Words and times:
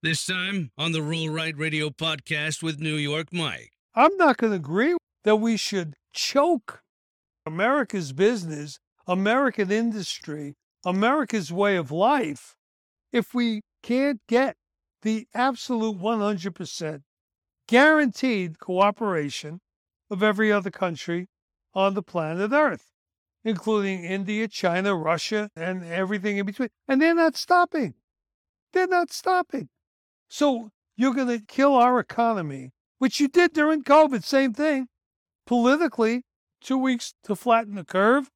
This 0.00 0.24
time 0.24 0.70
on 0.78 0.92
the 0.92 1.02
Roll 1.02 1.28
Right 1.28 1.58
Radio 1.58 1.90
podcast 1.90 2.62
with 2.62 2.78
New 2.78 2.94
York 2.94 3.32
Mike. 3.32 3.72
I'm 3.96 4.16
not 4.16 4.36
going 4.36 4.52
to 4.52 4.56
agree 4.56 4.96
that 5.24 5.36
we 5.36 5.56
should 5.56 5.94
choke 6.12 6.84
America's 7.44 8.12
business, 8.12 8.78
American 9.08 9.72
industry, 9.72 10.54
America's 10.86 11.52
way 11.52 11.74
of 11.74 11.90
life 11.90 12.54
if 13.12 13.34
we 13.34 13.62
can't 13.82 14.20
get 14.28 14.54
the 15.02 15.26
absolute 15.34 15.98
100% 15.98 17.02
guaranteed 17.66 18.60
cooperation 18.60 19.58
of 20.10 20.22
every 20.22 20.52
other 20.52 20.70
country 20.70 21.26
on 21.74 21.94
the 21.94 22.04
planet 22.04 22.52
Earth, 22.52 22.92
including 23.44 24.04
India, 24.04 24.46
China, 24.46 24.94
Russia, 24.94 25.50
and 25.56 25.84
everything 25.84 26.38
in 26.38 26.46
between. 26.46 26.68
And 26.86 27.02
they're 27.02 27.16
not 27.16 27.36
stopping. 27.36 27.94
They're 28.72 28.86
not 28.86 29.10
stopping. 29.12 29.70
So 30.28 30.70
you're 30.96 31.14
going 31.14 31.28
to 31.28 31.44
kill 31.44 31.74
our 31.74 31.98
economy, 31.98 32.72
which 32.98 33.20
you 33.20 33.28
did 33.28 33.52
during 33.52 33.82
COVID, 33.82 34.24
same 34.24 34.52
thing. 34.52 34.88
Politically, 35.46 36.22
two 36.60 36.78
weeks 36.78 37.14
to 37.24 37.34
flatten 37.34 37.74
the 37.74 37.84
curve. 37.84 38.30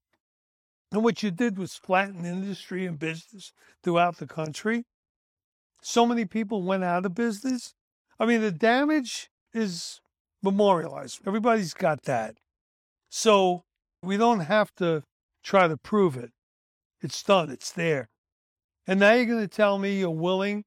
And 0.90 1.02
what 1.02 1.22
you 1.22 1.30
did 1.30 1.58
was 1.58 1.74
flatten 1.74 2.24
industry 2.24 2.86
and 2.86 2.98
business 2.98 3.52
throughout 3.82 4.18
the 4.18 4.26
country. 4.26 4.84
So 5.82 6.06
many 6.06 6.24
people 6.24 6.62
went 6.62 6.84
out 6.84 7.06
of 7.06 7.14
business. 7.14 7.74
I 8.18 8.26
mean, 8.26 8.40
the 8.40 8.52
damage 8.52 9.30
is 9.52 10.00
memorialized. 10.42 11.20
Everybody's 11.26 11.74
got 11.74 12.02
that. 12.04 12.36
So 13.08 13.64
we 14.02 14.16
don't 14.16 14.40
have 14.40 14.74
to 14.76 15.02
try 15.42 15.68
to 15.68 15.76
prove 15.76 16.16
it. 16.16 16.30
It's 17.00 17.22
done, 17.22 17.50
it's 17.50 17.72
there. 17.72 18.08
And 18.86 19.00
now 19.00 19.12
you're 19.14 19.26
going 19.26 19.40
to 19.40 19.48
tell 19.48 19.78
me 19.78 19.98
you're 19.98 20.10
willing 20.10 20.64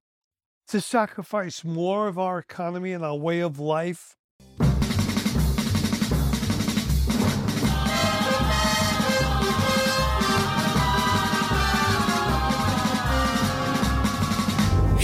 to 0.68 0.82
sacrifice 0.82 1.64
more 1.64 2.08
of 2.08 2.18
our 2.18 2.40
economy 2.40 2.92
and 2.94 3.04
our 3.04 3.16
way 3.16 3.40
of 3.40 3.60
life 3.60 4.16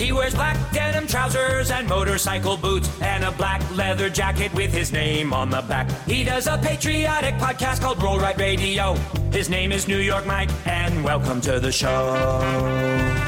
He 0.01 0.11
wears 0.11 0.33
black 0.33 0.57
denim 0.73 1.05
trousers 1.05 1.69
and 1.69 1.87
motorcycle 1.87 2.57
boots 2.57 2.89
and 3.01 3.23
a 3.23 3.31
black 3.31 3.61
leather 3.77 4.09
jacket 4.09 4.51
with 4.55 4.73
his 4.73 4.91
name 4.91 5.31
on 5.31 5.51
the 5.51 5.61
back. 5.61 5.91
He 6.07 6.23
does 6.23 6.47
a 6.47 6.57
patriotic 6.57 7.35
podcast 7.35 7.81
called 7.81 8.01
Roll 8.01 8.19
Right 8.19 8.37
Radio. 8.37 8.95
His 9.31 9.47
name 9.47 9.71
is 9.71 9.87
New 9.87 9.99
York 9.99 10.25
Mike, 10.25 10.49
and 10.65 11.03
welcome 11.03 11.39
to 11.41 11.59
the 11.59 11.71
show. 11.71 13.20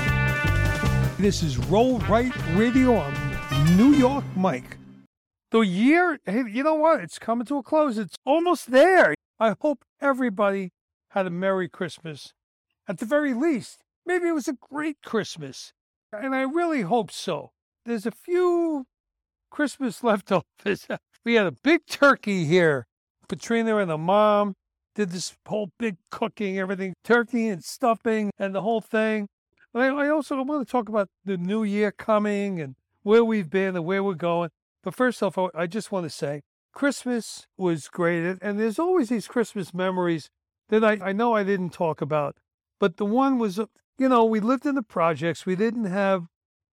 This 1.23 1.41
is 1.41 1.57
Roll 1.57 1.99
Right 1.99 2.33
Radio. 2.53 2.97
I'm 2.97 3.77
New 3.77 3.93
York 3.93 4.25
Mike. 4.35 4.75
The 5.51 5.61
year, 5.61 6.19
hey, 6.25 6.43
you 6.49 6.63
know 6.63 6.75
what? 6.75 6.99
It's 6.99 7.17
coming 7.17 7.45
to 7.45 7.59
a 7.59 7.63
close. 7.63 7.97
It's 7.97 8.17
almost 8.25 8.71
there. 8.71 9.15
I 9.39 9.55
hope 9.61 9.85
everybody 10.01 10.73
had 11.11 11.25
a 11.25 11.29
Merry 11.29 11.69
Christmas. 11.69 12.33
At 12.89 12.97
the 12.97 13.05
very 13.05 13.33
least, 13.33 13.85
maybe 14.05 14.27
it 14.27 14.33
was 14.33 14.49
a 14.49 14.57
great 14.69 14.97
Christmas. 15.01 15.71
And 16.11 16.35
I 16.35 16.41
really 16.41 16.81
hope 16.81 17.09
so. 17.09 17.51
There's 17.85 18.05
a 18.05 18.11
few 18.11 18.85
Christmas 19.49 20.03
leftovers. 20.03 20.87
we 21.23 21.35
had 21.35 21.47
a 21.47 21.53
big 21.63 21.85
turkey 21.87 22.43
here. 22.43 22.85
Katrina 23.29 23.77
and 23.77 23.89
the 23.89 23.97
mom 23.97 24.55
did 24.93 25.11
this 25.11 25.37
whole 25.47 25.69
big 25.79 25.95
cooking, 26.11 26.59
everything, 26.59 26.93
turkey 27.05 27.47
and 27.47 27.63
stuffing 27.63 28.29
and 28.37 28.53
the 28.53 28.61
whole 28.61 28.81
thing. 28.81 29.29
I, 29.73 29.87
I 29.87 30.09
also 30.09 30.41
want 30.43 30.67
to 30.67 30.71
talk 30.71 30.89
about 30.89 31.09
the 31.25 31.37
new 31.37 31.63
year 31.63 31.91
coming 31.91 32.61
and 32.61 32.75
where 33.01 33.23
we've 33.23 33.49
been 33.49 33.75
and 33.75 33.85
where 33.85 34.03
we're 34.03 34.13
going. 34.13 34.49
But 34.83 34.95
first 34.95 35.23
off, 35.23 35.37
I 35.55 35.67
just 35.67 35.91
want 35.91 36.05
to 36.05 36.09
say 36.09 36.41
Christmas 36.73 37.47
was 37.57 37.87
great. 37.87 38.37
And 38.41 38.59
there's 38.59 38.79
always 38.79 39.09
these 39.09 39.27
Christmas 39.27 39.73
memories 39.73 40.29
that 40.69 40.83
I, 40.83 41.09
I 41.09 41.11
know 41.11 41.33
I 41.33 41.43
didn't 41.43 41.71
talk 41.71 42.01
about. 42.01 42.37
But 42.79 42.97
the 42.97 43.05
one 43.05 43.39
was 43.39 43.57
uh, 43.59 43.65
you 43.97 44.09
know, 44.09 44.25
we 44.25 44.39
lived 44.39 44.65
in 44.65 44.75
the 44.75 44.83
projects. 44.83 45.45
We 45.45 45.55
didn't 45.55 45.85
have 45.85 46.25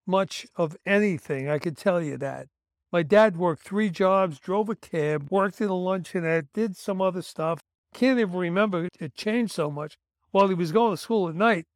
much 0.06 0.46
of 0.56 0.76
anything. 0.86 1.48
I 1.48 1.58
can 1.58 1.74
tell 1.74 2.02
you 2.02 2.16
that. 2.18 2.48
My 2.92 3.02
dad 3.02 3.36
worked 3.36 3.62
three 3.62 3.90
jobs, 3.90 4.40
drove 4.40 4.68
a 4.68 4.74
cab, 4.74 5.28
worked 5.30 5.60
in 5.60 5.68
a 5.68 5.72
luncheonette, 5.72 6.48
did 6.52 6.76
some 6.76 7.00
other 7.00 7.22
stuff. 7.22 7.60
Can't 7.94 8.18
even 8.18 8.36
remember 8.36 8.88
it 8.98 9.14
changed 9.14 9.52
so 9.52 9.70
much 9.70 9.96
while 10.32 10.48
he 10.48 10.54
was 10.54 10.72
going 10.72 10.92
to 10.92 10.96
school 10.96 11.28
at 11.28 11.34
night. 11.34 11.66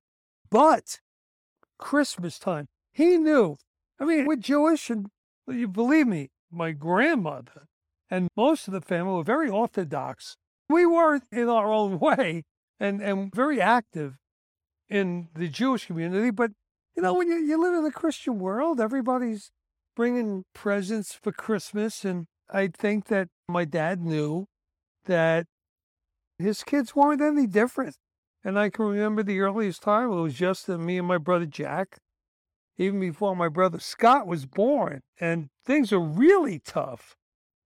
But 0.51 1.01
Christmas 1.79 2.39
time, 2.39 2.67
he 2.93 3.17
knew. 3.17 3.57
I 4.01 4.05
mean, 4.05 4.27
we're 4.27 4.37
Jewish, 4.37 4.91
and 4.91 5.07
you 5.47 5.69
believe 5.69 6.07
me, 6.07 6.31
my 6.51 6.73
grandmother 6.73 7.67
and 8.11 8.29
most 8.37 8.69
of 8.69 8.75
the 8.75 8.81
family 8.81 9.15
were 9.15 9.25
very 9.25 9.49
orthodox. 9.49 10.37
We 10.69 10.87
were 10.87 11.21
in 11.33 11.49
our 11.49 11.73
own 11.73 11.99
way 12.01 12.45
and, 12.79 13.01
and 13.01 13.35
very 13.35 13.61
active 13.61 14.17
in 14.89 15.29
the 15.35 15.49
Jewish 15.49 15.87
community. 15.87 16.31
But, 16.31 16.53
you 16.97 17.03
know, 17.03 17.15
when 17.15 17.29
you, 17.29 17.37
you 17.37 17.61
live 17.61 17.75
in 17.75 17.85
a 17.85 17.93
Christian 17.93 18.39
world, 18.39 18.81
everybody's 18.81 19.51
bringing 19.97 20.45
presents 20.55 21.13
for 21.15 21.33
Christmas. 21.33 22.05
And 22.05 22.27
I 22.51 22.69
think 22.69 23.07
that 23.07 23.29
my 23.49 23.65
dad 23.65 24.01
knew 24.01 24.47
that 25.07 25.47
his 26.39 26.63
kids 26.63 26.95
weren't 26.95 27.21
any 27.21 27.47
different. 27.47 27.97
And 28.45 28.59
I 28.59 28.69
can 28.69 28.85
remember 28.85 29.23
the 29.23 29.41
earliest 29.41 29.83
time 29.83 30.13
it 30.13 30.21
was 30.21 30.35
just 30.35 30.69
me 30.69 30.99
and 30.99 31.09
my 31.09 31.17
brother 31.17 31.47
Jack, 31.47 31.97
even 32.77 33.01
before 33.01 33.35
my 33.35 33.49
brother 33.49 33.81
Scott 33.81 34.27
was 34.27 34.45
born. 34.45 35.01
And 35.19 35.49
things 35.65 35.93
are 35.93 36.01
really 36.01 36.59
tough. 36.59 37.17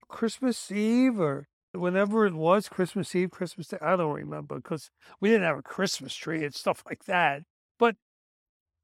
Christmas 0.07 0.71
Eve 0.71 1.19
or 1.19 1.47
whenever 1.73 2.25
it 2.25 2.33
was 2.33 2.69
Christmas 2.69 3.13
Eve, 3.13 3.29
Christmas 3.29 3.67
Day, 3.67 3.77
I 3.81 3.97
don't 3.97 4.13
remember 4.13 4.55
because 4.55 4.89
we 5.19 5.29
didn't 5.29 5.43
have 5.43 5.57
a 5.57 5.63
Christmas 5.63 6.15
tree 6.15 6.43
and 6.45 6.55
stuff 6.55 6.83
like 6.85 7.03
that. 7.05 7.43
But 7.77 7.95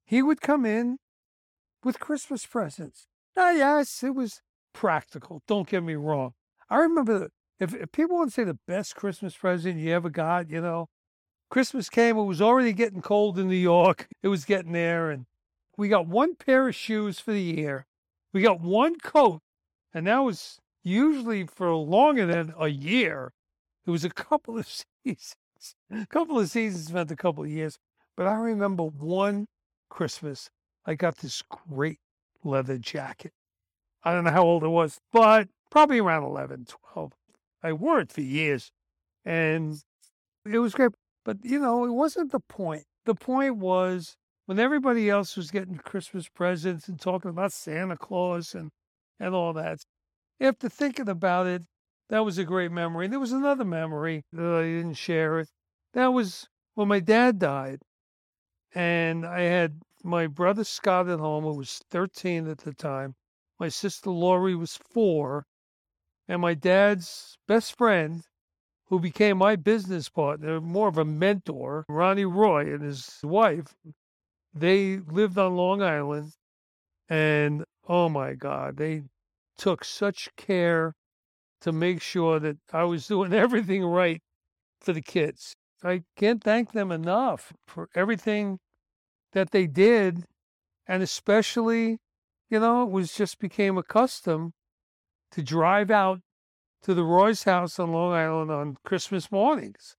he 0.03 0.21
would 0.21 0.41
come 0.41 0.65
in 0.65 0.97
with 1.83 1.99
Christmas 1.99 2.45
presents. 2.45 3.07
Ah, 3.37 3.51
yes, 3.51 4.03
it 4.03 4.15
was 4.15 4.41
practical. 4.73 5.41
Don't 5.47 5.67
get 5.67 5.83
me 5.83 5.95
wrong. 5.95 6.33
I 6.69 6.77
remember 6.77 7.29
if, 7.59 7.73
if 7.73 7.91
people 7.91 8.17
want 8.17 8.31
to 8.31 8.33
say 8.33 8.43
the 8.43 8.59
best 8.67 8.95
Christmas 8.95 9.35
present 9.35 9.79
you 9.79 9.91
ever 9.91 10.09
got, 10.09 10.49
you 10.49 10.61
know, 10.61 10.87
Christmas 11.49 11.89
came, 11.89 12.17
it 12.17 12.23
was 12.23 12.41
already 12.41 12.73
getting 12.73 13.01
cold 13.01 13.37
in 13.39 13.47
New 13.47 13.55
York. 13.55 14.07
It 14.23 14.27
was 14.27 14.45
getting 14.45 14.71
there. 14.71 15.11
And 15.11 15.25
we 15.77 15.87
got 15.87 16.07
one 16.07 16.35
pair 16.35 16.67
of 16.67 16.75
shoes 16.75 17.19
for 17.19 17.31
the 17.31 17.41
year. 17.41 17.85
We 18.33 18.41
got 18.41 18.59
one 18.59 18.99
coat. 18.99 19.41
And 19.93 20.07
that 20.07 20.19
was 20.19 20.59
usually 20.83 21.45
for 21.45 21.73
longer 21.73 22.25
than 22.25 22.53
a 22.57 22.67
year. 22.67 23.33
It 23.85 23.91
was 23.91 24.03
a 24.03 24.09
couple 24.09 24.57
of 24.57 24.67
seasons. 25.05 25.35
A 25.91 26.05
couple 26.07 26.39
of 26.39 26.49
seasons 26.49 26.91
meant 26.91 27.11
a 27.11 27.15
couple 27.15 27.43
of 27.43 27.49
years. 27.49 27.77
But 28.17 28.27
I 28.27 28.35
remember 28.35 28.83
one 28.83 29.47
Christmas, 29.89 30.49
I 30.85 30.95
got 30.95 31.17
this 31.17 31.41
great 31.69 31.99
leather 32.43 32.77
jacket. 32.77 33.33
I 34.03 34.13
don't 34.13 34.23
know 34.23 34.31
how 34.31 34.43
old 34.43 34.63
it 34.63 34.69
was, 34.69 34.99
but 35.11 35.49
probably 35.71 35.99
around 35.99 36.23
11, 36.23 36.67
12. 36.93 37.13
I 37.63 37.73
wore 37.73 37.99
it 37.99 38.11
for 38.11 38.21
years 38.21 38.71
and 39.25 39.81
it 40.45 40.59
was 40.59 40.73
great. 40.73 40.91
But, 41.25 41.43
you 41.43 41.59
know, 41.59 41.83
it 41.83 41.91
wasn't 41.91 42.31
the 42.31 42.39
point. 42.39 42.83
The 43.05 43.15
point 43.15 43.57
was 43.57 44.15
when 44.45 44.59
everybody 44.59 45.09
else 45.09 45.35
was 45.35 45.51
getting 45.51 45.77
Christmas 45.77 46.29
presents 46.29 46.87
and 46.87 46.99
talking 46.99 47.31
about 47.31 47.51
Santa 47.51 47.97
Claus 47.97 48.53
and, 48.53 48.71
and 49.19 49.33
all 49.33 49.51
that, 49.53 49.79
after 50.39 50.69
thinking 50.69 51.09
about 51.09 51.47
it, 51.47 51.63
that 52.09 52.23
was 52.23 52.37
a 52.37 52.43
great 52.43 52.71
memory. 52.71 53.07
There 53.07 53.19
was 53.19 53.31
another 53.31 53.65
memory 53.65 54.23
that 54.31 54.55
I 54.55 54.63
didn't 54.63 54.93
share 54.93 55.39
it. 55.39 55.49
That 55.93 56.13
was 56.13 56.47
when 56.75 56.87
my 56.87 56.99
dad 56.99 57.39
died. 57.39 57.79
And 58.75 59.25
I 59.25 59.41
had 59.41 59.81
my 60.03 60.27
brother 60.27 60.63
Scott 60.63 61.09
at 61.09 61.19
home, 61.19 61.45
who 61.45 61.53
was 61.55 61.81
13 61.89 62.47
at 62.47 62.59
the 62.59 62.73
time. 62.73 63.15
My 63.59 63.69
sister 63.69 64.11
Laurie 64.11 64.55
was 64.55 64.77
four. 64.77 65.45
And 66.27 66.41
my 66.41 66.53
dad's 66.53 67.37
best 67.47 67.77
friend, 67.77 68.23
who 68.87 68.99
became 68.99 69.37
my 69.37 69.55
business 69.55 70.09
partner, 70.09 70.61
more 70.61 70.87
of 70.87 70.97
a 70.97 71.05
mentor, 71.05 71.85
Ronnie 71.89 72.25
Roy 72.25 72.73
and 72.73 72.83
his 72.83 73.19
wife, 73.23 73.73
they 74.53 74.97
lived 74.97 75.37
on 75.37 75.55
Long 75.55 75.81
Island. 75.81 76.33
And 77.09 77.65
oh 77.87 78.09
my 78.09 78.33
God, 78.33 78.77
they 78.77 79.03
took 79.57 79.83
such 79.83 80.29
care 80.35 80.93
to 81.61 81.71
make 81.71 82.01
sure 82.01 82.39
that 82.39 82.57
I 82.71 82.83
was 82.83 83.07
doing 83.07 83.33
everything 83.45 83.83
right 83.83 84.21
for 84.79 84.93
the 84.93 85.01
kids. 85.01 85.55
I 85.83 86.03
can't 86.15 86.43
thank 86.43 86.71
them 86.71 86.91
enough 86.91 87.53
for 87.67 87.89
everything 87.95 88.59
that 89.33 89.51
they 89.51 89.67
did. 89.67 90.25
And 90.87 91.01
especially, 91.01 91.97
you 92.49 92.59
know, 92.59 92.83
it 92.83 92.89
was 92.89 93.13
just 93.13 93.39
became 93.39 93.77
a 93.77 93.83
custom 93.83 94.53
to 95.31 95.41
drive 95.41 95.91
out 95.91 96.21
to 96.85 96.93
the 96.93 97.03
Roy's 97.03 97.45
house 97.45 97.79
on 97.79 97.91
Long 97.91 98.13
Island 98.13 98.51
on 98.51 98.77
Christmas 98.85 99.31
mornings. 99.31 99.97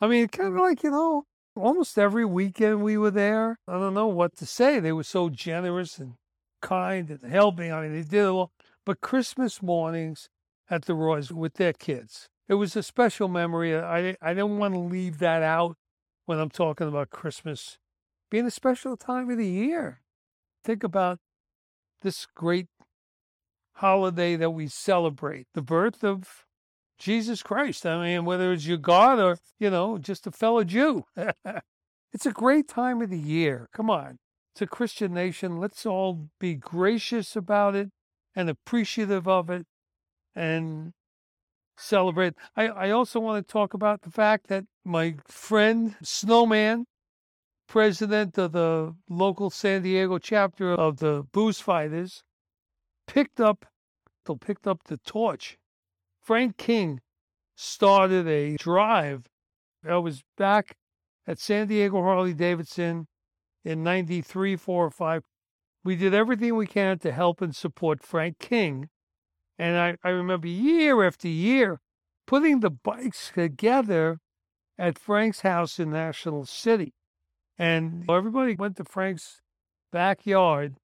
I 0.00 0.06
mean, 0.06 0.28
kind 0.28 0.54
of 0.54 0.60
like, 0.60 0.84
you 0.84 0.92
know, 0.92 1.24
almost 1.56 1.98
every 1.98 2.24
weekend 2.24 2.84
we 2.84 2.96
were 2.96 3.10
there. 3.10 3.58
I 3.66 3.72
don't 3.72 3.92
know 3.92 4.06
what 4.06 4.36
to 4.36 4.46
say. 4.46 4.78
They 4.78 4.92
were 4.92 5.02
so 5.02 5.30
generous 5.30 5.98
and 5.98 6.14
kind 6.62 7.10
and 7.10 7.28
helping. 7.28 7.72
I 7.72 7.82
mean, 7.82 7.92
they 7.92 8.02
did 8.02 8.22
it 8.22 8.26
all. 8.26 8.52
But 8.86 9.00
Christmas 9.00 9.60
mornings 9.60 10.28
at 10.70 10.84
the 10.84 10.94
Roys 10.94 11.32
with 11.32 11.54
their 11.54 11.72
kids, 11.72 12.28
it 12.46 12.54
was 12.54 12.76
a 12.76 12.84
special 12.84 13.26
memory. 13.26 13.76
I 13.76 14.16
I 14.22 14.32
didn't 14.32 14.58
want 14.58 14.74
to 14.74 14.80
leave 14.80 15.18
that 15.18 15.42
out 15.42 15.76
when 16.26 16.38
I'm 16.38 16.50
talking 16.50 16.86
about 16.86 17.10
Christmas 17.10 17.78
being 18.30 18.46
a 18.46 18.52
special 18.52 18.96
time 18.96 19.28
of 19.28 19.38
the 19.38 19.46
year. 19.46 20.02
Think 20.62 20.84
about 20.84 21.18
this 22.02 22.26
great 22.32 22.68
holiday 23.78 24.34
that 24.36 24.50
we 24.50 24.66
celebrate, 24.66 25.46
the 25.54 25.62
birth 25.62 26.02
of 26.02 26.44
Jesus 26.98 27.42
Christ. 27.42 27.86
I 27.86 28.04
mean, 28.04 28.24
whether 28.24 28.52
it's 28.52 28.66
your 28.66 28.76
God 28.76 29.20
or, 29.20 29.38
you 29.60 29.70
know, 29.70 29.98
just 29.98 30.26
a 30.26 30.32
fellow 30.32 30.64
Jew. 30.64 31.04
it's 32.12 32.26
a 32.26 32.32
great 32.32 32.68
time 32.68 33.00
of 33.00 33.10
the 33.10 33.18
year. 33.18 33.68
Come 33.72 33.88
on. 33.88 34.18
It's 34.52 34.62
a 34.62 34.66
Christian 34.66 35.14
nation. 35.14 35.58
Let's 35.58 35.86
all 35.86 36.28
be 36.40 36.54
gracious 36.54 37.36
about 37.36 37.76
it 37.76 37.90
and 38.34 38.50
appreciative 38.50 39.28
of 39.28 39.48
it 39.48 39.64
and 40.34 40.92
celebrate. 41.76 42.34
I, 42.56 42.66
I 42.66 42.90
also 42.90 43.20
want 43.20 43.46
to 43.46 43.52
talk 43.52 43.74
about 43.74 44.02
the 44.02 44.10
fact 44.10 44.48
that 44.48 44.64
my 44.84 45.14
friend 45.28 45.94
Snowman, 46.02 46.86
president 47.68 48.36
of 48.38 48.50
the 48.50 48.96
local 49.08 49.50
San 49.50 49.82
Diego 49.82 50.18
chapter 50.18 50.72
of 50.72 50.98
the 50.98 51.24
Booze 51.32 51.60
Fighters, 51.60 52.24
picked 53.08 53.40
up 53.40 53.66
picked 54.36 54.66
up 54.66 54.84
the 54.84 54.98
torch. 54.98 55.56
Frank 56.20 56.58
King 56.58 57.00
started 57.56 58.28
a 58.28 58.56
drive. 58.56 59.26
I 59.88 59.96
was 59.96 60.22
back 60.36 60.76
at 61.26 61.38
San 61.38 61.68
Diego 61.68 62.02
Harley 62.02 62.34
Davidson 62.34 63.06
in 63.64 63.82
93, 63.82 64.56
4 64.56 64.86
or 64.86 64.90
5. 64.90 65.22
We 65.82 65.96
did 65.96 66.12
everything 66.12 66.56
we 66.56 66.66
can 66.66 66.98
to 66.98 67.12
help 67.12 67.40
and 67.40 67.56
support 67.56 68.02
Frank 68.02 68.38
King. 68.38 68.90
And 69.58 69.78
I, 69.78 69.96
I 70.04 70.10
remember 70.10 70.46
year 70.46 71.06
after 71.06 71.28
year 71.28 71.80
putting 72.26 72.60
the 72.60 72.70
bikes 72.70 73.32
together 73.34 74.18
at 74.78 74.98
Frank's 74.98 75.40
house 75.40 75.78
in 75.78 75.90
National 75.90 76.44
City. 76.44 76.92
And 77.58 78.04
everybody 78.08 78.54
went 78.54 78.76
to 78.76 78.84
Frank's 78.84 79.40
backyard, 79.90 80.76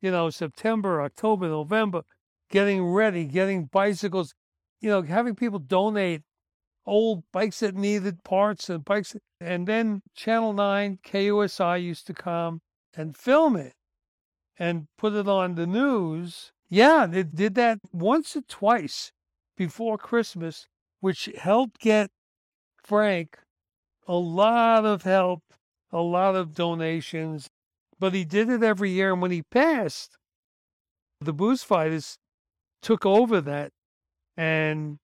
you 0.00 0.10
know, 0.10 0.30
September, 0.30 1.02
October, 1.02 1.48
November, 1.48 2.02
getting 2.50 2.84
ready, 2.84 3.24
getting 3.24 3.66
bicycles, 3.66 4.34
you 4.80 4.88
know, 4.88 5.02
having 5.02 5.34
people 5.34 5.58
donate 5.58 6.22
old 6.86 7.22
bikes 7.32 7.60
that 7.60 7.74
needed 7.74 8.24
parts 8.24 8.68
and 8.68 8.84
bikes. 8.84 9.14
And 9.40 9.66
then 9.66 10.02
Channel 10.14 10.52
9, 10.52 10.98
KUSI 11.04 11.82
used 11.82 12.06
to 12.06 12.14
come 12.14 12.60
and 12.94 13.16
film 13.16 13.56
it 13.56 13.74
and 14.58 14.86
put 14.98 15.14
it 15.14 15.28
on 15.28 15.54
the 15.54 15.66
news. 15.66 16.52
Yeah, 16.68 17.06
they 17.06 17.22
did 17.22 17.54
that 17.56 17.78
once 17.92 18.36
or 18.36 18.42
twice 18.42 19.12
before 19.56 19.98
Christmas, 19.98 20.66
which 21.00 21.28
helped 21.38 21.80
get 21.80 22.10
Frank 22.82 23.38
a 24.06 24.14
lot 24.14 24.84
of 24.84 25.02
help, 25.02 25.42
a 25.92 26.00
lot 26.00 26.34
of 26.34 26.54
donations. 26.54 27.48
But 28.00 28.14
he 28.14 28.24
did 28.24 28.48
it 28.50 28.62
every 28.62 28.90
year. 28.90 29.12
And 29.12 29.22
when 29.22 29.30
he 29.30 29.42
passed, 29.42 30.16
the 31.20 31.32
booze 31.32 31.62
fighters 31.62 32.18
took 32.82 33.06
over 33.06 33.40
that. 33.42 33.72
And 34.36 34.98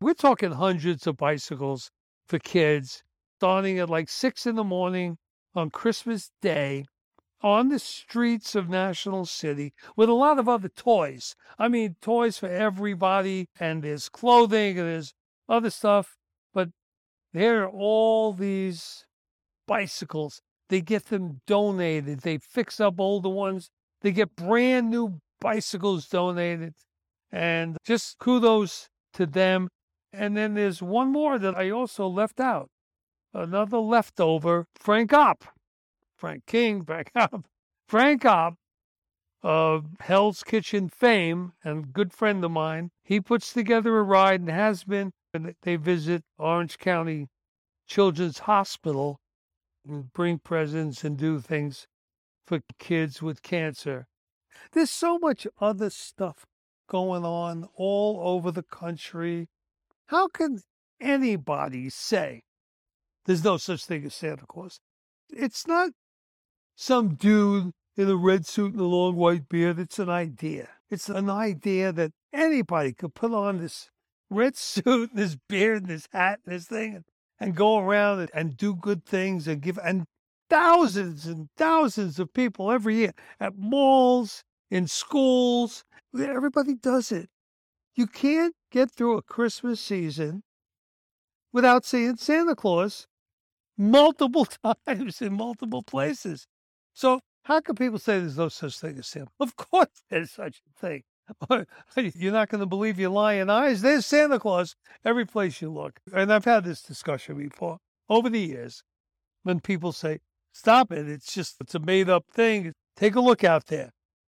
we're 0.00 0.14
talking 0.14 0.52
hundreds 0.52 1.06
of 1.06 1.18
bicycles 1.18 1.90
for 2.26 2.38
kids 2.38 3.02
starting 3.38 3.78
at 3.78 3.90
like 3.90 4.08
six 4.08 4.46
in 4.46 4.56
the 4.56 4.64
morning 4.64 5.18
on 5.54 5.70
Christmas 5.70 6.30
Day 6.42 6.86
on 7.40 7.68
the 7.68 7.78
streets 7.78 8.54
of 8.54 8.68
National 8.68 9.24
City 9.24 9.72
with 9.96 10.08
a 10.08 10.14
lot 10.14 10.38
of 10.38 10.48
other 10.48 10.68
toys. 10.68 11.36
I 11.58 11.68
mean, 11.68 11.96
toys 12.00 12.38
for 12.38 12.48
everybody, 12.48 13.48
and 13.60 13.82
there's 13.82 14.08
clothing 14.08 14.78
and 14.78 14.88
there's 14.88 15.14
other 15.48 15.70
stuff, 15.70 16.16
but 16.52 16.70
there 17.32 17.62
are 17.62 17.68
all 17.68 18.32
these 18.32 19.04
bicycles. 19.66 20.40
They 20.68 20.80
get 20.80 21.06
them 21.06 21.40
donated, 21.46 22.20
they 22.20 22.38
fix 22.38 22.78
up 22.78 23.00
older 23.00 23.28
ones, 23.28 23.70
they 24.02 24.12
get 24.12 24.36
brand 24.36 24.90
new 24.90 25.20
bicycles 25.40 26.06
donated. 26.08 26.74
And 27.30 27.76
just 27.84 28.18
kudos 28.18 28.88
to 29.14 29.26
them. 29.26 29.68
And 30.12 30.36
then 30.36 30.54
there's 30.54 30.82
one 30.82 31.12
more 31.12 31.38
that 31.38 31.56
I 31.56 31.70
also 31.70 32.06
left 32.06 32.40
out. 32.40 32.70
Another 33.34 33.78
leftover, 33.78 34.66
Frank 34.74 35.12
Opp. 35.12 35.44
Frank 36.16 36.46
King, 36.46 36.84
Frank 36.86 37.10
Opp. 37.14 37.46
Frank 37.86 38.24
Opp 38.24 38.54
of 39.42 39.86
Hell's 40.00 40.42
Kitchen 40.42 40.88
fame 40.88 41.52
and 41.62 41.92
good 41.92 42.12
friend 42.12 42.44
of 42.44 42.50
mine. 42.50 42.90
He 43.04 43.20
puts 43.20 43.52
together 43.52 43.98
a 43.98 44.02
ride 44.02 44.40
and 44.40 44.50
has 44.50 44.84
been. 44.84 45.12
And 45.34 45.54
they 45.62 45.76
visit 45.76 46.24
Orange 46.38 46.78
County 46.78 47.28
Children's 47.86 48.40
Hospital 48.40 49.20
and 49.88 50.12
bring 50.12 50.38
presents 50.38 51.04
and 51.04 51.16
do 51.16 51.40
things 51.40 51.86
for 52.46 52.60
kids 52.78 53.22
with 53.22 53.42
cancer. 53.42 54.06
There's 54.72 54.90
so 54.90 55.18
much 55.18 55.46
other 55.60 55.90
stuff 55.90 56.46
going 56.88 57.24
on 57.24 57.68
all 57.74 58.20
over 58.20 58.50
the 58.50 58.62
country. 58.62 59.48
How 60.06 60.28
can 60.28 60.60
anybody 61.00 61.90
say 61.90 62.42
there's 63.26 63.44
no 63.44 63.56
such 63.56 63.84
thing 63.84 64.04
as 64.04 64.14
Santa 64.14 64.46
Claus? 64.46 64.80
It's 65.30 65.66
not 65.66 65.90
some 66.74 67.14
dude 67.14 67.72
in 67.96 68.08
a 68.08 68.16
red 68.16 68.46
suit 68.46 68.72
and 68.72 68.80
a 68.80 68.84
long 68.84 69.16
white 69.16 69.48
beard. 69.48 69.78
It's 69.78 69.98
an 69.98 70.08
idea. 70.08 70.68
It's 70.90 71.08
an 71.08 71.28
idea 71.28 71.92
that 71.92 72.12
anybody 72.32 72.92
could 72.92 73.14
put 73.14 73.32
on 73.32 73.58
this 73.58 73.90
red 74.30 74.56
suit 74.56 75.10
and 75.10 75.18
this 75.18 75.36
beard 75.48 75.82
and 75.82 75.90
this 75.90 76.08
hat 76.12 76.40
and 76.46 76.54
this 76.54 76.66
thing 76.66 76.94
and, 76.96 77.04
and 77.40 77.54
go 77.54 77.78
around 77.78 78.28
and, 78.34 78.56
do 78.56 78.74
good 78.74 79.04
things 79.04 79.46
and 79.46 79.62
give 79.62 79.78
and 79.84 80.04
thousands 80.50 81.26
and 81.26 81.48
thousands 81.56 82.18
of 82.18 82.32
people 82.32 82.70
every 82.70 82.96
year 82.96 83.12
at 83.38 83.56
malls, 83.56 84.42
in 84.70 84.86
schools, 84.86 85.84
Everybody 86.18 86.74
does 86.74 87.12
it. 87.12 87.28
You 87.94 88.06
can't 88.06 88.54
get 88.70 88.90
through 88.90 89.18
a 89.18 89.22
Christmas 89.22 89.80
season 89.80 90.42
without 91.52 91.84
seeing 91.84 92.16
Santa 92.16 92.56
Claus 92.56 93.06
multiple 93.76 94.46
times 94.86 95.20
in 95.20 95.34
multiple 95.34 95.82
places. 95.82 96.46
So 96.94 97.20
how 97.42 97.60
can 97.60 97.74
people 97.74 97.98
say 97.98 98.18
there's 98.20 98.38
no 98.38 98.48
such 98.48 98.78
thing 98.78 98.98
as 98.98 99.06
Santa? 99.06 99.30
Of 99.38 99.56
course 99.56 100.02
there's 100.08 100.30
such 100.30 100.60
a 100.66 100.80
thing. 100.80 101.02
You're 101.96 102.32
not 102.32 102.48
going 102.48 102.60
to 102.60 102.66
believe 102.66 102.98
your 102.98 103.10
lying 103.10 103.50
eyes. 103.50 103.82
There's 103.82 104.06
Santa 104.06 104.38
Claus 104.38 104.74
every 105.04 105.24
place 105.24 105.60
you 105.60 105.72
look. 105.72 106.00
And 106.12 106.32
I've 106.32 106.44
had 106.44 106.64
this 106.64 106.82
discussion 106.82 107.36
before 107.36 107.78
over 108.08 108.28
the 108.28 108.40
years 108.40 108.82
when 109.42 109.60
people 109.60 109.92
say, 109.92 110.20
stop 110.52 110.92
it. 110.92 111.08
It's 111.08 111.32
just, 111.32 111.56
it's 111.60 111.74
a 111.74 111.78
made 111.78 112.08
up 112.08 112.24
thing. 112.32 112.72
Take 112.96 113.14
a 113.14 113.20
look 113.20 113.44
out 113.44 113.66
there. 113.66 113.92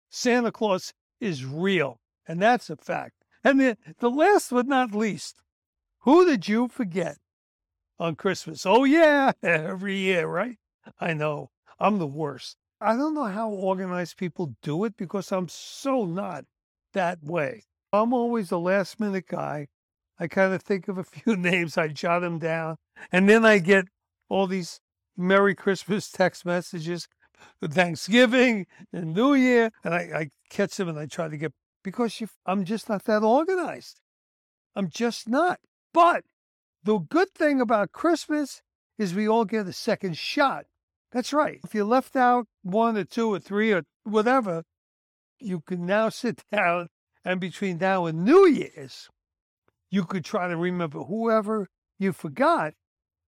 Santa 0.09 0.51
Claus 0.51 0.93
is 1.19 1.45
real. 1.45 1.99
And 2.27 2.41
that's 2.41 2.69
a 2.69 2.75
fact. 2.75 3.15
And 3.43 3.59
the, 3.59 3.77
the 3.99 4.09
last 4.09 4.51
but 4.51 4.67
not 4.67 4.93
least, 4.93 5.41
who 5.99 6.25
did 6.25 6.47
you 6.47 6.67
forget 6.67 7.17
on 7.99 8.15
Christmas? 8.15 8.65
Oh, 8.65 8.83
yeah, 8.83 9.31
every 9.43 9.97
year, 9.97 10.27
right? 10.27 10.57
I 10.99 11.13
know. 11.13 11.51
I'm 11.79 11.97
the 11.97 12.07
worst. 12.07 12.57
I 12.81 12.95
don't 12.95 13.13
know 13.13 13.25
how 13.25 13.49
organized 13.49 14.17
people 14.17 14.55
do 14.61 14.85
it 14.85 14.95
because 14.97 15.31
I'm 15.31 15.47
so 15.47 16.05
not 16.05 16.45
that 16.93 17.23
way. 17.23 17.63
I'm 17.91 18.13
always 18.13 18.49
the 18.49 18.59
last 18.59 18.99
minute 18.99 19.27
guy. 19.27 19.67
I 20.19 20.27
kind 20.27 20.53
of 20.53 20.61
think 20.61 20.87
of 20.87 20.97
a 20.97 21.03
few 21.15 21.35
names, 21.35 21.77
I 21.77 21.87
jot 21.87 22.21
them 22.21 22.39
down, 22.39 22.77
and 23.11 23.29
then 23.29 23.45
I 23.45 23.59
get 23.59 23.85
all 24.27 24.47
these 24.47 24.79
Merry 25.17 25.55
Christmas 25.55 26.09
text 26.09 26.45
messages 26.45 27.07
Thanksgiving 27.63 28.67
and 28.91 29.13
New 29.13 29.33
Year, 29.33 29.71
and 29.83 29.93
I, 29.93 29.99
I 29.99 30.29
catch 30.49 30.77
them 30.77 30.89
and 30.89 30.99
I 30.99 31.05
try 31.05 31.27
to 31.27 31.37
get 31.37 31.53
because 31.83 32.19
you, 32.19 32.27
I'm 32.45 32.65
just 32.65 32.89
not 32.89 33.05
that 33.05 33.23
organized. 33.23 34.01
I'm 34.75 34.89
just 34.89 35.27
not. 35.27 35.59
But 35.93 36.23
the 36.83 36.97
good 36.97 37.29
thing 37.31 37.61
about 37.61 37.91
Christmas 37.91 38.61
is 38.97 39.13
we 39.13 39.27
all 39.27 39.45
get 39.45 39.67
a 39.67 39.73
second 39.73 40.17
shot. 40.17 40.65
That's 41.11 41.33
right. 41.33 41.59
If 41.63 41.73
you 41.73 41.85
left 41.85 42.15
out 42.15 42.47
one 42.61 42.97
or 42.97 43.03
two 43.03 43.33
or 43.33 43.39
three 43.39 43.71
or 43.71 43.83
whatever, 44.03 44.63
you 45.39 45.61
can 45.61 45.85
now 45.85 46.09
sit 46.09 46.43
down 46.51 46.89
and 47.25 47.39
between 47.39 47.77
now 47.77 48.05
and 48.05 48.23
New 48.23 48.45
Year's, 48.47 49.09
you 49.91 50.05
could 50.05 50.23
try 50.23 50.47
to 50.47 50.55
remember 50.55 50.99
whoever 51.03 51.67
you 51.97 52.13
forgot, 52.13 52.73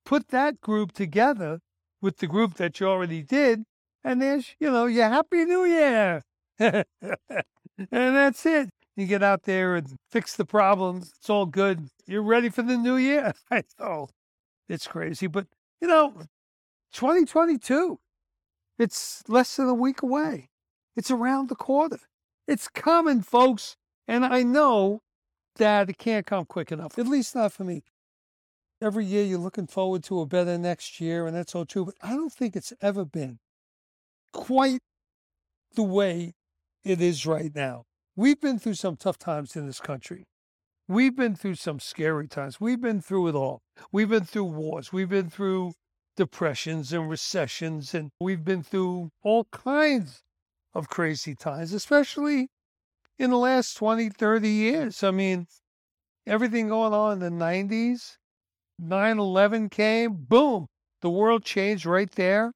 put 0.04 0.28
that 0.28 0.60
group 0.60 0.92
together 0.92 1.60
with 2.00 2.18
the 2.18 2.26
group 2.26 2.54
that 2.54 2.78
you 2.80 2.86
already 2.86 3.22
did, 3.22 3.64
and 4.04 4.20
there's, 4.22 4.54
you 4.60 4.70
know, 4.70 4.86
your 4.86 5.08
Happy 5.08 5.44
New 5.44 5.64
Year. 5.64 6.22
and 6.58 6.84
that's 7.90 8.44
it. 8.46 8.70
You 8.96 9.06
get 9.06 9.22
out 9.22 9.44
there 9.44 9.76
and 9.76 9.96
fix 10.10 10.36
the 10.36 10.44
problems. 10.44 11.12
It's 11.18 11.30
all 11.30 11.46
good. 11.46 11.88
You're 12.06 12.22
ready 12.22 12.48
for 12.48 12.62
the 12.62 12.76
new 12.76 12.96
year. 12.96 13.32
I 13.50 13.62
know 13.78 14.08
it's 14.68 14.86
crazy, 14.86 15.28
but 15.28 15.46
you 15.80 15.86
know, 15.86 16.14
2022, 16.92 17.98
it's 18.78 19.22
less 19.28 19.56
than 19.56 19.68
a 19.68 19.74
week 19.74 20.02
away. 20.02 20.48
It's 20.98 21.12
around 21.12 21.48
the 21.48 21.54
corner. 21.54 22.00
It's 22.48 22.66
coming, 22.66 23.22
folks. 23.22 23.76
And 24.08 24.24
I 24.24 24.42
know 24.42 25.02
that 25.54 25.88
it 25.88 25.96
can't 25.96 26.26
come 26.26 26.44
quick 26.44 26.72
enough, 26.72 26.98
at 26.98 27.06
least 27.06 27.36
not 27.36 27.52
for 27.52 27.62
me. 27.62 27.84
Every 28.82 29.04
year 29.04 29.22
you're 29.22 29.38
looking 29.38 29.68
forward 29.68 30.02
to 30.04 30.20
a 30.20 30.26
better 30.26 30.58
next 30.58 31.00
year, 31.00 31.24
and 31.28 31.36
that's 31.36 31.54
all 31.54 31.64
true. 31.64 31.84
But 31.84 31.94
I 32.02 32.16
don't 32.16 32.32
think 32.32 32.56
it's 32.56 32.72
ever 32.82 33.04
been 33.04 33.38
quite 34.32 34.80
the 35.76 35.84
way 35.84 36.34
it 36.82 37.00
is 37.00 37.24
right 37.24 37.54
now. 37.54 37.84
We've 38.16 38.40
been 38.40 38.58
through 38.58 38.74
some 38.74 38.96
tough 38.96 39.18
times 39.18 39.54
in 39.54 39.66
this 39.66 39.80
country. 39.80 40.24
We've 40.88 41.14
been 41.14 41.36
through 41.36 41.56
some 41.56 41.78
scary 41.78 42.26
times. 42.26 42.60
We've 42.60 42.80
been 42.80 43.00
through 43.00 43.28
it 43.28 43.36
all. 43.36 43.60
We've 43.92 44.08
been 44.08 44.24
through 44.24 44.46
wars. 44.46 44.92
We've 44.92 45.08
been 45.08 45.30
through 45.30 45.74
depressions 46.16 46.92
and 46.92 47.08
recessions, 47.08 47.94
and 47.94 48.10
we've 48.18 48.44
been 48.44 48.64
through 48.64 49.10
all 49.22 49.44
kinds 49.52 50.22
of 50.74 50.88
crazy 50.88 51.34
times, 51.34 51.72
especially 51.72 52.48
in 53.18 53.30
the 53.30 53.36
last 53.36 53.74
20, 53.76 54.10
30 54.10 54.48
years. 54.48 55.02
I 55.02 55.10
mean, 55.10 55.46
everything 56.26 56.68
going 56.68 56.92
on 56.92 57.22
in 57.22 57.38
the 57.38 57.44
90s, 57.44 58.16
9 58.78 59.18
11 59.18 59.68
came, 59.70 60.14
boom, 60.14 60.66
the 61.00 61.10
world 61.10 61.44
changed 61.44 61.86
right 61.86 62.10
there. 62.12 62.52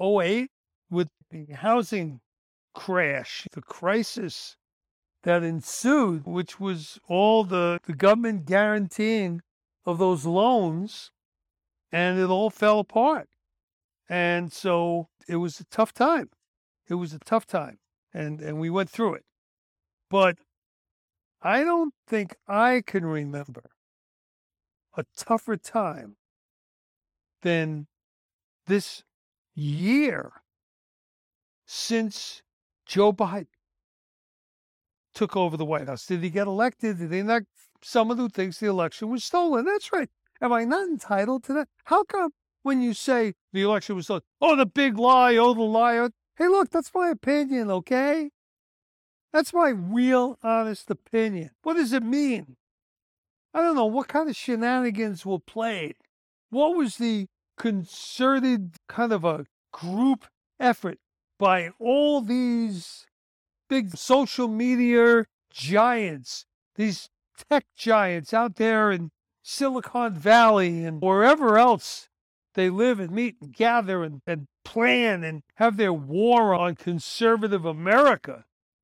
08 0.00 0.48
with 0.90 1.08
the 1.30 1.46
housing 1.54 2.20
crash, 2.74 3.46
the 3.52 3.62
crisis 3.62 4.56
that 5.22 5.42
ensued, 5.42 6.26
which 6.26 6.60
was 6.60 6.98
all 7.08 7.42
the, 7.42 7.78
the 7.84 7.94
government 7.94 8.46
guaranteeing 8.46 9.40
of 9.84 9.98
those 9.98 10.24
loans, 10.24 11.10
and 11.90 12.18
it 12.18 12.28
all 12.28 12.50
fell 12.50 12.78
apart. 12.78 13.28
And 14.08 14.52
so 14.52 15.08
it 15.28 15.36
was 15.36 15.58
a 15.58 15.64
tough 15.64 15.92
time. 15.92 16.30
It 16.88 16.94
was 16.94 17.12
a 17.12 17.18
tough 17.18 17.46
time, 17.46 17.78
and, 18.14 18.40
and 18.40 18.58
we 18.58 18.70
went 18.70 18.90
through 18.90 19.14
it. 19.14 19.24
But 20.08 20.36
I 21.42 21.64
don't 21.64 21.94
think 22.06 22.36
I 22.46 22.82
can 22.86 23.04
remember 23.04 23.70
a 24.96 25.04
tougher 25.16 25.56
time 25.56 26.16
than 27.42 27.86
this 28.66 29.02
year 29.54 30.32
since 31.66 32.42
Joe 32.86 33.12
Biden 33.12 33.46
took 35.14 35.36
over 35.36 35.56
the 35.56 35.64
White 35.64 35.88
House. 35.88 36.06
Did 36.06 36.22
he 36.22 36.30
get 36.30 36.46
elected? 36.46 36.98
Did 36.98 37.12
he 37.12 37.22
not? 37.22 37.42
Someone 37.82 38.16
who 38.16 38.28
thinks 38.28 38.58
the 38.58 38.66
election 38.66 39.10
was 39.10 39.24
stolen. 39.24 39.64
That's 39.64 39.92
right. 39.92 40.08
Am 40.40 40.52
I 40.52 40.64
not 40.64 40.88
entitled 40.88 41.44
to 41.44 41.52
that? 41.54 41.68
How 41.84 42.04
come 42.04 42.30
when 42.62 42.80
you 42.80 42.94
say 42.94 43.34
the 43.52 43.62
election 43.62 43.96
was 43.96 44.06
stolen, 44.06 44.22
oh, 44.40 44.56
the 44.56 44.66
big 44.66 44.98
lie, 44.98 45.36
oh, 45.36 45.54
the 45.54 45.62
liar? 45.62 46.10
Hey, 46.36 46.48
look, 46.48 46.70
that's 46.70 46.92
my 46.94 47.08
opinion, 47.08 47.70
okay? 47.70 48.30
That's 49.32 49.54
my 49.54 49.70
real, 49.70 50.38
honest 50.42 50.90
opinion. 50.90 51.50
What 51.62 51.74
does 51.74 51.92
it 51.92 52.02
mean? 52.02 52.56
I 53.54 53.60
don't 53.60 53.74
know 53.74 53.86
what 53.86 54.08
kind 54.08 54.28
of 54.28 54.36
shenanigans 54.36 55.24
were 55.24 55.38
played. 55.38 55.96
What 56.50 56.76
was 56.76 56.98
the 56.98 57.28
concerted 57.56 58.76
kind 58.86 59.12
of 59.12 59.24
a 59.24 59.46
group 59.72 60.26
effort 60.60 60.98
by 61.38 61.70
all 61.78 62.20
these 62.20 63.06
big 63.68 63.96
social 63.96 64.48
media 64.48 65.24
giants, 65.50 66.44
these 66.74 67.08
tech 67.48 67.64
giants 67.74 68.34
out 68.34 68.56
there 68.56 68.90
in 68.90 69.10
Silicon 69.42 70.14
Valley 70.14 70.84
and 70.84 71.00
wherever 71.00 71.56
else 71.58 72.08
they 72.56 72.68
live 72.68 72.98
and 72.98 73.12
meet 73.12 73.36
and 73.40 73.54
gather 73.54 74.02
and, 74.02 74.20
and 74.26 74.48
plan 74.64 75.22
and 75.22 75.42
have 75.54 75.76
their 75.76 75.92
war 75.92 76.52
on 76.52 76.74
conservative 76.74 77.64
America, 77.64 78.44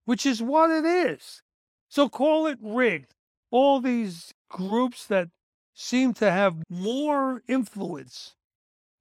which 0.05 0.25
is 0.25 0.43
what 0.43 0.69
it 0.69 0.85
is. 0.85 1.41
So 1.89 2.07
call 2.07 2.45
it 2.45 2.59
rigged. 2.61 3.15
All 3.49 3.79
these 3.79 4.33
groups 4.49 5.07
that 5.07 5.29
seem 5.73 6.13
to 6.15 6.31
have 6.31 6.63
more 6.69 7.41
influence 7.47 8.35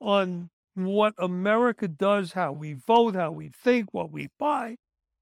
on 0.00 0.48
what 0.74 1.14
America 1.18 1.88
does, 1.88 2.32
how 2.32 2.52
we 2.52 2.72
vote, 2.72 3.14
how 3.14 3.30
we 3.30 3.50
think, 3.50 3.92
what 3.92 4.10
we 4.10 4.28
buy. 4.38 4.76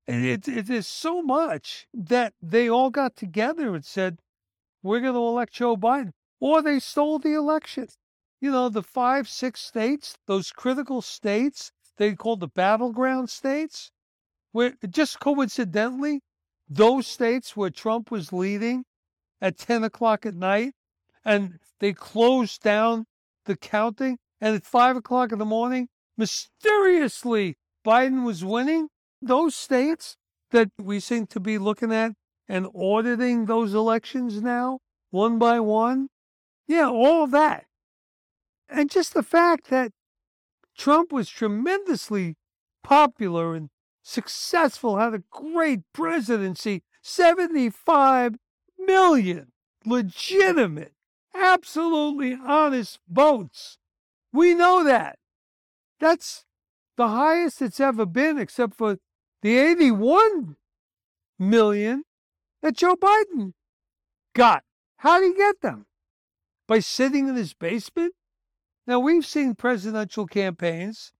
And 0.06 0.24
it, 0.24 0.48
it 0.48 0.70
is 0.70 0.86
so 0.86 1.22
much 1.22 1.86
that 1.92 2.34
they 2.40 2.68
all 2.68 2.90
got 2.90 3.16
together 3.16 3.74
and 3.74 3.84
said, 3.84 4.18
we're 4.82 5.00
going 5.00 5.14
to 5.14 5.20
elect 5.20 5.54
Joe 5.54 5.76
Biden. 5.76 6.12
Or 6.40 6.62
they 6.62 6.78
stole 6.78 7.18
the 7.18 7.34
election. 7.34 7.88
You 8.40 8.50
know, 8.50 8.68
the 8.70 8.82
five, 8.82 9.28
six 9.28 9.60
states, 9.60 10.16
those 10.26 10.50
critical 10.50 11.02
states, 11.02 11.72
they 11.98 12.14
called 12.14 12.40
the 12.40 12.48
battleground 12.48 13.28
states, 13.28 13.90
where 14.52 14.74
just 14.88 15.20
coincidentally, 15.20 16.22
those 16.68 17.06
states 17.06 17.56
where 17.56 17.70
Trump 17.70 18.10
was 18.10 18.32
leading 18.32 18.84
at 19.40 19.58
10 19.58 19.84
o'clock 19.84 20.24
at 20.24 20.34
night 20.34 20.72
and 21.24 21.58
they 21.80 21.92
closed 21.92 22.62
down 22.62 23.06
the 23.44 23.56
counting 23.56 24.18
and 24.40 24.54
at 24.54 24.64
five 24.64 24.96
o'clock 24.96 25.32
in 25.32 25.38
the 25.38 25.44
morning, 25.44 25.88
mysteriously, 26.16 27.56
Biden 27.84 28.24
was 28.24 28.44
winning. 28.44 28.88
Those 29.20 29.54
states 29.54 30.16
that 30.50 30.70
we 30.78 31.00
seem 31.00 31.26
to 31.26 31.40
be 31.40 31.58
looking 31.58 31.92
at 31.92 32.12
and 32.48 32.66
auditing 32.74 33.46
those 33.46 33.74
elections 33.74 34.40
now, 34.40 34.80
one 35.10 35.38
by 35.38 35.60
one. 35.60 36.08
Yeah, 36.66 36.88
all 36.88 37.24
of 37.24 37.30
that. 37.32 37.66
And 38.70 38.90
just 38.90 39.14
the 39.14 39.22
fact 39.22 39.68
that 39.70 39.92
Trump 40.76 41.12
was 41.12 41.28
tremendously 41.28 42.36
popular 42.82 43.54
and 43.54 43.70
successful, 44.02 44.96
had 44.96 45.14
a 45.14 45.22
great 45.30 45.80
presidency, 45.92 46.82
75 47.02 48.36
million 48.78 49.52
legitimate, 49.84 50.92
absolutely 51.34 52.34
honest 52.34 52.98
votes. 53.08 53.78
We 54.32 54.54
know 54.54 54.84
that. 54.84 55.18
That's 55.98 56.44
the 56.96 57.08
highest 57.08 57.60
it's 57.60 57.80
ever 57.80 58.06
been, 58.06 58.38
except 58.38 58.76
for 58.76 58.98
the 59.42 59.58
81 59.58 60.56
million 61.38 62.04
that 62.62 62.76
Joe 62.76 62.94
Biden 62.94 63.52
got. 64.34 64.64
How 64.98 65.18
did 65.18 65.32
he 65.32 65.36
get 65.36 65.60
them? 65.60 65.86
By 66.68 66.78
sitting 66.78 67.28
in 67.28 67.34
his 67.34 67.54
basement? 67.54 68.14
Now, 68.86 68.98
we've 68.98 69.26
seen 69.26 69.54
presidential 69.54 70.26
campaigns 70.26 71.12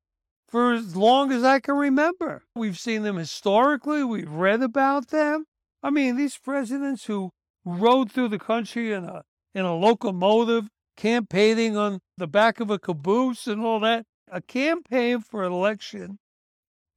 for 0.48 0.72
as 0.72 0.96
long 0.96 1.30
as 1.30 1.44
I 1.44 1.60
can 1.60 1.76
remember. 1.76 2.42
We've 2.54 2.78
seen 2.78 3.02
them 3.02 3.16
historically, 3.16 4.02
we've 4.02 4.30
read 4.30 4.62
about 4.62 5.08
them. 5.08 5.44
I 5.82 5.90
mean, 5.90 6.16
these 6.16 6.36
presidents 6.36 7.04
who 7.04 7.30
rode 7.64 8.10
through 8.10 8.28
the 8.28 8.38
country 8.38 8.92
in 8.92 9.04
a 9.04 9.22
in 9.54 9.64
a 9.64 9.74
locomotive 9.74 10.68
campaigning 10.96 11.76
on 11.76 12.00
the 12.18 12.26
back 12.26 12.60
of 12.60 12.70
a 12.70 12.78
caboose 12.78 13.46
and 13.46 13.62
all 13.62 13.80
that. 13.80 14.04
A 14.30 14.40
campaign 14.40 15.20
for 15.20 15.42
an 15.42 15.52
election 15.52 16.18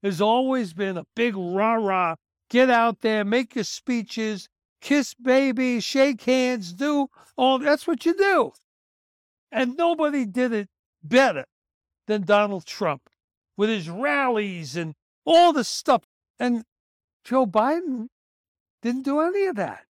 has 0.04 0.22
always 0.22 0.74
been 0.74 0.98
a 0.98 1.06
big 1.16 1.36
rah 1.36 1.76
rah. 1.76 2.16
Get 2.50 2.70
out 2.70 3.02
there, 3.02 3.26
make 3.26 3.56
your 3.56 3.64
speeches, 3.64 4.50
kiss 4.82 5.16
babies, 5.16 5.84
shake 5.84 6.22
hands, 6.22 6.74
do 6.74 7.08
all 7.36 7.58
that's 7.58 7.88
what 7.88 8.06
you 8.06 8.16
do. 8.16 8.52
And 9.54 9.78
nobody 9.78 10.26
did 10.26 10.52
it 10.52 10.68
better 11.04 11.46
than 12.08 12.24
Donald 12.24 12.66
Trump 12.66 13.04
with 13.56 13.70
his 13.70 13.88
rallies 13.88 14.76
and 14.76 14.96
all 15.26 15.54
the 15.54 15.64
stuff. 15.64 16.02
And 16.40 16.64
Joe 17.24 17.46
Biden 17.46 18.08
didn't 18.82 19.04
do 19.04 19.22
any 19.22 19.46
of 19.46 19.56
that. 19.58 19.86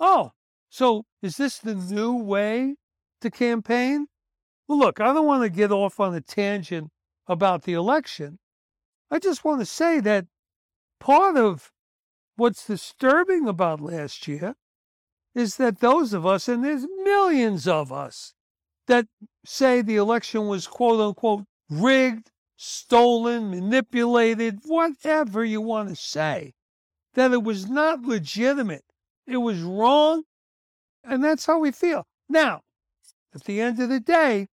Oh, 0.00 0.32
so 0.70 1.04
is 1.20 1.36
this 1.36 1.58
the 1.58 1.74
new 1.74 2.14
way 2.14 2.76
to 3.20 3.30
campaign? 3.30 4.06
Well, 4.66 4.78
look, 4.78 5.00
I 5.00 5.12
don't 5.12 5.26
want 5.26 5.42
to 5.42 5.50
get 5.50 5.70
off 5.70 6.00
on 6.00 6.14
a 6.14 6.22
tangent 6.22 6.90
about 7.26 7.64
the 7.64 7.74
election. 7.74 8.38
I 9.10 9.18
just 9.18 9.44
want 9.44 9.60
to 9.60 9.66
say 9.66 10.00
that 10.00 10.26
part 10.98 11.36
of 11.36 11.72
what's 12.36 12.66
disturbing 12.66 13.46
about 13.46 13.82
last 13.82 14.26
year 14.26 14.54
is 15.34 15.56
that 15.56 15.80
those 15.80 16.14
of 16.14 16.24
us, 16.24 16.48
and 16.48 16.64
there's 16.64 16.86
millions 17.04 17.68
of 17.68 17.92
us, 17.92 18.34
that 18.88 19.06
say 19.46 19.80
the 19.80 19.96
election 19.96 20.48
was 20.48 20.66
quote 20.66 21.00
unquote 21.00 21.44
rigged, 21.70 22.30
stolen, 22.56 23.50
manipulated, 23.50 24.58
whatever 24.64 25.44
you 25.44 25.60
want 25.60 25.88
to 25.88 25.96
say, 25.96 26.52
that 27.14 27.32
it 27.32 27.42
was 27.42 27.68
not 27.68 28.02
legitimate, 28.02 28.84
it 29.26 29.36
was 29.36 29.60
wrong, 29.60 30.24
and 31.04 31.22
that's 31.22 31.46
how 31.46 31.58
we 31.58 31.70
feel. 31.70 32.06
Now, 32.28 32.62
at 33.34 33.44
the 33.44 33.60
end 33.60 33.80
of 33.80 33.88
the 33.88 34.00
day, 34.00 34.48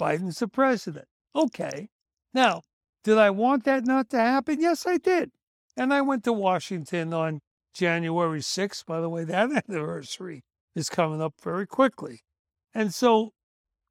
Biden's 0.00 0.38
the 0.38 0.48
president. 0.48 1.06
Okay. 1.34 1.88
Now, 2.32 2.62
did 3.02 3.18
I 3.18 3.30
want 3.30 3.64
that 3.64 3.84
not 3.84 4.10
to 4.10 4.18
happen? 4.18 4.60
Yes, 4.60 4.86
I 4.86 4.96
did. 4.96 5.30
And 5.76 5.92
I 5.92 6.00
went 6.00 6.24
to 6.24 6.32
Washington 6.32 7.12
on 7.12 7.40
January 7.74 8.40
6th. 8.40 8.86
By 8.86 9.00
the 9.00 9.08
way, 9.08 9.24
that 9.24 9.64
anniversary 9.68 10.44
is 10.74 10.88
coming 10.88 11.20
up 11.20 11.34
very 11.42 11.66
quickly. 11.66 12.22
And 12.74 12.92
so 12.92 13.32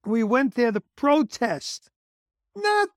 we 0.06 0.24
went 0.24 0.56
there 0.56 0.72
to 0.72 0.82
protest, 0.96 1.90
not 2.56 2.90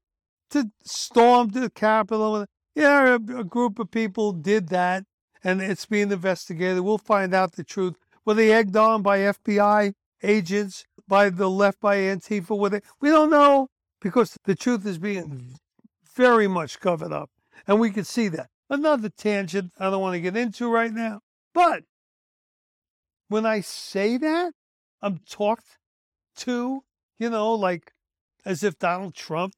to 0.51 0.71
storm 0.85 1.49
the 1.49 1.71
Capitol. 1.71 2.47
Yeah, 2.75 3.11
a, 3.11 3.15
a 3.15 3.45
group 3.45 3.79
of 3.79 3.91
people 3.91 4.33
did 4.33 4.69
that, 4.69 5.05
and 5.43 5.63
it's 5.63 5.87
being 5.87 6.11
investigated. 6.11 6.81
We'll 6.81 6.99
find 6.99 7.35
out 7.35 7.53
the 7.53 7.65
truth. 7.65 7.95
Were 8.25 8.35
they 8.35 8.53
egged 8.53 8.77
on 8.77 9.03
by 9.03 9.19
FBI 9.19 9.95
agents, 10.23 10.85
by 11.07 11.31
the 11.31 11.49
left, 11.49 11.81
by 11.81 11.97
Antifa? 11.99 12.59
Were 12.59 12.69
they? 12.69 12.81
We 13.01 13.09
don't 13.09 13.31
know 13.31 13.69
because 14.01 14.37
the 14.45 14.55
truth 14.57 14.85
is 14.85 14.99
being 14.99 15.55
very 16.15 16.49
much 16.49 16.81
covered 16.81 17.13
up, 17.13 17.31
and 17.67 17.79
we 17.79 17.91
can 17.91 18.05
see 18.05 18.29
that. 18.29 18.49
Another 18.69 19.09
tangent 19.09 19.73
I 19.79 19.91
don't 19.91 20.01
want 20.01 20.15
to 20.15 20.21
get 20.21 20.37
into 20.37 20.69
right 20.69 20.93
now, 20.93 21.21
but 21.55 21.85
when 23.29 23.47
I 23.47 23.61
say 23.61 24.17
that, 24.19 24.53
I'm 25.03 25.21
talked 25.29 25.79
to, 26.39 26.83
you 27.19 27.31
know, 27.31 27.55
like 27.55 27.93
as 28.45 28.63
if 28.63 28.79
Donald 28.79 29.15
Trump 29.15 29.55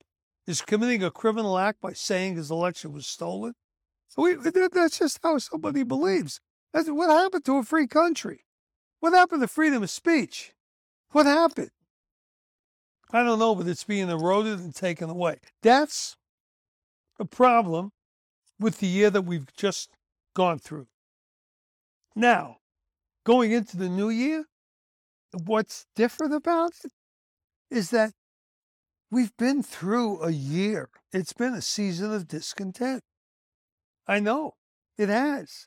is 0.46 0.62
committing 0.62 1.04
a 1.04 1.10
criminal 1.10 1.58
act 1.58 1.80
by 1.80 1.92
saying 1.92 2.36
his 2.36 2.50
election 2.50 2.92
was 2.92 3.06
stolen. 3.06 3.54
We, 4.16 4.34
that's 4.34 4.98
just 4.98 5.20
how 5.22 5.38
somebody 5.38 5.82
believes. 5.82 6.40
That's 6.72 6.88
what 6.88 7.10
happened 7.10 7.44
to 7.44 7.58
a 7.58 7.62
free 7.62 7.86
country. 7.86 8.44
What 9.00 9.12
happened 9.12 9.42
to 9.42 9.48
freedom 9.48 9.82
of 9.82 9.90
speech? 9.90 10.54
What 11.10 11.26
happened? 11.26 11.70
I 13.10 13.22
don't 13.22 13.38
know, 13.38 13.54
but 13.54 13.68
it's 13.68 13.84
being 13.84 14.08
eroded 14.08 14.58
and 14.58 14.74
taken 14.74 15.08
away. 15.08 15.38
That's 15.62 16.16
a 17.18 17.24
problem 17.24 17.92
with 18.58 18.80
the 18.80 18.86
year 18.86 19.10
that 19.10 19.22
we've 19.22 19.52
just 19.56 19.90
gone 20.34 20.58
through. 20.58 20.88
Now, 22.14 22.56
going 23.24 23.52
into 23.52 23.76
the 23.76 23.88
new 23.88 24.08
year, 24.10 24.44
what's 25.44 25.86
different 25.94 26.34
about 26.34 26.72
it 26.84 26.92
is 27.70 27.90
that 27.90 28.12
we've 29.10 29.36
been 29.36 29.62
through 29.62 30.22
a 30.22 30.30
year. 30.30 30.88
It's 31.12 31.32
been 31.32 31.54
a 31.54 31.62
season 31.62 32.12
of 32.12 32.28
discontent. 32.28 33.02
I 34.06 34.20
know 34.20 34.54
it 34.96 35.08
has. 35.08 35.66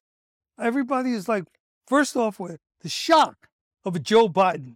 Everybody 0.59 1.13
is 1.13 1.29
like, 1.29 1.45
first 1.87 2.15
off, 2.15 2.39
with 2.39 2.59
the 2.81 2.89
shock 2.89 3.47
of 3.85 4.01
Joe 4.03 4.27
Biden 4.27 4.75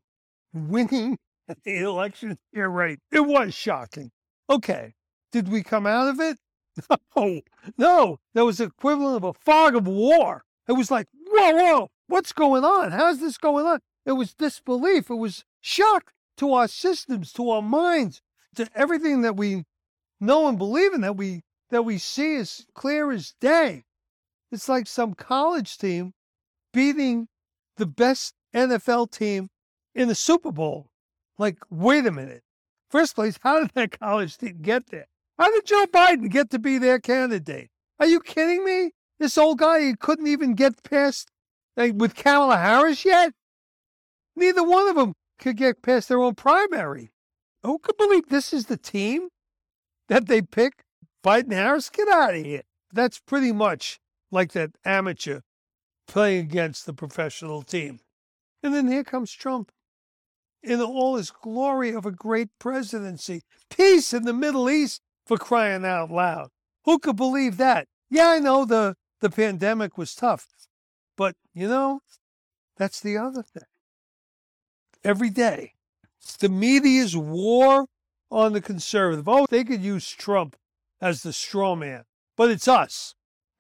winning 0.54 1.18
the 1.64 1.78
election. 1.78 2.38
You're 2.52 2.70
right. 2.70 3.00
It 3.12 3.26
was 3.26 3.54
shocking. 3.54 4.12
Okay. 4.50 4.94
Did 5.32 5.50
we 5.50 5.64
come 5.64 5.86
out 5.86 6.10
of 6.10 6.20
it? 6.20 6.38
No, 7.16 7.40
no. 7.78 8.20
There 8.34 8.44
was 8.44 8.60
equivalent 8.60 9.16
of 9.16 9.24
a 9.24 9.34
fog 9.34 9.76
of 9.76 9.88
war. 9.88 10.44
It 10.68 10.74
was 10.74 10.92
like, 10.92 11.08
whoa, 11.28 11.52
whoa, 11.52 11.92
what's 12.08 12.34
going 12.34 12.66
on? 12.66 12.92
How's 12.92 13.20
this 13.20 13.38
going 13.38 13.66
on? 13.66 13.80
It 14.06 14.14
was 14.14 14.34
disbelief. 14.34 15.10
It 15.10 15.16
was 15.16 15.46
shock 15.62 16.14
to 16.38 16.54
our 16.54 16.68
systems, 16.68 17.34
to 17.34 17.50
our 17.50 17.62
minds, 17.62 18.22
to 18.56 18.70
everything 18.76 19.22
that 19.22 19.36
we 19.36 19.64
know 20.20 20.48
and 20.48 20.58
believe 20.58 20.94
in 20.94 21.02
that 21.02 21.18
we 21.18 21.42
that 21.72 21.84
we 21.84 21.98
see 21.98 22.36
as 22.36 22.66
clear 22.76 23.12
as 23.12 23.34
day. 23.42 23.84
It's 24.52 24.70
like 24.70 24.88
some 24.88 25.14
college 25.16 25.78
team 25.78 26.14
beating 26.72 27.28
the 27.78 27.86
best 27.86 28.34
NFL 28.54 29.12
team 29.12 29.50
in 29.94 30.08
the 30.08 30.16
Super 30.16 30.52
Bowl. 30.52 30.90
Like, 31.38 31.58
wait 31.70 32.06
a 32.06 32.12
minute. 32.12 32.44
First 32.90 33.16
place, 33.16 33.38
how 33.42 33.60
did 33.60 33.72
that 33.74 34.00
college 34.00 34.38
team 34.38 34.60
get 34.62 34.88
there? 34.88 35.08
How 35.38 35.52
did 35.52 35.66
Joe 35.66 35.86
Biden 35.88 36.30
get 36.30 36.50
to 36.52 36.60
be 36.60 36.78
their 36.78 37.00
candidate? 37.00 37.70
Are 38.00 38.06
you 38.06 38.20
kidding 38.20 38.64
me? 38.64 38.92
This 39.20 39.38
old 39.38 39.60
guy 39.60 39.82
he 39.82 39.96
couldn't 39.96 40.28
even 40.28 40.54
get 40.54 40.84
past 40.84 41.30
like, 41.76 41.94
with 41.96 42.16
Kamala 42.16 42.58
Harris 42.58 43.04
yet. 43.04 43.34
Neither 44.36 44.64
one 44.64 44.88
of 44.88 44.96
them 44.96 45.14
could 45.40 45.58
get 45.58 45.82
past 45.82 46.10
their 46.10 46.22
own 46.22 46.36
primary. 46.36 47.12
Who 47.64 47.80
could 47.80 47.98
believe 47.98 48.30
this 48.30 48.54
is 48.54 48.66
the 48.66 48.78
team 48.78 49.30
that 50.08 50.28
they 50.28 50.42
pick? 50.42 50.84
Biden 51.24 51.54
Harris, 51.54 51.90
get 51.90 52.08
out 52.08 52.36
of 52.36 52.44
here. 52.44 52.62
That's 52.94 53.20
pretty 53.20 53.52
much 53.52 54.00
like 54.32 54.52
that 54.52 54.72
amateur 54.86 55.42
playing 56.08 56.46
against 56.46 56.86
the 56.86 56.94
professional 56.94 57.64
team. 57.64 58.00
And 58.62 58.74
then 58.74 58.88
here 58.88 59.04
comes 59.04 59.32
Trump 59.32 59.72
in 60.62 60.82
all 60.82 61.16
his 61.16 61.32
glory 61.32 61.94
of 61.94 62.06
a 62.06 62.12
great 62.12 62.50
presidency. 62.60 63.42
Peace 63.70 64.14
in 64.14 64.24
the 64.24 64.34
Middle 64.34 64.70
East 64.70 65.02
for 65.26 65.38
crying 65.38 65.86
out 65.86 66.12
loud. 66.12 66.50
Who 66.86 67.00
could 67.00 67.16
believe 67.16 67.58
that? 67.58 67.88
Yeah, 68.10 68.30
I 68.30 68.40
know 68.40 68.66
the, 68.66 68.96
the 69.22 69.30
pandemic 69.30 69.98
was 69.98 70.14
tough, 70.14 70.48
but 71.18 71.36
you 71.54 71.68
know, 71.68 72.02
that's 72.78 73.00
the 73.00 73.18
other 73.18 73.42
thing. 73.42 73.64
Every 75.06 75.30
day, 75.30 75.74
the 76.40 76.50
media's 76.50 77.16
war 77.16 77.86
on 78.32 78.54
the 78.54 78.62
conservative. 78.62 79.30
Oh, 79.30 79.46
they 79.48 79.64
could 79.64 79.84
use 79.84 80.10
Trump 80.10 80.56
as 81.00 81.22
the 81.22 81.32
straw 81.32 81.76
man, 81.76 82.06
but 82.36 82.50
it's 82.50 82.68
us. 82.68 83.14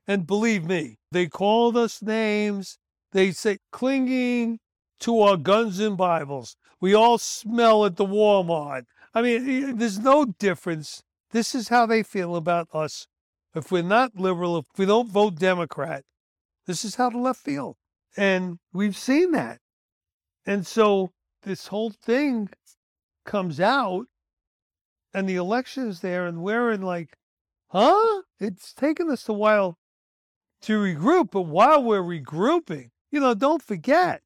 And 0.08 0.26
believe 0.26 0.66
me, 0.66 0.98
they 1.12 1.28
called 1.28 1.78
us 1.78 2.02
names. 2.02 2.80
They 3.12 3.32
say 3.32 3.60
clinging 3.72 4.60
to 5.02 5.22
our 5.22 5.38
guns 5.38 5.80
and 5.80 5.96
Bibles. 5.96 6.58
We 6.82 6.96
all 6.96 7.20
smell 7.20 7.86
at 7.86 7.98
the 7.98 8.08
Walmart. 8.08 8.86
I 9.14 9.22
mean, 9.22 9.78
there's 9.78 10.00
no 10.00 10.26
difference. 10.26 11.04
This 11.30 11.54
is 11.54 11.70
how 11.70 11.86
they 11.86 12.02
feel 12.02 12.36
about 12.36 12.70
us. 12.74 13.06
If 13.54 13.72
we're 13.72 13.84
not 13.84 14.16
liberal, 14.16 14.58
if 14.58 14.66
we 14.78 14.88
don't 14.88 15.12
vote 15.12 15.36
Democrat, 15.36 16.06
this 16.66 16.84
is 16.84 16.96
how 16.96 17.12
the 17.12 17.20
left 17.20 17.42
feel. 17.42 17.78
And 18.18 18.58
we've 18.74 18.98
seen 18.98 19.32
that. 19.34 19.60
And 20.44 20.66
so 20.66 21.12
this 21.46 21.68
whole 21.68 21.92
thing 21.92 22.50
comes 23.24 23.60
out 23.60 24.08
and 25.14 25.30
the 25.30 25.36
election 25.36 25.88
is 25.88 26.02
there 26.02 26.26
and 26.26 26.42
we're 26.42 26.72
in 26.72 26.82
like, 26.82 27.18
huh? 27.68 28.24
It's 28.40 28.74
taken 28.74 29.10
us 29.10 29.30
a 29.30 29.34
while 29.34 29.78
to 30.64 30.80
regroup, 30.80 31.32
but 31.32 31.44
while 31.44 31.82
we're 31.82 32.02
regrouping, 32.02 32.90
you 33.12 33.20
know, 33.20 33.34
don't 33.34 33.62
forget, 33.62 34.24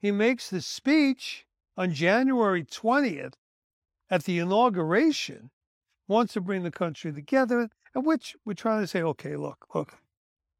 he 0.00 0.12
makes 0.12 0.50
the 0.50 0.60
speech 0.60 1.46
on 1.76 1.92
January 1.92 2.62
20th 2.62 3.34
at 4.10 4.24
the 4.24 4.38
inauguration, 4.38 5.50
wants 6.06 6.34
to 6.34 6.40
bring 6.40 6.62
the 6.62 6.70
country 6.70 7.12
together, 7.12 7.70
at 7.94 8.04
which 8.04 8.36
we're 8.44 8.52
trying 8.52 8.82
to 8.82 8.86
say, 8.86 9.02
okay, 9.02 9.36
look, 9.36 9.66
look, 9.74 9.94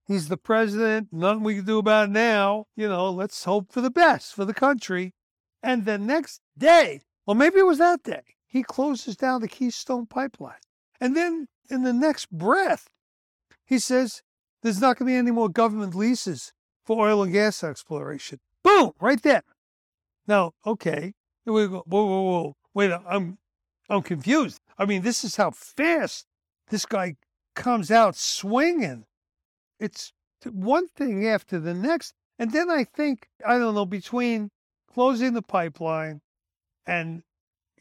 he's 0.07 0.29
the 0.29 0.37
president, 0.37 1.09
nothing 1.13 1.43
we 1.43 1.57
can 1.57 1.65
do 1.67 1.79
about 1.79 2.09
it 2.09 2.13
now, 2.13 2.67
you 2.75 2.89
know, 2.89 3.11
let's 3.11 3.45
hope 3.45 3.71
for 3.71 3.81
the 3.83 3.91
best 3.91 4.35
for 4.35 4.45
the 4.45 4.55
country. 4.55 5.15
And 5.63 5.85
the 5.85 5.99
next 5.99 6.41
day, 6.59 7.03
or 7.27 7.35
maybe 7.35 7.59
it 7.59 7.67
was 7.67 7.79
that 7.79 8.03
day, 8.03 8.23
he 8.47 8.63
closes 8.63 9.17
down 9.17 9.41
the 9.41 9.49
Keystone 9.49 10.07
Pipeline. 10.07 10.61
And 11.01 11.17
then 11.17 11.49
in 11.71 11.83
the 11.83 11.93
next 11.93 12.31
breath, 12.31 12.89
he 13.65 13.79
says 13.79 14.23
there's 14.63 14.81
not 14.81 14.99
going 14.99 15.09
to 15.09 15.13
be 15.13 15.17
any 15.17 15.31
more 15.31 15.49
government 15.49 15.95
leases 15.95 16.53
for 16.85 17.07
oil 17.07 17.23
and 17.23 17.33
gas 17.33 17.63
exploration. 17.65 18.41
Boom, 18.63 18.93
right 19.01 19.23
there. 19.23 19.43
Now, 20.27 20.53
okay, 20.67 21.15
we 21.45 21.67
go, 21.67 21.83
whoa, 21.87 22.05
whoa, 22.05 22.23
whoa, 22.23 22.57
wait, 22.75 22.93
I'm, 23.07 23.39
I'm 23.89 24.03
confused. 24.03 24.61
I 24.79 24.85
mean, 24.85 25.03
this 25.03 25.25
is 25.25 25.37
how 25.37 25.51
fast 25.51 26.27
this 26.69 26.87
guy 26.87 27.17
comes 27.55 27.91
out 27.91 28.17
swinging. 28.17 29.05
It's 29.81 30.13
one 30.45 30.89
thing 30.89 31.27
after 31.27 31.59
the 31.59 31.75
next. 31.75 32.15
And 32.39 32.53
then 32.53 32.71
I 32.71 32.85
think, 32.85 33.29
I 33.47 33.59
don't 33.59 33.75
know, 33.75 33.87
between 33.87 34.51
closing 34.95 35.35
the 35.35 35.43
pipeline 35.43 36.21
and 36.87 37.23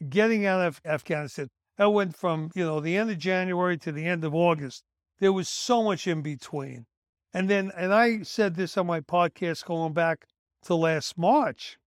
getting 0.08 0.46
out 0.46 0.60
of 0.60 0.80
Afghanistan, 0.84 1.48
that 1.78 1.90
went 1.90 2.16
from, 2.16 2.50
you 2.54 2.64
know, 2.64 2.80
the 2.80 2.96
end 2.96 3.10
of 3.10 3.18
January 3.18 3.78
to 3.78 3.92
the 3.92 4.04
end 4.04 4.24
of 4.24 4.34
August. 4.34 4.82
There 5.18 5.32
was 5.32 5.48
so 5.48 5.82
much 5.82 6.06
in 6.06 6.22
between. 6.22 6.86
And 7.32 7.48
then, 7.48 7.72
and 7.76 7.94
I 7.94 8.22
said 8.22 8.56
this 8.56 8.76
on 8.76 8.86
my 8.86 9.00
podcast 9.00 9.64
going 9.64 9.92
back 9.92 10.26
to 10.64 10.74
last 10.74 11.16
March 11.16 11.78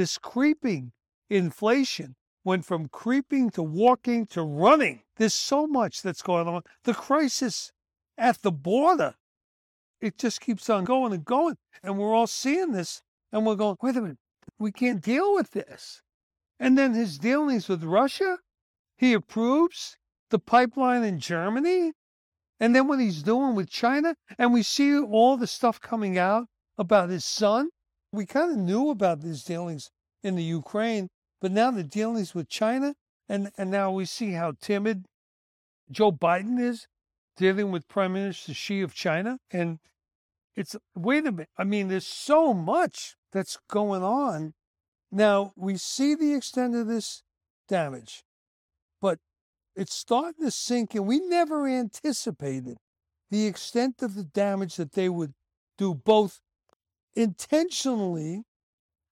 this 0.00 0.18
creeping 0.18 0.92
inflation 1.28 2.16
went 2.44 2.64
from 2.64 2.88
creeping 2.88 3.50
to 3.50 3.62
walking 3.62 4.26
to 4.26 4.42
running. 4.42 5.02
There's 5.16 5.34
so 5.34 5.66
much 5.66 6.00
that's 6.00 6.22
going 6.22 6.48
on. 6.48 6.62
The 6.84 6.94
crisis 6.94 7.70
at 8.16 8.40
the 8.40 8.50
border, 8.50 9.14
it 10.00 10.16
just 10.16 10.40
keeps 10.40 10.70
on 10.70 10.84
going 10.84 11.12
and 11.12 11.24
going. 11.24 11.56
And 11.82 11.98
we're 11.98 12.14
all 12.14 12.26
seeing 12.26 12.72
this 12.72 13.02
and 13.30 13.44
we're 13.44 13.56
going, 13.56 13.76
wait 13.82 13.96
a 13.96 14.00
minute, 14.00 14.18
we 14.58 14.72
can't 14.72 15.02
deal 15.02 15.34
with 15.34 15.50
this. 15.50 16.02
And 16.58 16.76
then 16.76 16.94
his 16.94 17.18
dealings 17.18 17.68
with 17.68 17.82
Russia, 17.82 18.38
he 18.96 19.14
approves 19.14 19.96
the 20.30 20.38
pipeline 20.38 21.02
in 21.02 21.18
Germany. 21.18 21.92
And 22.60 22.76
then 22.76 22.86
what 22.86 23.00
he's 23.00 23.22
doing 23.22 23.54
with 23.54 23.70
China, 23.70 24.14
and 24.38 24.52
we 24.52 24.62
see 24.62 24.98
all 24.98 25.38
the 25.38 25.46
stuff 25.46 25.80
coming 25.80 26.18
out 26.18 26.46
about 26.76 27.08
his 27.08 27.24
son. 27.24 27.70
We 28.12 28.26
kind 28.26 28.52
of 28.52 28.58
knew 28.58 28.90
about 28.90 29.22
these 29.22 29.42
dealings 29.44 29.90
in 30.22 30.36
the 30.36 30.42
Ukraine, 30.42 31.08
but 31.40 31.52
now 31.52 31.70
the 31.70 31.82
dealings 31.82 32.34
with 32.34 32.48
China, 32.48 32.94
and, 33.28 33.50
and 33.56 33.70
now 33.70 33.90
we 33.90 34.04
see 34.04 34.32
how 34.32 34.52
timid 34.60 35.06
Joe 35.90 36.12
Biden 36.12 36.60
is 36.60 36.86
dealing 37.36 37.70
with 37.70 37.88
Prime 37.88 38.12
Minister 38.12 38.52
Xi 38.52 38.82
of 38.82 38.92
China. 38.92 39.38
And 39.50 39.78
it's, 40.54 40.76
wait 40.94 41.26
a 41.26 41.32
minute, 41.32 41.48
I 41.56 41.64
mean, 41.64 41.88
there's 41.88 42.06
so 42.06 42.52
much 42.52 43.16
that's 43.32 43.58
going 43.68 44.02
on. 44.02 44.54
Now, 45.12 45.52
we 45.56 45.76
see 45.76 46.14
the 46.14 46.34
extent 46.34 46.74
of 46.74 46.86
this 46.86 47.22
damage, 47.68 48.24
but 49.00 49.18
it's 49.74 49.94
starting 49.94 50.44
to 50.44 50.50
sink 50.50 50.94
and 50.94 51.06
We 51.06 51.20
never 51.20 51.66
anticipated 51.66 52.78
the 53.30 53.46
extent 53.46 54.02
of 54.02 54.14
the 54.14 54.24
damage 54.24 54.76
that 54.76 54.92
they 54.92 55.08
would 55.08 55.34
do 55.78 55.94
both 55.94 56.40
intentionally 57.14 58.44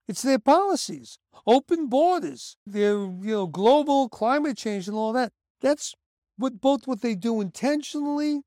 it's 0.07 0.21
their 0.21 0.39
policies 0.39 1.17
open 1.45 1.87
borders 1.87 2.55
their 2.65 2.93
you 2.99 3.31
know 3.31 3.47
global 3.47 4.07
climate 4.07 4.57
change 4.57 4.87
and 4.87 4.95
all 4.95 5.11
that 5.11 5.31
that's 5.61 5.95
what 6.37 6.61
both 6.61 6.87
what 6.87 7.01
they 7.01 7.15
do 7.15 7.41
intentionally 7.41 8.41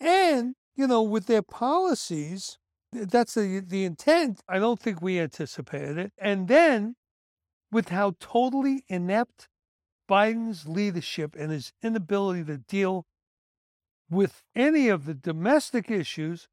and 0.00 0.54
you 0.74 0.86
know 0.86 1.02
with 1.02 1.26
their 1.26 1.42
policies 1.42 2.58
that's 2.92 3.34
the 3.34 3.62
the 3.66 3.84
intent 3.84 4.42
i 4.48 4.58
don't 4.58 4.80
think 4.80 5.00
we 5.00 5.18
anticipated 5.18 5.98
it 5.98 6.12
and 6.18 6.48
then 6.48 6.94
with 7.70 7.88
how 7.88 8.14
totally 8.20 8.84
inept 8.88 9.48
biden's 10.08 10.68
leadership 10.68 11.34
and 11.38 11.50
his 11.50 11.72
inability 11.82 12.44
to 12.44 12.58
deal 12.58 13.06
with 14.10 14.42
any 14.54 14.88
of 14.88 15.06
the 15.06 15.14
domestic 15.14 15.90
issues 15.90 16.48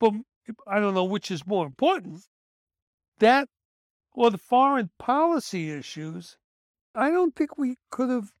but 0.00 0.12
i 0.66 0.80
don't 0.80 0.94
know 0.94 1.04
which 1.04 1.30
is 1.30 1.46
more 1.46 1.66
important 1.66 2.22
that 3.18 3.48
or 4.12 4.30
the 4.30 4.38
foreign 4.38 4.90
policy 4.98 5.70
issues 5.70 6.38
i 6.94 7.10
don't 7.10 7.36
think 7.36 7.58
we 7.58 7.76
could 7.90 8.08
have 8.08 8.32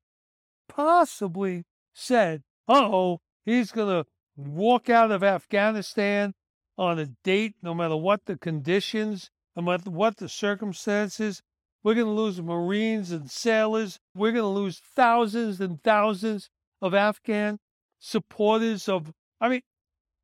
possibly 0.68 1.64
said 1.92 2.42
oh 2.66 3.20
he's 3.44 3.72
going 3.72 4.02
to 4.02 4.08
walk 4.36 4.88
out 4.88 5.10
of 5.10 5.22
afghanistan 5.22 6.32
on 6.78 6.98
a 6.98 7.06
date, 7.24 7.54
no 7.62 7.74
matter 7.74 7.96
what 7.96 8.26
the 8.26 8.36
conditions, 8.36 9.30
no 9.54 9.62
matter 9.62 9.90
what 9.90 10.16
the 10.18 10.28
circumstances. 10.28 11.42
We're 11.82 11.94
going 11.94 12.06
to 12.06 12.12
lose 12.12 12.40
Marines 12.40 13.12
and 13.12 13.30
sailors. 13.30 13.98
We're 14.14 14.32
going 14.32 14.42
to 14.42 14.48
lose 14.48 14.80
thousands 14.80 15.60
and 15.60 15.82
thousands 15.82 16.50
of 16.82 16.94
Afghan 16.94 17.58
supporters 17.98 18.88
of. 18.88 19.12
I 19.40 19.48
mean, 19.48 19.62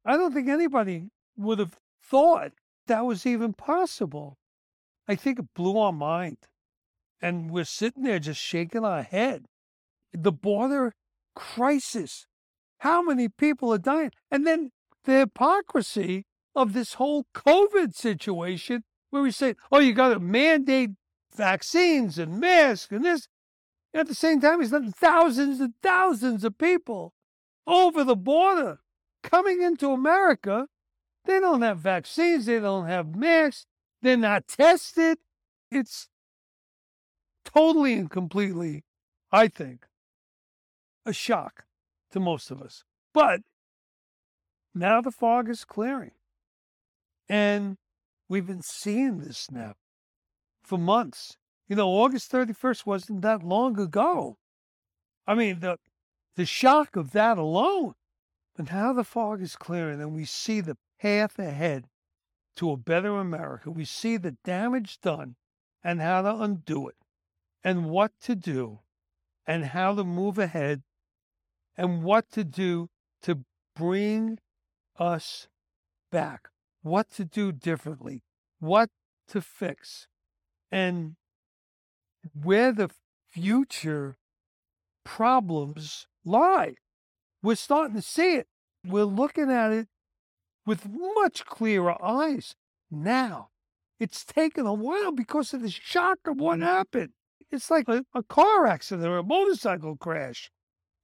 I 0.05 0.17
don't 0.17 0.35
think 0.35 0.49
anybody 0.49 1.09
would 1.37 1.59
have 1.59 1.77
thought 2.03 2.53
that 2.87 3.07
was 3.07 3.27
even 3.27 3.53
possible. 3.53 4.37
I 5.09 5.15
think 5.15 5.39
it 5.39 5.55
blew 5.55 5.79
our 5.79 5.93
mind. 5.93 6.39
And 7.21 7.51
we're 7.51 7.65
sitting 7.65 8.03
there 8.03 8.19
just 8.19 8.41
shaking 8.41 8.85
our 8.85 9.03
head. 9.03 9.47
The 10.13 10.33
border 10.33 10.93
crisis. 11.35 12.27
How 12.79 13.03
many 13.03 13.29
people 13.29 13.73
are 13.73 13.79
dying? 13.79 14.11
And 14.31 14.47
then 14.47 14.73
the 15.05 15.21
hypocrisy 15.21 16.25
of 16.55 16.73
this 16.73 16.95
whole 16.95 17.27
COVID 17.35 17.95
situation 17.95 18.85
where 19.11 19.23
we 19.23 19.31
say, 19.31 19.55
oh, 19.71 19.79
you 19.79 19.93
got 19.93 20.11
to 20.11 20.21
mandate 20.21 20.91
vaccines 21.35 22.19
and 22.19 22.41
masks 22.41 22.93
and 22.93 23.05
this. 23.05 23.29
And 23.93 24.01
at 24.01 24.09
the 24.09 24.15
same 24.15 24.41
time, 24.41 24.61
he's 24.61 24.73
letting 24.73 24.93
thousands 24.93 25.61
and 25.61 25.75
thousands 25.83 26.45
of 26.45 26.59
people 26.59 27.15
over 27.67 28.05
the 28.05 28.17
border 28.17 28.81
coming 29.23 29.63
into 29.63 29.91
America. 29.91 30.67
They 31.25 31.41
don't 31.41 31.63
have 31.63 31.79
vaccines, 31.79 32.47
they 32.47 32.59
don't 32.59 32.87
have 32.87 33.15
masks, 33.15 33.67
they're 34.01 34.17
not 34.17 34.49
tested. 34.49 35.19
It's 35.71 36.09
totally 37.45 37.95
and 37.95 38.11
completely, 38.11 38.85
I 39.31 39.49
think, 39.49 39.87
a 41.07 41.13
shock 41.13 41.65
to 42.11 42.21
most 42.21 42.51
of 42.51 42.61
us. 42.61 42.85
But 43.15 43.41
now 44.75 45.01
the 45.01 45.11
fog 45.11 45.49
is 45.49 45.65
clearing. 45.65 46.13
And 47.33 47.79
we've 48.29 48.47
been 48.47 48.61
seeing 48.61 49.21
this 49.21 49.51
now 49.51 49.73
for 50.63 50.77
months. 50.77 51.39
You 51.67 51.77
know, 51.77 51.89
August 51.89 52.31
31st 52.31 52.85
wasn't 52.85 53.23
that 53.23 53.43
long 53.43 53.81
ago. 53.81 54.37
I 55.27 55.35
mean, 55.35 55.61
the 55.61 55.79
the 56.37 56.45
shock 56.45 56.95
of 56.95 57.13
that 57.13 57.39
alone. 57.39 57.95
But 58.55 58.71
now 58.71 58.93
the 58.93 59.03
fog 59.03 59.41
is 59.41 59.57
clearing 59.57 59.99
and 59.99 60.15
we 60.15 60.27
see 60.27 60.61
the 60.61 60.77
path 61.01 61.39
ahead 61.39 61.87
to 62.57 62.71
a 62.71 62.77
better 62.77 63.17
America. 63.17 63.71
We 63.71 63.87
see 63.87 64.19
the 64.19 64.37
damage 64.45 65.01
done 65.01 65.37
and 65.83 66.03
how 66.03 66.21
to 66.21 66.37
undo 66.37 66.87
it 66.89 66.97
and 67.65 67.89
what 67.89 68.13
to 68.25 68.35
do 68.35 68.81
and 69.47 69.65
how 69.65 69.95
to 69.95 70.05
move 70.05 70.39
ahead 70.39 70.83
and 71.79 72.03
what 72.03 72.31
to 72.33 72.45
do 72.45 72.91
to 73.23 73.39
bring 73.75 74.39
us 74.99 75.49
back 76.11 76.52
what 76.83 77.11
to 77.13 77.25
do 77.25 77.53
differently, 77.53 78.23
what 78.61 78.91
to 79.29 79.41
fix, 79.41 80.09
and 80.71 81.17
where 82.41 82.73
the 82.73 82.91
future 83.31 84.17
problems 85.05 86.07
lie. 86.25 86.75
We're 87.43 87.57
starting 87.57 87.97
to 87.97 88.03
see 88.03 88.37
it. 88.37 88.47
We're 88.87 89.05
looking 89.05 89.51
at 89.51 89.73
it 89.73 89.89
with 90.67 90.89
much 91.15 91.45
clearer 91.45 91.97
eyes 92.03 92.55
now. 92.91 93.49
It's 93.99 94.25
taken 94.25 94.67
a 94.67 94.75
while 94.75 95.13
because 95.13 95.55
of 95.55 95.63
the 95.63 95.71
shock 95.71 96.19
of 96.27 96.41
what 96.41 96.61
happened. 96.61 97.11
It's 97.51 97.71
like 97.71 97.89
a, 97.89 98.05
a 98.15 98.23
car 98.23 98.67
accident 98.67 99.07
or 99.07 99.19
a 99.19 99.23
motorcycle 99.23 99.97
crash. 99.97 100.51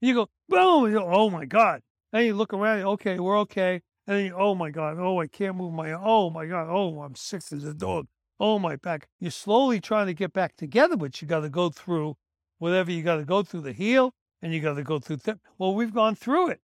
You 0.00 0.14
go, 0.14 0.28
boom, 0.48 0.90
you 0.90 1.00
oh 1.00 1.30
my 1.30 1.44
God. 1.44 1.82
And 2.12 2.24
you 2.24 2.34
look 2.34 2.52
around, 2.52 2.82
okay, 2.84 3.18
we're 3.18 3.38
okay. 3.40 3.82
And 4.08 4.16
then, 4.16 4.24
you, 4.24 4.34
oh 4.34 4.54
my 4.54 4.70
God, 4.70 4.96
oh, 4.98 5.20
I 5.20 5.26
can't 5.26 5.56
move 5.56 5.74
my, 5.74 5.92
oh 5.92 6.30
my 6.30 6.46
God, 6.46 6.68
oh, 6.70 7.02
I'm 7.02 7.14
sick 7.14 7.42
as 7.52 7.62
a 7.64 7.74
dog. 7.74 8.06
Oh, 8.40 8.58
my 8.58 8.76
back. 8.76 9.06
You're 9.20 9.30
slowly 9.30 9.80
trying 9.80 10.06
to 10.06 10.14
get 10.14 10.32
back 10.32 10.56
together, 10.56 10.96
but 10.96 11.20
you 11.20 11.28
got 11.28 11.40
to 11.40 11.50
go 11.50 11.68
through 11.68 12.16
whatever 12.56 12.90
you 12.90 13.02
got 13.02 13.16
to 13.16 13.26
go 13.26 13.42
through 13.42 13.60
the 13.60 13.74
heel 13.74 14.14
and 14.40 14.54
you 14.54 14.60
got 14.60 14.74
to 14.74 14.82
go 14.82 14.98
through. 14.98 15.18
Th- 15.18 15.36
well, 15.58 15.74
we've 15.74 15.92
gone 15.92 16.14
through 16.14 16.48
it. 16.48 16.60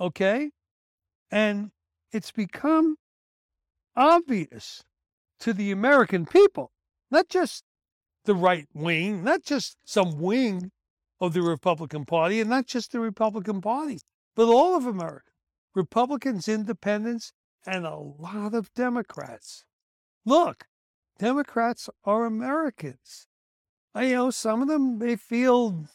Okay. 0.00 0.50
And 1.30 1.70
it's 2.12 2.30
become 2.30 2.96
obvious 3.94 4.82
to 5.40 5.52
the 5.52 5.70
American 5.70 6.24
people, 6.24 6.72
not 7.10 7.28
just 7.28 7.62
the 8.24 8.34
right 8.34 8.66
wing, 8.72 9.22
not 9.22 9.42
just 9.42 9.76
some 9.84 10.18
wing 10.18 10.70
of 11.20 11.34
the 11.34 11.42
Republican 11.42 12.06
Party, 12.06 12.40
and 12.40 12.48
not 12.48 12.66
just 12.66 12.92
the 12.92 13.00
Republican 13.00 13.60
Party, 13.60 13.98
but 14.34 14.48
all 14.48 14.76
of 14.76 14.86
America. 14.86 15.27
Republicans, 15.78 16.48
independents, 16.48 17.32
and 17.64 17.86
a 17.86 17.96
lot 17.96 18.52
of 18.52 18.74
Democrats. 18.74 19.64
Look, 20.26 20.66
Democrats 21.18 21.88
are 22.04 22.26
Americans. 22.26 23.28
I 23.94 24.10
know 24.10 24.30
some 24.30 24.60
of 24.60 24.68
them 24.68 24.98
they 24.98 25.14
feel 25.14 25.86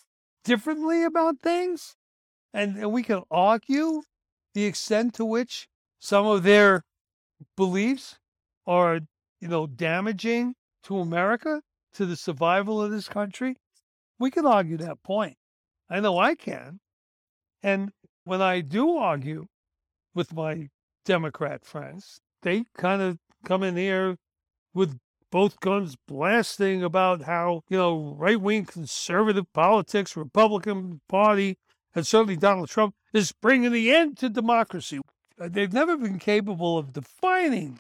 differently 0.46 1.04
about 1.04 1.42
things, 1.42 1.96
and, 2.54 2.78
and 2.78 2.94
we 2.94 3.04
can 3.04 3.24
argue 3.30 4.04
the 4.54 4.64
extent 4.64 5.16
to 5.16 5.26
which 5.26 5.68
some 6.00 6.26
of 6.26 6.44
their 6.44 6.84
beliefs 7.58 8.18
are, 8.66 9.02
you 9.42 9.50
know, 9.50 9.68
damaging 9.68 10.56
to 10.84 11.00
America, 11.00 11.62
to 11.94 12.06
the 12.06 12.16
survival 12.16 12.82
of 12.82 12.92
this 12.92 13.10
country. 13.10 13.58
We 14.18 14.32
can 14.32 14.46
argue 14.46 14.78
that 14.78 15.04
point. 15.04 15.36
I 15.90 16.00
know 16.00 16.18
I 16.18 16.36
can. 16.36 16.80
And 17.62 17.92
when 18.24 18.42
I 18.42 18.62
do 18.62 18.96
argue, 18.96 19.48
with 20.14 20.34
my 20.34 20.70
Democrat 21.06 21.66
friends. 21.66 22.20
They 22.42 22.66
kind 22.78 23.02
of 23.02 23.18
come 23.46 23.64
in 23.64 23.76
here 23.76 24.18
with 24.74 24.98
both 25.32 25.60
guns 25.60 25.96
blasting 26.08 26.84
about 26.84 27.24
how, 27.24 27.64
you 27.68 27.78
know, 27.78 28.16
right 28.18 28.40
wing 28.40 28.66
conservative 28.66 29.52
politics, 29.54 30.16
Republican 30.16 31.02
Party, 31.10 31.58
and 31.96 32.06
certainly 32.06 32.38
Donald 32.38 32.70
Trump 32.70 32.94
is 33.14 33.32
bringing 33.32 33.72
the 33.72 33.92
end 33.92 34.18
to 34.18 34.30
democracy. 34.30 35.00
Uh, 35.40 35.50
they've 35.50 35.74
never 35.74 35.98
been 35.98 36.20
capable 36.20 36.78
of 36.78 36.94
defining 36.94 37.80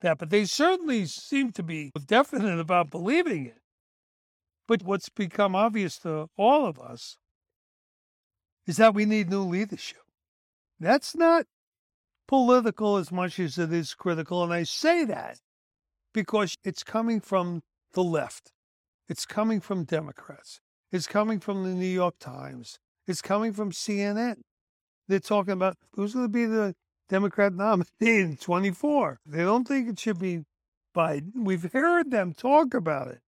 that, 0.00 0.18
but 0.18 0.30
they 0.30 0.44
certainly 0.44 1.04
seem 1.06 1.52
to 1.52 1.62
be 1.62 1.92
definite 2.06 2.58
about 2.58 2.90
believing 2.90 3.46
it. 3.46 3.58
But 4.66 4.82
what's 4.82 5.08
become 5.08 5.54
obvious 5.54 5.98
to 5.98 6.28
all 6.36 6.66
of 6.66 6.78
us 6.78 7.18
is 8.66 8.78
that 8.78 8.94
we 8.94 9.04
need 9.04 9.30
new 9.30 9.42
leadership. 9.42 10.02
That's 10.80 11.14
not 11.14 11.46
political 12.28 12.96
as 12.96 13.12
much 13.12 13.38
as 13.38 13.58
it 13.58 13.72
is 13.72 13.94
critical. 13.94 14.42
And 14.42 14.52
I 14.52 14.64
say 14.64 15.04
that 15.04 15.38
because 16.12 16.56
it's 16.64 16.82
coming 16.82 17.20
from 17.20 17.62
the 17.92 18.02
left, 18.02 18.52
it's 19.08 19.26
coming 19.26 19.60
from 19.60 19.84
Democrats, 19.84 20.60
it's 20.90 21.06
coming 21.06 21.40
from 21.40 21.64
the 21.64 21.70
New 21.70 21.86
York 21.86 22.14
Times, 22.18 22.78
it's 23.06 23.22
coming 23.22 23.52
from 23.52 23.70
CNN. 23.70 24.36
They're 25.08 25.20
talking 25.20 25.52
about 25.52 25.76
who's 25.92 26.14
going 26.14 26.26
to 26.26 26.32
be 26.32 26.46
the 26.46 26.74
Democrat 27.08 27.52
nominee 27.52 27.86
in 28.00 28.36
24. 28.36 29.20
They 29.24 29.42
don't 29.42 29.66
think 29.66 29.88
it 29.88 29.98
should 29.98 30.18
be 30.18 30.44
Biden. 30.96 31.30
We've 31.36 31.70
heard 31.72 32.10
them 32.10 32.32
talk 32.32 32.74
about 32.74 33.08
it. 33.08 33.20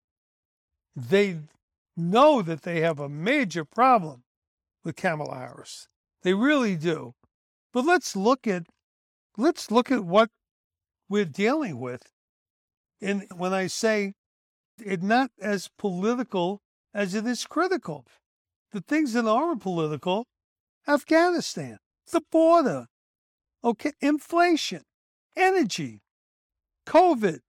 They 0.97 1.39
know 1.97 2.43
that 2.43 2.63
they 2.63 2.81
have 2.81 2.99
a 2.99 3.09
major 3.09 3.65
problem 3.65 4.25
with 4.85 4.97
Kamala 4.97 5.37
Harris. 5.37 5.87
They 6.23 6.35
really 6.35 6.75
do. 6.75 7.15
But 7.73 7.85
let's 7.85 8.17
look 8.17 8.47
at 8.47 8.65
let's 9.39 9.71
look 9.71 9.91
at 9.91 10.05
what 10.05 10.29
we're 11.09 11.25
dealing 11.25 11.79
with. 11.81 12.03
And 13.01 13.25
when 13.35 13.55
I 13.55 13.69
say 13.69 14.13
it's 14.79 15.03
not 15.03 15.31
as 15.41 15.71
political 15.79 16.61
as 16.93 17.15
it 17.15 17.27
is 17.27 17.47
critical, 17.47 18.05
the 18.73 18.81
things 18.81 19.13
that 19.15 19.27
are 19.27 19.57
political, 19.57 20.27
Afghanistan. 20.87 21.79
the 22.11 22.21
border, 22.33 22.87
okay, 23.63 23.93
inflation, 24.01 24.83
energy, 25.37 26.01
COVID. 26.87 27.41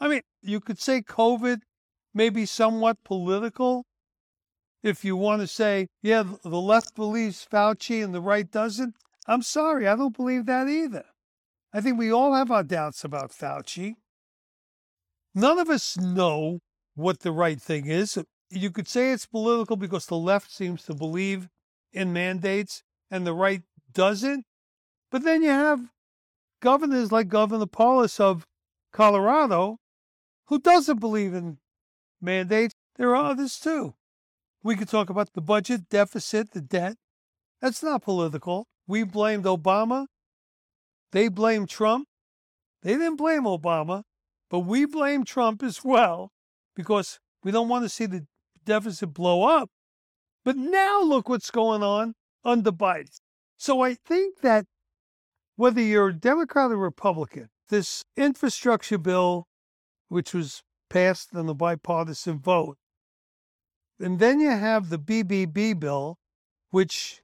I 0.00 0.08
mean, 0.08 0.22
you 0.42 0.60
could 0.60 0.80
say 0.80 1.00
COVID 1.00 1.60
may 2.12 2.28
be 2.28 2.44
somewhat 2.44 3.04
political. 3.04 3.84
If 4.82 5.04
you 5.04 5.16
want 5.16 5.42
to 5.42 5.46
say, 5.46 5.86
yeah, 6.02 6.24
the 6.42 6.60
left 6.60 6.96
believes 6.96 7.46
Fauci 7.50 8.02
and 8.02 8.14
the 8.14 8.20
right 8.20 8.50
doesn't, 8.50 8.96
I'm 9.26 9.42
sorry, 9.42 9.86
I 9.86 9.94
don't 9.94 10.16
believe 10.16 10.46
that 10.46 10.68
either. 10.68 11.04
I 11.72 11.80
think 11.80 11.98
we 11.98 12.12
all 12.12 12.34
have 12.34 12.50
our 12.50 12.64
doubts 12.64 13.04
about 13.04 13.30
Fauci. 13.30 13.94
None 15.34 15.58
of 15.58 15.70
us 15.70 15.96
know 15.96 16.60
what 16.94 17.20
the 17.20 17.32
right 17.32 17.60
thing 17.60 17.86
is. 17.86 18.18
You 18.50 18.70
could 18.70 18.88
say 18.88 19.12
it's 19.12 19.26
political 19.26 19.76
because 19.76 20.06
the 20.06 20.16
left 20.16 20.50
seems 20.50 20.82
to 20.84 20.94
believe 20.94 21.48
in 21.92 22.12
mandates 22.12 22.82
and 23.10 23.26
the 23.26 23.34
right 23.34 23.62
doesn't. 23.92 24.44
But 25.10 25.22
then 25.22 25.42
you 25.42 25.50
have 25.50 25.90
governors 26.60 27.12
like 27.12 27.28
Governor 27.28 27.66
Polis 27.66 28.18
of 28.18 28.46
Colorado 28.92 29.78
who 30.46 30.58
doesn't 30.58 30.98
believe 30.98 31.32
in 31.32 31.58
mandates. 32.20 32.74
There 32.96 33.14
are 33.14 33.30
others 33.30 33.58
too. 33.58 33.94
We 34.62 34.76
could 34.76 34.88
talk 34.88 35.08
about 35.08 35.32
the 35.32 35.40
budget 35.40 35.88
deficit, 35.88 36.50
the 36.50 36.60
debt. 36.60 36.96
That's 37.60 37.82
not 37.82 38.02
political. 38.02 38.66
We 38.86 39.04
blamed 39.04 39.44
Obama. 39.44 40.06
They 41.12 41.28
blame 41.28 41.66
Trump. 41.66 42.06
They 42.82 42.92
didn't 42.92 43.16
blame 43.16 43.42
Obama, 43.42 44.04
but 44.48 44.60
we 44.60 44.86
blame 44.86 45.24
Trump 45.24 45.62
as 45.62 45.84
well 45.84 46.30
because 46.74 47.18
we 47.42 47.50
don't 47.50 47.68
want 47.68 47.84
to 47.84 47.88
see 47.88 48.06
the 48.06 48.26
deficit 48.64 49.12
blow 49.12 49.42
up. 49.42 49.70
But 50.44 50.56
now 50.56 51.02
look 51.02 51.28
what's 51.28 51.50
going 51.50 51.82
on 51.82 52.14
under 52.44 52.72
Biden. 52.72 53.20
So 53.56 53.82
I 53.82 53.94
think 53.94 54.40
that 54.40 54.66
whether 55.56 55.80
you're 55.82 56.08
a 56.08 56.14
Democrat 56.14 56.70
or 56.70 56.76
Republican, 56.76 57.50
this 57.68 58.04
infrastructure 58.16 58.98
bill, 58.98 59.46
which 60.08 60.32
was 60.32 60.62
passed 60.88 61.34
on 61.34 61.46
the 61.46 61.54
bipartisan 61.54 62.38
vote, 62.38 62.78
and 63.98 64.18
then 64.18 64.40
you 64.40 64.50
have 64.50 64.88
the 64.88 64.98
BBB 64.98 65.78
bill, 65.78 66.18
which 66.70 67.20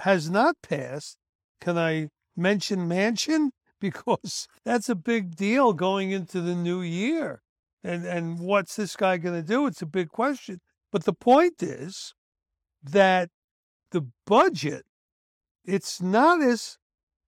has 0.00 0.28
not 0.28 0.56
passed. 0.62 1.16
Can 1.60 1.78
I 1.78 2.10
mention 2.38 2.88
Manchin 2.88 3.50
Because 3.80 4.48
that's 4.64 4.88
a 4.88 4.96
big 4.96 5.36
deal 5.36 5.72
going 5.72 6.10
into 6.10 6.40
the 6.40 6.54
new 6.54 6.80
year. 6.82 7.42
And, 7.84 8.04
and 8.04 8.40
what's 8.40 8.74
this 8.74 8.96
guy 8.96 9.18
going 9.18 9.36
to 9.36 9.46
do? 9.46 9.66
It's 9.66 9.82
a 9.82 9.86
big 9.86 10.08
question. 10.08 10.60
But 10.90 11.04
the 11.04 11.12
point 11.12 11.62
is 11.62 12.14
that 12.82 13.30
the 13.92 14.06
budget, 14.26 14.84
it's 15.64 16.02
not 16.02 16.42
as, 16.42 16.78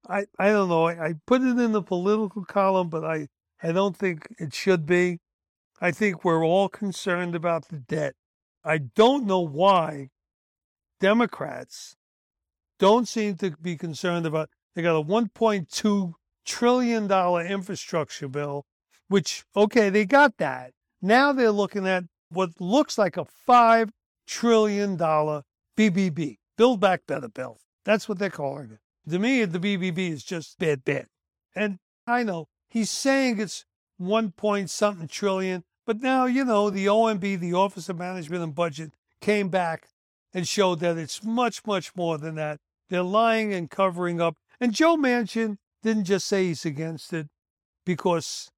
I, 0.08 0.24
I 0.38 0.48
don't 0.48 0.68
know, 0.68 0.86
I, 0.88 1.06
I 1.06 1.14
put 1.24 1.42
it 1.42 1.58
in 1.58 1.70
the 1.70 1.82
political 1.82 2.44
column, 2.44 2.88
but 2.88 3.04
I, 3.04 3.28
I 3.62 3.70
don't 3.70 3.96
think 3.96 4.26
it 4.38 4.52
should 4.52 4.86
be. 4.86 5.20
I 5.80 5.92
think 5.92 6.24
we're 6.24 6.44
all 6.44 6.68
concerned 6.68 7.36
about 7.36 7.68
the 7.68 7.78
debt. 7.78 8.14
I 8.64 8.78
don't 8.78 9.24
know 9.24 9.40
why 9.40 10.08
Democrats 10.98 11.94
don't 12.80 13.06
seem 13.06 13.36
to 13.36 13.52
be 13.62 13.76
concerned 13.76 14.26
about. 14.26 14.50
They 14.74 14.82
got 14.82 14.96
a 14.96 15.02
1.2 15.02 16.12
trillion 16.44 17.06
dollar 17.06 17.44
infrastructure 17.44 18.28
bill, 18.28 18.64
which 19.08 19.44
okay, 19.56 19.90
they 19.90 20.04
got 20.04 20.36
that. 20.38 20.72
Now 21.02 21.32
they're 21.32 21.50
looking 21.50 21.86
at 21.86 22.04
what 22.30 22.60
looks 22.60 22.98
like 22.98 23.16
a 23.16 23.24
five 23.24 23.90
trillion 24.26 24.96
dollar 24.96 25.42
BBB, 25.76 26.38
Build 26.56 26.80
Back 26.80 27.02
Better 27.06 27.28
bill. 27.28 27.58
That's 27.84 28.08
what 28.08 28.18
they're 28.18 28.30
calling 28.30 28.72
it. 28.72 29.10
To 29.10 29.18
me, 29.18 29.44
the 29.44 29.58
BBB 29.58 30.10
is 30.10 30.22
just 30.22 30.58
bad, 30.58 30.84
bad. 30.84 31.06
And 31.54 31.78
I 32.06 32.22
know 32.22 32.48
he's 32.68 32.90
saying 32.90 33.40
it's 33.40 33.64
one 33.96 34.30
point 34.32 34.70
something 34.70 35.08
trillion, 35.08 35.64
but 35.86 36.00
now 36.00 36.26
you 36.26 36.44
know 36.44 36.70
the 36.70 36.86
OMB, 36.86 37.40
the 37.40 37.54
Office 37.54 37.88
of 37.88 37.98
Management 37.98 38.42
and 38.42 38.54
Budget, 38.54 38.92
came 39.20 39.48
back 39.48 39.88
and 40.32 40.46
showed 40.46 40.80
that 40.80 40.96
it's 40.96 41.24
much, 41.24 41.66
much 41.66 41.94
more 41.96 42.18
than 42.18 42.36
that. 42.36 42.60
They're 42.88 43.02
lying 43.02 43.52
and 43.52 43.70
covering 43.70 44.20
up. 44.20 44.36
And 44.60 44.72
Joe 44.72 44.96
Manchin 44.96 45.56
didn't 45.82 46.04
just 46.04 46.26
say 46.26 46.48
he's 46.48 46.66
against 46.66 47.12
it 47.12 47.28
because 47.86 48.50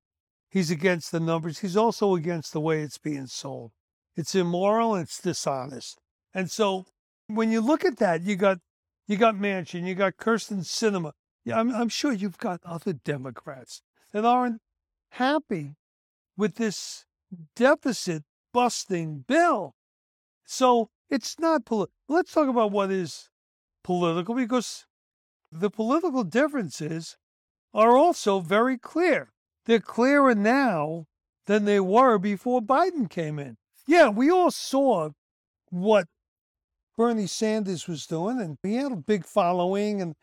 he's 0.51 0.71
against 0.71 1.13
the 1.13 1.21
numbers. 1.21 1.61
He's 1.61 1.77
also 1.77 2.15
against 2.15 2.53
the 2.53 2.61
way 2.61 2.83
it's 2.83 2.99
being 2.99 3.29
sold. 3.29 3.71
It's 4.17 4.35
immoral 4.35 4.95
it's 4.97 5.21
dishonest. 5.21 6.01
And 6.35 6.51
so 6.51 6.87
when 7.29 7.51
you 7.51 7.61
look 7.61 7.85
at 7.85 7.99
that, 7.99 8.23
you 8.23 8.37
got 8.37 8.59
you 9.07 9.17
got 9.17 9.35
Manchin, 9.35 9.87
you 9.87 9.95
got 9.95 10.17
Kyrsten 10.17 10.61
Sinema. 10.61 11.13
Yeah, 11.45 11.59
I'm, 11.59 11.75
I'm 11.75 11.89
sure 11.89 12.13
you've 12.13 12.39
got 12.39 12.61
other 12.65 12.93
Democrats 12.93 13.83
that 14.13 14.25
aren't 14.25 14.61
happy 15.11 15.75
with 16.37 16.57
this 16.57 17.05
deficit 17.57 18.23
busting 18.53 19.25
bill. 19.27 19.75
So 20.45 20.91
it's 21.11 21.39
not 21.39 21.65
political. 21.65 21.93
Let's 22.09 22.33
talk 22.33 22.49
about 22.49 22.71
what 22.71 22.91
is 22.91 23.31
political 23.83 24.35
because 24.35 24.87
the 25.53 25.71
political 25.71 26.25
differences 26.25 27.17
are 27.75 27.97
also 27.97 28.41
very 28.41 28.79
clear. 28.79 29.31
They're 29.67 29.81
clearer 29.81 30.35
now 30.35 31.07
than 31.47 31.65
they 31.65 31.81
were 31.81 32.19
before 32.19 32.61
Biden 32.61 33.09
came 33.09 33.39
in. 33.39 33.57
Yeah, 33.87 34.09
we 34.09 34.31
all 34.31 34.51
saw 34.51 35.11
what 35.71 36.07
Bernie 36.97 37.27
Sanders 37.27 37.87
was 37.87 38.07
doing, 38.07 38.41
and 38.41 38.59
he 38.63 38.75
had 38.77 38.93
a 38.93 38.97
big 38.97 39.25
following. 39.27 40.01
And 40.01 40.15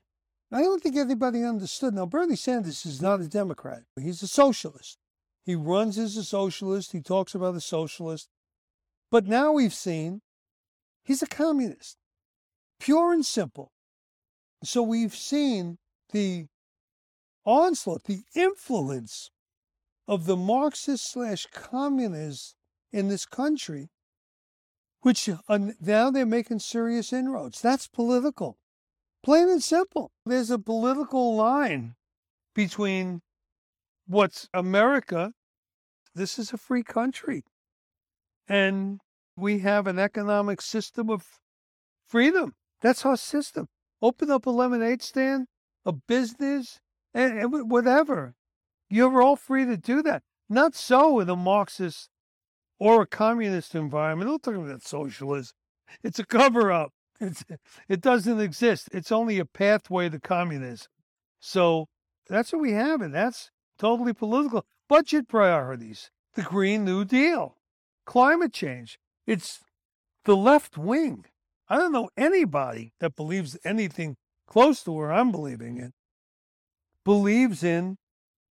I 0.52 0.62
don't 0.62 0.82
think 0.82 0.96
anybody 0.96 1.44
understood. 1.44 1.94
Now, 1.94 2.06
Bernie 2.06 2.36
Sanders 2.36 2.86
is 2.86 3.02
not 3.02 3.22
a 3.22 3.28
Democrat, 3.28 3.84
he's 4.00 4.22
a 4.24 4.28
socialist. 4.28 4.98
He 5.46 5.56
runs 5.56 5.98
as 5.98 6.16
a 6.16 6.24
socialist, 6.24 6.92
he 6.92 7.02
talks 7.02 7.34
about 7.34 7.56
a 7.56 7.62
socialist. 7.62 8.30
But 9.10 9.26
now 9.26 9.52
we've 9.52 9.74
seen 9.74 10.22
he's 11.04 11.24
a 11.24 11.28
communist 11.28 11.98
pure 12.80 13.14
and 13.14 13.26
simple. 13.26 13.72
So 14.64 14.84
we've 14.84 15.16
seen 15.16 15.78
the 16.12 16.48
onslaught, 17.46 18.04
the 18.04 18.24
influence 18.36 19.32
of 20.08 20.26
the 20.26 20.36
Marxist 20.36 21.12
slash 21.12 21.48
communists 21.54 22.56
in 22.92 23.08
this 23.08 23.26
country, 23.26 23.90
which 25.02 25.30
uh, 25.30 25.60
now 25.80 26.12
they're 26.12 26.26
making 26.26 26.60
serious 26.60 27.14
inroads. 27.14 27.62
That's 27.62 27.88
political. 27.88 28.58
Plain 29.24 29.50
and 29.50 29.64
simple. 29.64 30.12
There's 30.26 30.50
a 30.50 30.60
political 30.60 31.36
line 31.36 31.96
between 32.54 33.22
what's 34.08 34.50
America, 34.54 35.34
this 36.16 36.40
is 36.40 36.52
a 36.52 36.58
free 36.58 36.84
country, 36.84 37.44
and 38.48 39.00
we 39.38 39.60
have 39.60 39.88
an 39.88 40.00
economic 40.00 40.62
system 40.62 41.10
of 41.10 41.24
freedom. 42.08 42.56
That's 42.82 43.06
our 43.06 43.18
system. 43.18 43.68
Open 44.02 44.32
up 44.32 44.46
a 44.46 44.50
lemonade 44.50 45.02
stand, 45.02 45.48
a 45.86 45.92
business, 45.92 46.80
and, 47.14 47.38
and 47.38 47.70
whatever. 47.70 48.36
You're 48.90 49.22
all 49.22 49.36
free 49.36 49.66
to 49.66 49.78
do 49.78 50.02
that. 50.04 50.24
Not 50.50 50.76
so 50.76 51.20
in 51.20 51.30
a 51.30 51.36
Marxist 51.36 52.10
or 52.80 53.02
a 53.02 53.08
communist 53.08 53.76
environment. 53.76 54.30
I'm 54.30 54.40
talking 54.40 54.66
about 54.66 54.84
socialism. 54.84 55.54
It's 56.04 56.20
a 56.20 56.26
cover 56.26 56.72
up. 56.72 56.94
It's, 57.22 57.44
it 57.90 58.00
doesn't 58.02 58.40
exist. 58.40 58.88
It's 58.94 59.12
only 59.12 59.40
a 59.40 59.46
pathway 59.46 60.08
to 60.10 60.20
communism. 60.20 60.88
So 61.42 61.88
that's 62.28 62.54
what 62.54 62.62
we 62.62 62.72
have, 62.72 63.02
and 63.02 63.14
that's 63.14 63.52
totally 63.78 64.14
political. 64.14 64.66
Budget 64.88 65.28
priorities, 65.28 66.12
the 66.36 66.44
Green 66.44 66.86
New 66.86 67.04
Deal, 67.04 67.58
climate 68.06 68.54
change. 68.54 69.00
It's 69.28 69.60
the 70.24 70.38
left 70.38 70.78
wing 70.78 71.26
I 71.70 71.78
don't 71.78 71.92
know 71.92 72.10
anybody 72.18 72.94
that 73.00 73.16
believes 73.16 73.58
anything 73.64 74.18
close 74.48 74.84
to 74.84 74.92
where 74.92 75.12
I'm 75.12 75.32
believing 75.32 75.78
it 75.78 75.94
believes 77.06 77.64
in 77.64 77.98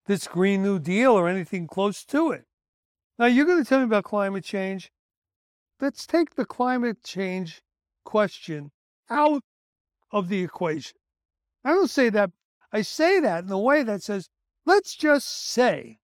this 0.06 0.28
Green 0.28 0.64
New 0.64 0.80
Deal 0.80 1.14
or 1.14 1.28
anything 1.28 1.68
close 1.68 2.04
to 2.06 2.32
it. 2.32 2.46
Now, 3.18 3.28
you're 3.28 3.46
going 3.46 3.64
to 3.64 3.68
tell 3.68 3.80
me 3.80 3.86
about 3.86 4.04
climate 4.04 4.44
change. 4.44 4.92
Let's 5.80 6.06
take 6.06 6.36
the 6.36 6.46
climate 6.46 7.04
change 7.04 7.62
question 8.04 8.72
out 9.10 9.42
of 10.12 10.30
the 10.30 10.44
equation. 10.44 10.98
I 11.64 11.70
don't 11.70 11.90
say 11.90 12.10
that. 12.10 12.32
I 12.72 12.82
say 12.82 13.20
that 13.20 13.44
in 13.44 13.52
a 13.52 13.60
way 13.60 13.84
that 13.84 14.04
says, 14.04 14.30
let's 14.66 14.96
just 14.96 15.28
say 15.28 16.00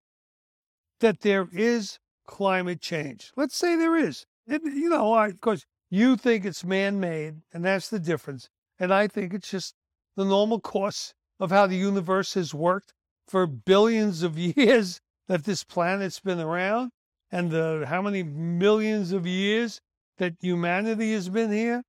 that 0.99 1.21
there 1.21 1.47
is 1.51 1.99
climate 2.27 2.81
change. 2.81 3.31
Let's 3.35 3.55
say 3.55 3.75
there 3.75 3.95
is. 3.95 4.25
It, 4.47 4.61
you 4.63 4.89
know, 4.89 5.13
of 5.15 5.41
course, 5.41 5.65
you 5.89 6.15
think 6.15 6.45
it's 6.45 6.63
man 6.63 6.99
made, 6.99 7.41
and 7.53 7.65
that's 7.65 7.89
the 7.89 7.99
difference. 7.99 8.49
And 8.79 8.93
I 8.93 9.07
think 9.07 9.33
it's 9.33 9.49
just 9.49 9.75
the 10.15 10.25
normal 10.25 10.59
course 10.59 11.13
of 11.39 11.51
how 11.51 11.67
the 11.67 11.75
universe 11.75 12.33
has 12.35 12.53
worked 12.53 12.93
for 13.27 13.47
billions 13.47 14.23
of 14.23 14.37
years 14.57 15.01
that 15.27 15.45
this 15.45 15.63
planet's 15.63 16.19
been 16.19 16.39
around, 16.39 16.91
and 17.31 17.51
the 17.51 17.85
how 17.87 18.01
many 18.01 18.23
millions 18.23 19.11
of 19.11 19.25
years 19.25 19.79
that 20.17 20.33
humanity 20.39 21.13
has 21.13 21.29
been 21.29 21.51
here. 21.51 21.83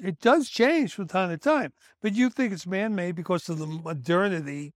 It 0.00 0.20
does 0.20 0.48
change 0.48 0.94
from 0.94 1.08
time 1.08 1.28
to 1.28 1.36
time, 1.36 1.72
but 2.00 2.14
you 2.14 2.30
think 2.30 2.52
it's 2.52 2.66
man 2.66 2.94
made 2.94 3.14
because 3.14 3.48
of 3.50 3.58
the 3.58 3.66
modernity 3.66 4.72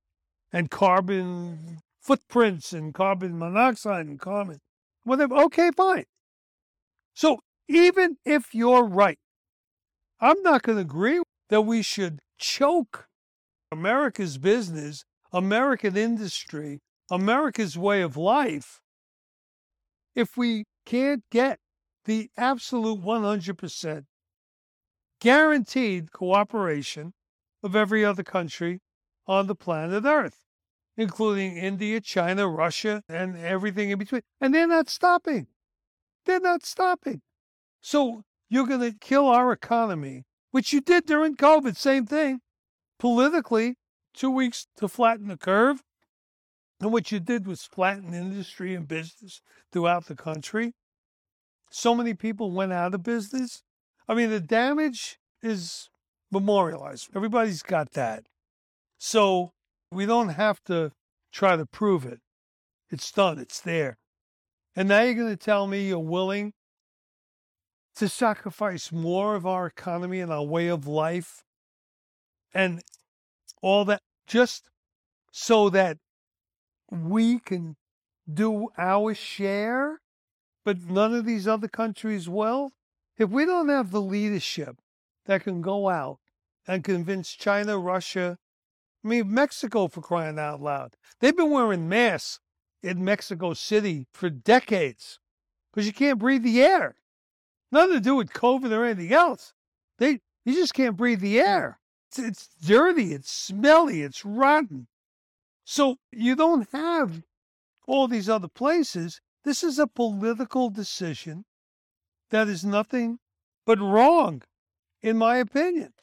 and 0.53 0.71
carbon 0.71 1.79
footprints 2.01 2.73
and 2.73 2.93
carbon 2.93 3.39
monoxide 3.39 4.07
and 4.07 4.21
carbon, 4.21 4.61
whatever. 5.05 5.35
Okay, 5.37 5.71
fine. 5.75 6.05
So 7.15 7.41
even 7.69 8.17
if 8.25 8.55
you're 8.55 8.85
right, 8.85 9.19
I'm 10.21 10.43
not 10.43 10.63
going 10.63 10.77
to 10.77 10.83
agree 10.83 11.21
that 11.51 11.63
we 11.63 11.83
should 11.83 12.21
choke 12.39 13.07
America's 13.71 14.39
business, 14.39 15.05
American 15.33 15.97
industry, 15.97 16.81
America's 17.11 17.77
way 17.77 18.03
of 18.03 18.17
life 18.17 18.81
if 20.15 20.37
we 20.37 20.65
can't 20.87 21.23
get 21.31 21.59
the 22.07 22.31
absolute 22.37 23.03
100% 23.03 24.05
guaranteed 25.21 26.13
cooperation 26.13 27.13
of 27.63 27.77
every 27.77 28.05
other 28.05 28.23
country 28.23 28.81
on 29.27 29.47
the 29.47 29.55
planet 29.55 30.05
Earth, 30.05 30.45
including 30.97 31.57
India, 31.57 32.01
China, 32.01 32.49
Russia, 32.49 33.03
and 33.09 33.37
everything 33.37 33.91
in 33.91 33.99
between. 33.99 34.23
And 34.41 34.55
they're 34.55 34.67
not 34.67 34.89
stopping. 34.89 35.49
They're 36.25 36.41
not 36.41 36.65
stopping. 36.65 37.23
So 37.87 38.25
you're 38.49 38.66
going 38.66 38.81
to 38.81 38.99
kill 38.99 39.29
our 39.29 39.53
economy, 39.53 40.25
which 40.51 40.72
you 40.72 40.81
did 40.81 41.07
during 41.07 41.37
COVID, 41.37 41.77
same 41.77 42.05
thing. 42.05 42.40
Politically, 42.99 43.77
two 44.12 44.29
weeks 44.29 44.66
to 44.79 44.88
flatten 44.88 45.29
the 45.29 45.37
curve. 45.37 45.85
And 46.81 46.92
what 46.92 47.12
you 47.12 47.20
did 47.20 47.46
was 47.46 47.62
flatten 47.62 48.12
industry 48.12 48.75
and 48.75 48.88
business 48.88 49.40
throughout 49.70 50.07
the 50.07 50.16
country. 50.16 50.72
So 51.70 51.94
many 51.94 52.12
people 52.12 52.51
went 52.51 52.72
out 52.72 52.92
of 52.92 53.05
business. 53.05 53.62
I 54.09 54.14
mean, 54.14 54.31
the 54.31 54.40
damage 54.40 55.20
is 55.40 55.88
memorialized. 56.33 57.11
Everybody's 57.14 57.62
got 57.62 57.92
that. 57.92 58.25
So 58.99 59.53
we 59.92 60.07
don't 60.07 60.31
have 60.31 60.61
to 60.64 60.90
try 61.31 61.55
to 61.55 61.64
prove 61.64 62.05
it. 62.05 62.18
It's 62.90 63.12
done, 63.12 63.38
it's 63.38 63.61
there. 63.61 63.96
And 64.75 64.88
now 64.88 65.03
you're 65.03 65.14
going 65.14 65.31
to 65.31 65.37
tell 65.37 65.68
me 65.68 65.87
you're 65.87 66.01
willing 66.01 66.53
to 67.97 68.09
sacrifice 68.09 68.93
more 68.93 69.35
of 69.35 69.47
our 69.47 69.67
economy 69.67 70.21
and 70.21 70.33
our 70.33 70.45
way 70.45 70.69
of 70.69 70.87
life 70.87 71.45
and 72.53 72.83
all 73.63 73.85
that 73.87 74.03
just 74.27 74.71
so 75.33 75.71
that 75.71 75.99
we 76.91 77.39
can 77.39 77.77
do 78.33 78.69
our 78.77 79.15
share, 79.15 80.01
but 80.65 80.83
none 80.83 81.15
of 81.15 81.25
these 81.25 81.49
other 81.49 81.69
countries 81.69 82.29
will. 82.29 82.73
If 83.19 83.31
we 83.31 83.47
don't 83.47 83.69
have 83.69 83.91
the 83.91 84.01
leadership 84.01 84.77
that 85.25 85.45
can 85.45 85.63
go 85.63 85.89
out 85.89 86.19
and 86.67 86.85
convince 86.85 87.31
China, 87.33 87.79
Russia, 87.79 88.39
I 89.05 89.09
mean, 89.09 89.33
Mexico 89.33 89.89
for 89.89 90.03
crying 90.03 90.39
out 90.39 90.61
loud. 90.61 90.97
They've 91.21 91.37
been 91.37 91.51
wearing 91.51 91.89
masks 91.89 92.41
in 92.83 93.05
Mexico 93.05 93.55
City 93.55 94.07
for 94.13 94.29
decades 94.29 95.19
because 95.73 95.87
you 95.87 95.93
can't 95.93 96.19
breathe 96.19 96.43
the 96.43 96.63
air. 96.63 96.97
Nothing 97.73 97.95
to 97.95 98.01
do 98.01 98.17
with 98.17 98.33
COVID 98.33 98.71
or 98.71 98.85
anything 98.85 99.13
else. 99.13 99.53
They 99.99 100.21
you 100.45 100.55
just 100.55 100.75
can't 100.75 100.97
breathe 100.97 101.21
the 101.21 101.41
air. 101.41 101.81
It's, 102.09 102.19
it's 102.19 102.49
dirty, 102.65 103.13
it's 103.13 103.31
smelly, 103.31 104.03
it's 104.03 104.25
rotten. 104.25 104.87
So 105.65 105.97
you 106.13 106.37
don't 106.37 106.69
have 106.71 107.23
all 107.89 108.07
these 108.07 108.29
other 108.29 108.49
places. 108.49 109.21
This 109.45 109.65
is 109.65 109.79
a 109.79 109.89
political 109.89 110.71
decision 110.71 111.45
that 112.31 112.49
is 112.49 112.65
nothing 112.65 113.19
but 113.65 113.81
wrong, 113.81 114.43
in 115.03 115.19
my 115.19 115.37
opinion. 115.37 115.95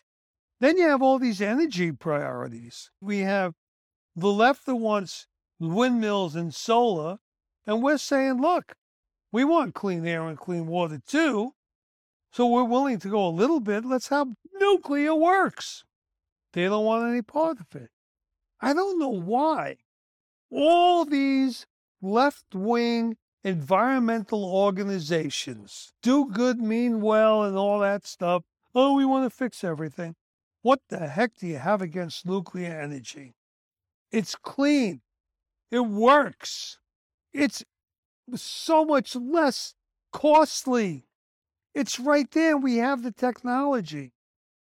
Then 0.60 0.78
you 0.78 0.88
have 0.88 1.02
all 1.02 1.20
these 1.20 1.42
energy 1.42 1.92
priorities. 1.92 2.92
We 3.02 3.20
have 3.20 3.54
the 4.16 4.32
left 4.32 4.66
that 4.66 4.76
wants 4.76 5.28
windmills 5.60 6.36
and 6.36 6.54
solar, 6.54 7.20
and 7.66 7.82
we're 7.82 7.98
saying, 7.98 8.42
look, 8.42 8.76
we 9.34 9.44
want 9.44 9.74
clean 9.74 10.06
air 10.06 10.26
and 10.28 10.38
clean 10.38 10.68
water 10.68 11.02
too. 11.06 11.54
So 12.32 12.48
we're 12.48 12.64
willing 12.64 13.00
to 13.00 13.10
go 13.10 13.28
a 13.28 13.30
little 13.30 13.60
bit. 13.60 13.84
Let's 13.84 14.08
have 14.08 14.28
nuclear 14.54 15.14
works. 15.14 15.84
They 16.54 16.64
don't 16.66 16.86
want 16.86 17.10
any 17.10 17.24
part 17.24 17.58
of 17.60 17.76
it. 17.76 17.90
I 18.62 18.74
don't 18.74 19.00
know 19.00 19.10
why. 19.10 19.78
All 20.52 21.04
these 21.04 21.66
left 22.02 22.54
wing 22.54 23.18
environmental 23.44 24.46
organizations 24.46 25.94
do 26.02 26.30
good, 26.32 26.60
mean 26.60 27.02
well, 27.02 27.44
and 27.44 27.58
all 27.58 27.80
that 27.80 28.06
stuff. 28.06 28.44
Oh, 28.76 28.94
we 28.94 29.06
want 29.06 29.30
to 29.30 29.36
fix 29.36 29.64
everything. 29.64 30.16
What 30.62 30.80
the 30.90 31.08
heck 31.08 31.36
do 31.36 31.48
you 31.48 31.58
have 31.58 31.82
against 31.82 32.26
nuclear 32.26 32.80
energy? 32.80 33.34
It's 34.12 34.36
clean. 34.36 35.02
It 35.72 35.82
works. 35.82 36.78
It's 37.34 37.64
so 38.36 38.86
much 38.86 39.16
less 39.16 39.74
costly. 40.12 41.06
It's 41.74 42.00
right 42.00 42.30
there. 42.32 42.58
We 42.58 42.78
have 42.78 43.04
the 43.04 43.12
technology. 43.12 44.12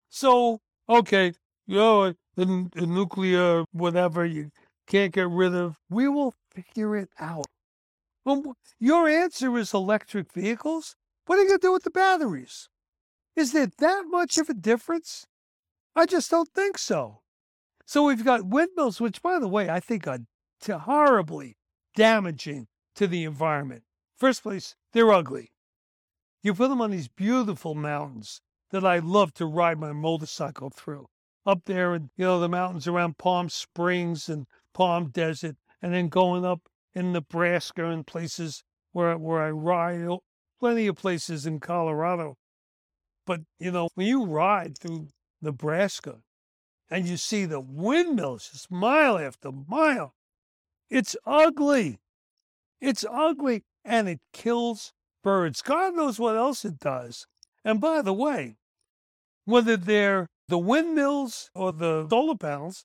So, 0.08 0.60
okay, 0.88 1.34
you 1.66 1.76
know, 1.76 2.14
the, 2.36 2.70
the 2.74 2.86
nuclear 2.86 3.64
whatever 3.72 4.24
you 4.24 4.50
can't 4.86 5.12
get 5.12 5.28
rid 5.28 5.54
of. 5.54 5.76
We 5.90 6.08
will 6.08 6.34
figure 6.50 6.96
it 6.96 7.10
out. 7.18 7.46
Well, 8.24 8.56
your 8.78 9.08
answer 9.08 9.56
is 9.58 9.74
electric 9.74 10.32
vehicles. 10.32 10.96
What 11.26 11.38
are 11.38 11.42
you 11.42 11.48
going 11.48 11.60
to 11.60 11.66
do 11.66 11.72
with 11.72 11.84
the 11.84 11.90
batteries? 11.90 12.68
Is 13.36 13.52
there 13.52 13.70
that 13.78 14.04
much 14.08 14.38
of 14.38 14.48
a 14.48 14.54
difference? 14.54 15.26
I 15.96 16.06
just 16.06 16.30
don't 16.30 16.48
think 16.54 16.78
so. 16.78 17.20
So 17.86 18.04
we've 18.04 18.24
got 18.24 18.46
windmills, 18.46 19.00
which, 19.00 19.20
by 19.20 19.38
the 19.38 19.48
way, 19.48 19.68
I 19.68 19.80
think 19.80 20.06
are 20.06 20.20
horribly 20.68 21.56
damaging 21.94 22.66
to 22.94 23.06
the 23.06 23.24
environment. 23.24 23.82
First 24.16 24.42
place, 24.42 24.76
they're 24.92 25.12
ugly. 25.12 25.52
You 26.42 26.54
put 26.54 26.68
them 26.68 26.80
on 26.80 26.90
these 26.90 27.08
beautiful 27.08 27.74
mountains 27.74 28.40
that 28.70 28.84
I 28.84 28.98
love 28.98 29.32
to 29.34 29.46
ride 29.46 29.78
my 29.78 29.92
motorcycle 29.92 30.70
through 30.70 31.08
up 31.46 31.64
there 31.66 31.94
in 31.94 32.10
you 32.16 32.24
know 32.24 32.40
the 32.40 32.48
mountains 32.48 32.86
around 32.86 33.18
Palm 33.18 33.48
Springs 33.48 34.28
and 34.28 34.46
Palm 34.72 35.08
Desert, 35.10 35.56
and 35.82 35.92
then 35.92 36.08
going 36.08 36.44
up 36.44 36.68
in 36.94 37.12
Nebraska 37.12 37.90
and 37.90 38.06
places 38.06 38.64
where 38.92 39.16
where 39.18 39.42
I 39.42 39.50
ride, 39.50 40.18
plenty 40.58 40.86
of 40.86 40.96
places 40.96 41.46
in 41.46 41.60
Colorado. 41.60 42.38
But 43.26 43.42
you 43.58 43.70
know 43.70 43.88
when 43.94 44.06
you 44.06 44.24
ride 44.24 44.78
through 44.78 45.08
Nebraska 45.42 46.20
and 46.90 47.06
you 47.06 47.16
see 47.16 47.44
the 47.44 47.60
windmills 47.60 48.50
just 48.52 48.70
mile 48.70 49.18
after 49.18 49.50
mile, 49.52 50.14
it's 50.90 51.16
ugly. 51.26 51.98
It's 52.84 53.04
ugly 53.10 53.64
and 53.82 54.10
it 54.10 54.20
kills 54.34 54.92
birds. 55.22 55.62
God 55.62 55.94
knows 55.94 56.18
what 56.18 56.36
else 56.36 56.66
it 56.66 56.78
does. 56.78 57.26
And 57.64 57.80
by 57.80 58.02
the 58.02 58.12
way, 58.12 58.56
whether 59.46 59.78
they're 59.78 60.28
the 60.48 60.58
windmills 60.58 61.50
or 61.54 61.72
the 61.72 62.06
solar 62.10 62.36
panels. 62.36 62.84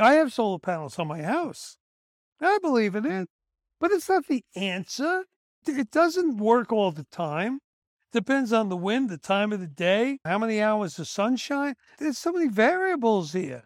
I 0.00 0.12
have 0.14 0.32
solar 0.32 0.60
panels 0.60 0.98
on 1.00 1.08
my 1.08 1.22
house. 1.22 1.76
I 2.40 2.58
believe 2.62 2.94
in 2.94 3.04
it, 3.04 3.28
but 3.80 3.90
it's 3.90 4.08
not 4.08 4.28
the 4.28 4.44
answer. 4.54 5.24
It 5.66 5.90
doesn't 5.90 6.36
work 6.36 6.72
all 6.72 6.92
the 6.92 7.06
time. 7.10 7.58
Depends 8.12 8.52
on 8.52 8.68
the 8.68 8.76
wind, 8.76 9.10
the 9.10 9.18
time 9.18 9.52
of 9.52 9.58
the 9.58 9.66
day, 9.66 10.18
how 10.24 10.38
many 10.38 10.62
hours 10.62 10.96
of 11.00 11.08
sunshine. 11.08 11.74
There's 11.98 12.18
so 12.18 12.30
many 12.30 12.48
variables 12.48 13.32
here. 13.32 13.64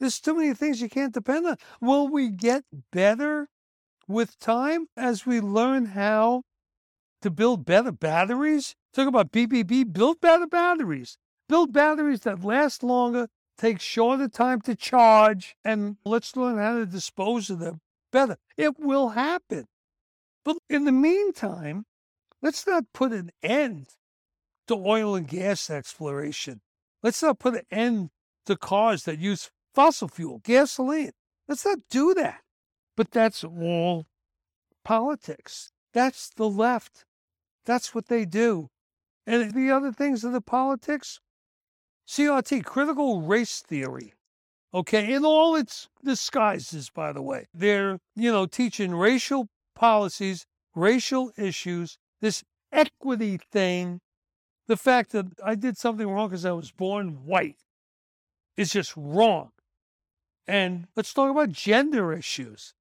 There's 0.00 0.18
too 0.18 0.34
many 0.34 0.54
things 0.54 0.80
you 0.80 0.88
can't 0.88 1.12
depend 1.12 1.46
on. 1.46 1.56
Will 1.82 2.08
we 2.08 2.30
get 2.30 2.64
better 2.90 3.48
with 4.06 4.38
time 4.38 4.86
as 4.96 5.26
we 5.26 5.40
learn 5.40 5.86
how 5.86 6.42
to 7.22 7.30
build 7.30 7.64
better 7.64 7.92
batteries? 7.92 8.74
Talk 8.92 9.08
about 9.08 9.32
BBB, 9.32 9.92
build 9.92 10.20
better 10.20 10.46
batteries. 10.46 11.18
Build 11.48 11.72
batteries 11.72 12.20
that 12.20 12.44
last 12.44 12.82
longer, 12.82 13.28
take 13.58 13.80
shorter 13.80 14.28
time 14.28 14.60
to 14.62 14.74
charge, 14.74 15.56
and 15.64 15.96
let's 16.04 16.36
learn 16.36 16.58
how 16.58 16.78
to 16.78 16.86
dispose 16.86 17.50
of 17.50 17.58
them 17.58 17.80
better. 18.12 18.36
It 18.56 18.78
will 18.78 19.10
happen. 19.10 19.66
But 20.44 20.58
in 20.70 20.84
the 20.84 20.92
meantime, 20.92 21.84
let's 22.40 22.66
not 22.66 22.84
put 22.92 23.12
an 23.12 23.30
end 23.42 23.88
to 24.68 24.74
oil 24.74 25.14
and 25.14 25.26
gas 25.26 25.68
exploration. 25.68 26.60
Let's 27.02 27.22
not 27.22 27.38
put 27.38 27.54
an 27.54 27.66
end 27.70 28.10
to 28.46 28.56
cars 28.56 29.04
that 29.04 29.18
use 29.18 29.50
fossil 29.74 30.08
fuel, 30.08 30.40
gasoline. 30.44 31.12
Let's 31.48 31.64
not 31.64 31.78
do 31.90 32.14
that. 32.14 32.43
But 32.96 33.10
that's 33.10 33.44
all 33.44 34.06
politics. 34.84 35.72
That's 35.92 36.30
the 36.30 36.48
left. 36.48 37.04
That's 37.64 37.94
what 37.94 38.06
they 38.06 38.24
do. 38.24 38.70
And 39.26 39.52
the 39.52 39.70
other 39.70 39.92
things 39.92 40.24
in 40.24 40.32
the 40.32 40.40
politics, 40.40 41.20
CRT, 42.06 42.64
critical 42.64 43.22
race 43.22 43.60
theory. 43.60 44.12
Okay, 44.72 45.12
in 45.12 45.24
all 45.24 45.54
its 45.54 45.88
disguises, 46.04 46.90
by 46.90 47.12
the 47.12 47.22
way. 47.22 47.46
They're, 47.54 48.00
you 48.16 48.32
know, 48.32 48.46
teaching 48.46 48.94
racial 48.94 49.48
policies, 49.74 50.46
racial 50.74 51.32
issues, 51.36 51.96
this 52.20 52.42
equity 52.72 53.38
thing 53.52 54.00
the 54.66 54.76
fact 54.76 55.12
that 55.12 55.26
I 55.44 55.54
did 55.54 55.76
something 55.76 56.08
wrong 56.08 56.28
because 56.28 56.44
I 56.44 56.52
was 56.52 56.70
born 56.70 57.24
white 57.24 57.58
is 58.56 58.72
just 58.72 58.94
wrong. 58.96 59.50
And 60.46 60.86
let's 60.96 61.12
talk 61.12 61.30
about 61.30 61.50
gender 61.50 62.12
issues. 62.12 62.74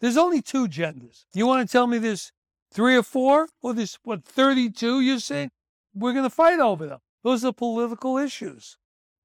There's 0.00 0.16
only 0.16 0.42
two 0.42 0.66
genders. 0.66 1.26
You 1.34 1.46
want 1.46 1.66
to 1.66 1.70
tell 1.70 1.86
me 1.86 1.98
there's 1.98 2.32
three 2.72 2.96
or 2.96 3.02
four? 3.02 3.48
Or 3.62 3.74
there's, 3.74 3.98
what, 4.02 4.24
32 4.24 5.00
you 5.00 5.18
say? 5.18 5.50
We're 5.94 6.12
going 6.12 6.24
to 6.24 6.30
fight 6.30 6.58
over 6.58 6.86
them. 6.86 6.98
Those 7.22 7.44
are 7.44 7.52
political 7.52 8.16
issues. 8.16 8.78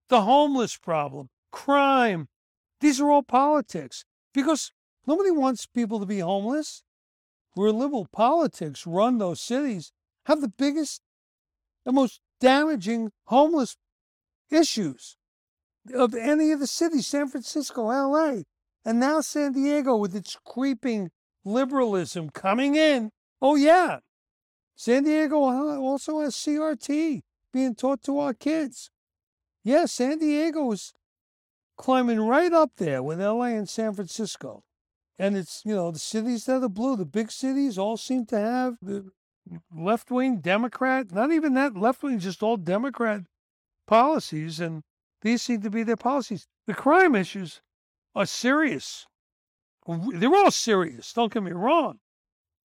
The 0.09 0.21
homeless 0.21 0.75
problem, 0.75 1.29
crime. 1.51 2.27
These 2.81 2.99
are 2.99 3.09
all 3.09 3.23
politics 3.23 4.03
because 4.33 4.71
nobody 5.07 5.31
wants 5.31 5.65
people 5.65 5.99
to 5.99 6.05
be 6.05 6.19
homeless. 6.19 6.83
Where 7.53 7.71
liberal 7.71 8.07
politics 8.11 8.85
run 8.85 9.17
those 9.17 9.39
cities 9.39 9.93
have 10.25 10.41
the 10.41 10.49
biggest, 10.49 11.01
the 11.85 11.93
most 11.93 12.19
damaging 12.41 13.11
homeless 13.27 13.77
issues 14.51 15.15
of 15.93 16.13
any 16.13 16.51
of 16.51 16.59
the 16.59 16.67
cities, 16.67 17.07
San 17.07 17.27
Francisco, 17.29 17.83
LA, 17.83 18.41
and 18.85 18.99
now 18.99 19.19
San 19.19 19.53
Diego 19.53 19.97
with 19.97 20.15
its 20.15 20.37
creeping 20.45 21.09
liberalism 21.43 22.29
coming 22.29 22.75
in. 22.75 23.09
Oh, 23.41 23.55
yeah. 23.55 23.99
San 24.75 25.03
Diego 25.03 25.37
also 25.37 26.19
has 26.19 26.35
CRT 26.35 27.21
being 27.51 27.75
taught 27.75 28.03
to 28.03 28.19
our 28.19 28.33
kids. 28.33 28.91
Yeah, 29.63 29.85
San 29.85 30.19
Diego 30.19 30.71
is 30.71 30.93
climbing 31.77 32.19
right 32.21 32.53
up 32.53 32.71
there 32.77 33.01
with 33.01 33.19
LA 33.19 33.45
and 33.45 33.67
San 33.67 33.93
Francisco. 33.93 34.63
And 35.17 35.35
it's, 35.37 35.63
you 35.65 35.73
know, 35.73 35.91
the 35.91 35.99
cities 35.99 36.45
that 36.45 36.61
are 36.61 36.69
blue, 36.69 36.97
the 36.97 37.05
big 37.05 37.31
cities 37.31 37.77
all 37.77 37.97
seem 37.97 38.25
to 38.27 38.37
have 38.37 38.77
the 38.81 39.09
left 39.73 40.11
wing 40.11 40.39
Democrat, 40.41 41.11
not 41.11 41.31
even 41.31 41.53
that 41.53 41.75
left 41.75 42.03
wing, 42.03 42.19
just 42.19 42.43
all 42.43 42.57
Democrat 42.57 43.21
policies. 43.87 44.59
And 44.59 44.83
these 45.21 45.41
seem 45.41 45.61
to 45.61 45.69
be 45.69 45.83
their 45.83 45.95
policies. 45.95 46.47
The 46.67 46.73
crime 46.73 47.15
issues 47.15 47.61
are 48.15 48.25
serious. 48.25 49.05
They're 49.87 50.33
all 50.33 50.51
serious, 50.51 51.13
don't 51.13 51.31
get 51.31 51.43
me 51.43 51.51
wrong. 51.51 51.99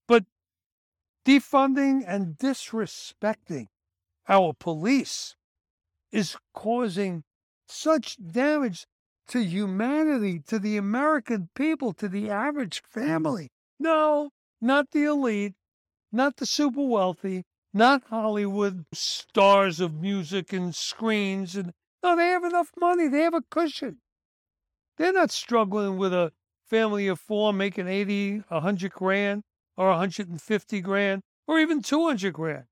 But 0.06 0.24
defunding 1.26 2.02
and 2.06 2.36
disrespecting 2.38 3.66
our 4.28 4.54
police 4.54 5.36
is 6.12 6.36
causing 6.54 7.24
such 7.68 8.16
damage 8.16 8.86
to 9.28 9.44
humanity, 9.44 10.40
to 10.46 10.58
the 10.58 10.76
American 10.76 11.50
people, 11.54 11.92
to 11.94 12.08
the 12.08 12.30
average 12.30 12.82
family. 12.82 13.50
No, 13.78 14.30
not 14.60 14.90
the 14.90 15.04
elite, 15.04 15.54
not 16.10 16.36
the 16.36 16.46
super 16.46 16.82
wealthy, 16.82 17.44
not 17.72 18.02
Hollywood 18.04 18.86
stars 18.92 19.78
of 19.78 19.94
music 19.94 20.52
and 20.52 20.74
screens 20.74 21.54
and 21.54 21.72
no, 22.02 22.16
they 22.16 22.28
have 22.28 22.44
enough 22.44 22.70
money. 22.78 23.08
They 23.08 23.20
have 23.20 23.34
a 23.34 23.42
cushion. 23.50 24.00
They're 25.00 25.14
not 25.14 25.30
struggling 25.30 25.96
with 25.96 26.12
a 26.12 26.30
family 26.68 27.06
of 27.06 27.18
four 27.18 27.54
making 27.54 27.88
80, 27.88 28.42
100 28.48 28.92
grand 28.92 29.44
or 29.74 29.88
150 29.88 30.80
grand 30.82 31.22
or 31.48 31.58
even 31.58 31.80
200 31.80 32.34
grand. 32.34 32.64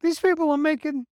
These 0.00 0.18
people 0.18 0.50
are 0.50 0.56
making 0.56 1.06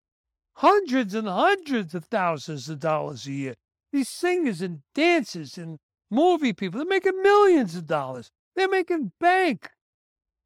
hundreds 0.52 1.12
and 1.14 1.26
hundreds 1.26 1.92
of 1.92 2.04
thousands 2.04 2.68
of 2.68 2.78
dollars 2.78 3.26
a 3.26 3.32
year. 3.32 3.54
These 3.92 4.10
singers 4.10 4.62
and 4.62 4.82
dancers 4.94 5.58
and 5.58 5.80
movie 6.08 6.52
people, 6.52 6.78
they're 6.78 6.88
making 6.88 7.20
millions 7.20 7.74
of 7.74 7.88
dollars. 7.88 8.30
They're 8.54 8.68
making 8.68 9.10
bank. 9.18 9.70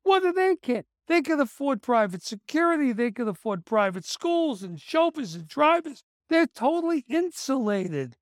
What 0.05 0.23
do 0.23 0.33
they 0.33 0.57
get? 0.63 0.87
They 1.07 1.21
can 1.21 1.39
afford 1.39 1.83
private 1.83 2.23
security. 2.23 2.93
They 2.93 3.11
can 3.11 3.29
afford 3.29 3.67
private 3.67 4.07
schools 4.07 4.63
and 4.63 4.81
chauffeurs 4.81 5.35
and 5.35 5.47
drivers. 5.47 6.03
They're 6.31 6.47
totally 6.47 7.05
insulated 7.11 8.17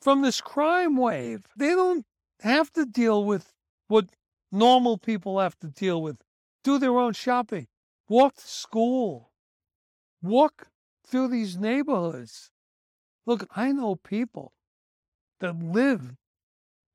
from 0.00 0.22
this 0.22 0.40
crime 0.40 0.96
wave. 0.96 1.46
They 1.56 1.70
don't 1.70 2.04
have 2.40 2.72
to 2.72 2.86
deal 2.86 3.24
with 3.24 3.52
what 3.88 4.10
normal 4.50 4.98
people 4.98 5.38
have 5.38 5.58
to 5.60 5.68
deal 5.68 6.02
with. 6.02 6.18
Do 6.64 6.78
their 6.78 6.98
own 6.98 7.12
shopping, 7.12 7.68
walk 8.08 8.36
to 8.36 8.46
school, 8.46 9.30
walk 10.22 10.68
through 11.06 11.28
these 11.28 11.56
neighborhoods. 11.56 12.50
Look, 13.26 13.46
I 13.54 13.72
know 13.72 13.96
people 13.96 14.52
that 15.40 15.62
live 15.62 16.16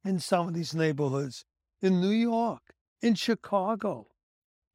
in 0.03 0.19
some 0.19 0.47
of 0.47 0.53
these 0.53 0.75
neighborhoods 0.75 1.45
in 1.81 2.01
New 2.01 2.09
York, 2.09 2.61
in 3.01 3.15
Chicago. 3.15 4.07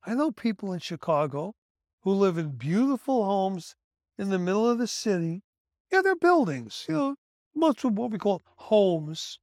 I 0.05 0.15
know 0.15 0.31
people 0.33 0.73
in 0.73 0.81
Chicago 0.81 1.55
who 2.03 2.13
live 2.13 2.39
in 2.39 2.51
beautiful 2.53 3.25
homes 3.25 3.77
in 4.19 4.31
the 4.31 4.39
middle 4.39 4.69
of 4.69 4.79
the 4.79 4.87
city 4.87 5.43
yeah, 5.91 6.03
they're 6.03 6.17
buildings, 6.17 6.87
you 6.89 6.95
know, 6.95 7.17
most 7.55 7.85
of 7.85 7.97
what 7.97 8.11
we 8.11 8.19
call 8.19 8.43
homes 8.57 9.39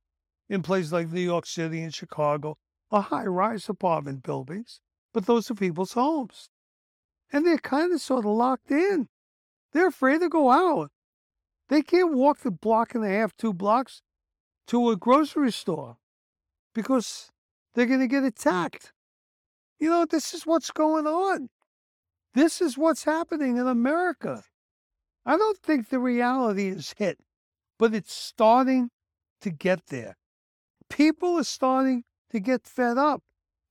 in 0.49 0.61
places 0.61 0.93
like 0.93 1.11
New 1.11 1.21
York 1.21 1.45
City 1.45 1.81
and 1.81 1.93
Chicago 1.93 2.57
are 2.91 3.01
high 3.01 3.25
rise 3.25 3.67
apartment 3.67 4.23
buildings, 4.23 4.79
but 5.13 5.25
those 5.25 5.51
are 5.51 5.55
people's 5.55 5.93
homes. 5.93 6.49
And 7.31 7.45
they're 7.45 7.57
kind 7.57 7.93
of 7.93 7.99
sort 7.99 8.25
of 8.25 8.31
locked 8.31 8.71
in. 8.71 9.09
They're 9.73 9.87
afraid 9.87 10.21
to 10.21 10.29
go 10.29 10.49
out. 10.49 10.91
They 11.69 11.81
can't 11.81 12.13
walk 12.13 12.39
the 12.39 12.51
block 12.51 12.95
and 12.95 13.03
a 13.03 13.09
half, 13.09 13.35
two 13.35 13.53
blocks 13.53 14.01
to 14.67 14.89
a 14.89 14.95
grocery 14.95 15.51
store 15.51 15.97
because 16.73 17.31
they're 17.73 17.85
going 17.85 17.99
to 17.99 18.07
get 18.07 18.23
attacked. 18.23 18.93
You 19.79 19.89
know, 19.89 20.05
this 20.05 20.33
is 20.33 20.45
what's 20.45 20.71
going 20.71 21.05
on. 21.05 21.49
This 22.33 22.61
is 22.61 22.77
what's 22.77 23.03
happening 23.03 23.57
in 23.57 23.67
America. 23.67 24.43
I 25.25 25.37
don't 25.37 25.57
think 25.57 25.89
the 25.89 25.99
reality 25.99 26.67
is 26.67 26.93
hit, 26.97 27.19
but 27.79 27.93
it's 27.93 28.13
starting 28.13 28.89
to 29.41 29.49
get 29.49 29.87
there. 29.87 30.17
People 30.89 31.37
are 31.37 31.43
starting 31.43 32.03
to 32.31 32.39
get 32.39 32.65
fed 32.65 32.97
up. 32.97 33.21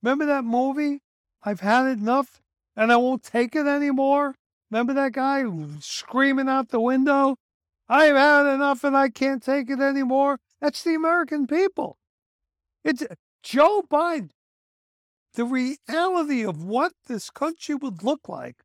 Remember 0.01 0.25
that 0.25 0.43
movie? 0.43 1.01
I've 1.43 1.61
had 1.61 1.87
enough 1.87 2.41
and 2.75 2.91
I 2.91 2.97
won't 2.97 3.23
take 3.23 3.55
it 3.55 3.65
anymore. 3.65 4.35
Remember 4.69 4.93
that 4.93 5.13
guy 5.13 5.43
screaming 5.79 6.49
out 6.49 6.69
the 6.69 6.79
window? 6.79 7.37
I've 7.89 8.15
had 8.15 8.53
enough 8.53 8.83
and 8.83 8.95
I 8.97 9.09
can't 9.09 9.41
take 9.41 9.69
it 9.69 9.79
anymore. 9.79 10.39
That's 10.59 10.83
the 10.83 10.95
American 10.95 11.47
people. 11.47 11.97
It's 12.83 13.01
uh, 13.01 13.15
Joe 13.43 13.83
Biden. 13.89 14.31
The 15.33 15.45
reality 15.45 16.43
of 16.43 16.63
what 16.63 16.93
this 17.05 17.29
country 17.29 17.75
would 17.75 18.03
look 18.03 18.27
like 18.27 18.63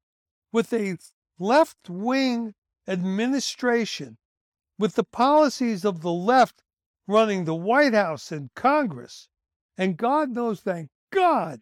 with 0.52 0.72
a 0.72 0.96
left 1.38 1.88
wing 1.88 2.54
administration 2.88 4.16
with 4.78 4.94
the 4.94 5.04
policies 5.04 5.84
of 5.84 6.00
the 6.02 6.12
left 6.12 6.62
running 7.06 7.44
the 7.44 7.54
White 7.54 7.94
House 7.94 8.32
and 8.32 8.52
Congress, 8.54 9.28
and 9.76 9.96
God 9.96 10.30
knows, 10.30 10.60
thank 10.60 10.90
God, 11.10 11.60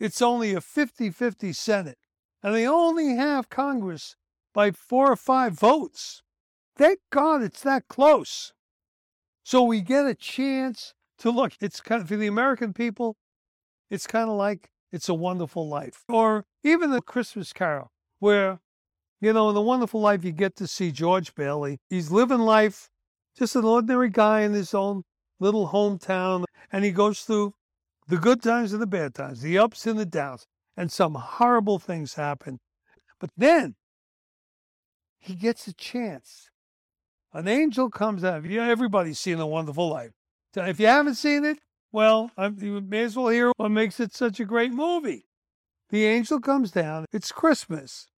it's 0.00 0.22
only 0.22 0.54
a 0.54 0.60
50 0.60 1.10
50 1.10 1.52
Senate, 1.52 1.98
and 2.42 2.54
they 2.54 2.66
only 2.66 3.14
have 3.14 3.48
Congress 3.48 4.16
by 4.52 4.70
four 4.70 5.12
or 5.12 5.16
five 5.16 5.52
votes. 5.52 6.22
Thank 6.76 7.00
God 7.10 7.42
it's 7.42 7.62
that 7.62 7.88
close. 7.88 8.52
So 9.44 9.62
we 9.62 9.80
get 9.80 10.06
a 10.06 10.14
chance 10.14 10.94
to 11.18 11.30
look. 11.30 11.52
It's 11.60 11.80
kind 11.80 12.02
of, 12.02 12.08
for 12.08 12.16
the 12.16 12.26
American 12.26 12.72
people, 12.72 13.16
it's 13.90 14.06
kind 14.06 14.28
of 14.28 14.36
like 14.36 14.70
It's 14.90 15.08
a 15.08 15.14
Wonderful 15.14 15.68
Life, 15.68 16.04
or 16.08 16.46
even 16.64 16.90
the 16.90 17.02
Christmas 17.02 17.52
Carol, 17.52 17.92
where 18.18 18.60
you 19.22 19.32
know, 19.32 19.48
in 19.48 19.54
The 19.54 19.62
Wonderful 19.62 20.00
Life, 20.00 20.24
you 20.24 20.32
get 20.32 20.56
to 20.56 20.66
see 20.66 20.90
George 20.90 21.32
Bailey. 21.36 21.78
He's 21.88 22.10
living 22.10 22.40
life, 22.40 22.90
just 23.38 23.54
an 23.54 23.64
ordinary 23.64 24.10
guy 24.10 24.40
in 24.40 24.52
his 24.52 24.74
own 24.74 25.04
little 25.38 25.68
hometown, 25.68 26.44
and 26.72 26.84
he 26.84 26.90
goes 26.90 27.20
through 27.20 27.54
the 28.08 28.16
good 28.16 28.42
times 28.42 28.72
and 28.72 28.82
the 28.82 28.86
bad 28.86 29.14
times, 29.14 29.40
the 29.40 29.58
ups 29.58 29.86
and 29.86 29.96
the 29.96 30.04
downs, 30.04 30.44
and 30.76 30.90
some 30.90 31.14
horrible 31.14 31.78
things 31.78 32.14
happen. 32.14 32.58
But 33.20 33.30
then 33.36 33.76
he 35.20 35.36
gets 35.36 35.68
a 35.68 35.72
chance. 35.72 36.50
An 37.32 37.46
angel 37.46 37.90
comes 37.90 38.24
out. 38.24 38.44
Everybody's 38.44 39.20
seen 39.20 39.38
A 39.38 39.46
Wonderful 39.46 39.88
Life. 39.88 40.10
If 40.56 40.80
you 40.80 40.88
haven't 40.88 41.14
seen 41.14 41.44
it, 41.44 41.60
well, 41.92 42.32
you 42.58 42.80
may 42.80 43.04
as 43.04 43.16
well 43.16 43.28
hear 43.28 43.52
what 43.56 43.70
makes 43.70 44.00
it 44.00 44.14
such 44.14 44.40
a 44.40 44.44
great 44.44 44.72
movie. 44.72 45.26
The 45.90 46.06
angel 46.06 46.40
comes 46.40 46.72
down. 46.72 47.06
It's 47.12 47.30
Christmas 47.30 48.08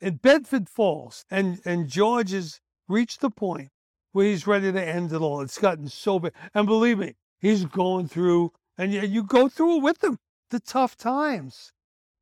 in 0.00 0.16
Bedford 0.16 0.68
Falls, 0.68 1.24
and 1.30 1.60
and 1.64 1.88
George 1.88 2.30
has 2.30 2.60
reached 2.88 3.20
the 3.20 3.30
point 3.30 3.70
where 4.12 4.26
he's 4.26 4.46
ready 4.46 4.72
to 4.72 4.82
end 4.82 5.12
it 5.12 5.20
all. 5.20 5.40
It's 5.40 5.58
gotten 5.58 5.88
so 5.88 6.18
bad, 6.18 6.32
and 6.54 6.66
believe 6.66 6.98
me, 6.98 7.16
he's 7.38 7.64
going 7.64 8.08
through, 8.08 8.52
and 8.76 8.92
you, 8.92 9.02
you 9.02 9.22
go 9.22 9.48
through 9.48 9.76
it 9.76 9.82
with 9.82 10.02
him, 10.02 10.18
the 10.50 10.60
tough 10.60 10.96
times. 10.96 11.72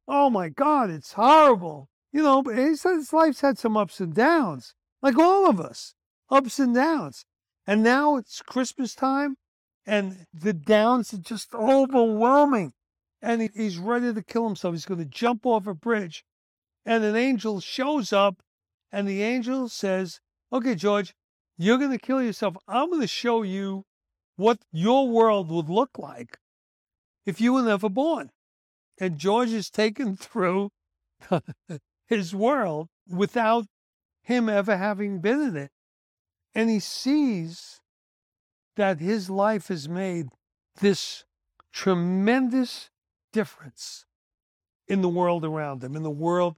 Oh 0.08 0.30
my 0.30 0.48
God, 0.48 0.90
it's 0.90 1.12
horrible. 1.12 1.88
You 2.12 2.22
know, 2.22 2.42
but 2.42 2.56
he 2.56 2.76
said 2.76 2.94
his 2.94 3.12
life's 3.12 3.40
had 3.40 3.58
some 3.58 3.76
ups 3.76 4.00
and 4.00 4.14
downs, 4.14 4.74
like 5.02 5.18
all 5.18 5.48
of 5.48 5.60
us, 5.60 5.94
ups 6.30 6.58
and 6.58 6.74
downs. 6.74 7.26
And 7.66 7.82
now 7.82 8.16
it's 8.16 8.42
Christmas 8.42 8.94
time, 8.94 9.36
and 9.84 10.26
the 10.32 10.52
downs 10.52 11.12
are 11.12 11.18
just 11.18 11.54
overwhelming. 11.54 12.72
And 13.20 13.42
he, 13.42 13.50
he's 13.54 13.78
ready 13.78 14.14
to 14.14 14.22
kill 14.22 14.46
himself. 14.46 14.74
He's 14.74 14.86
going 14.86 15.00
to 15.00 15.06
jump 15.06 15.44
off 15.44 15.66
a 15.66 15.74
bridge 15.74 16.24
and 16.86 17.02
an 17.02 17.16
angel 17.16 17.60
shows 17.60 18.12
up, 18.12 18.40
and 18.92 19.08
the 19.08 19.22
angel 19.22 19.68
says, 19.68 20.20
Okay, 20.52 20.76
George, 20.76 21.12
you're 21.58 21.78
going 21.78 21.90
to 21.90 21.98
kill 21.98 22.22
yourself. 22.22 22.56
I'm 22.68 22.88
going 22.90 23.00
to 23.00 23.08
show 23.08 23.42
you 23.42 23.84
what 24.36 24.60
your 24.70 25.08
world 25.08 25.50
would 25.50 25.68
look 25.68 25.98
like 25.98 26.38
if 27.26 27.40
you 27.40 27.52
were 27.52 27.62
never 27.62 27.88
born. 27.88 28.30
And 28.98 29.18
George 29.18 29.50
is 29.50 29.68
taken 29.68 30.16
through 30.16 30.70
his 32.06 32.34
world 32.34 32.88
without 33.08 33.66
him 34.22 34.48
ever 34.48 34.76
having 34.76 35.20
been 35.20 35.40
in 35.40 35.56
it. 35.56 35.70
And 36.54 36.70
he 36.70 36.78
sees 36.78 37.80
that 38.76 39.00
his 39.00 39.28
life 39.28 39.68
has 39.68 39.88
made 39.88 40.28
this 40.80 41.24
tremendous 41.72 42.90
difference 43.32 44.04
in 44.86 45.02
the 45.02 45.08
world 45.08 45.44
around 45.44 45.82
him, 45.82 45.96
in 45.96 46.02
the 46.02 46.10
world 46.10 46.56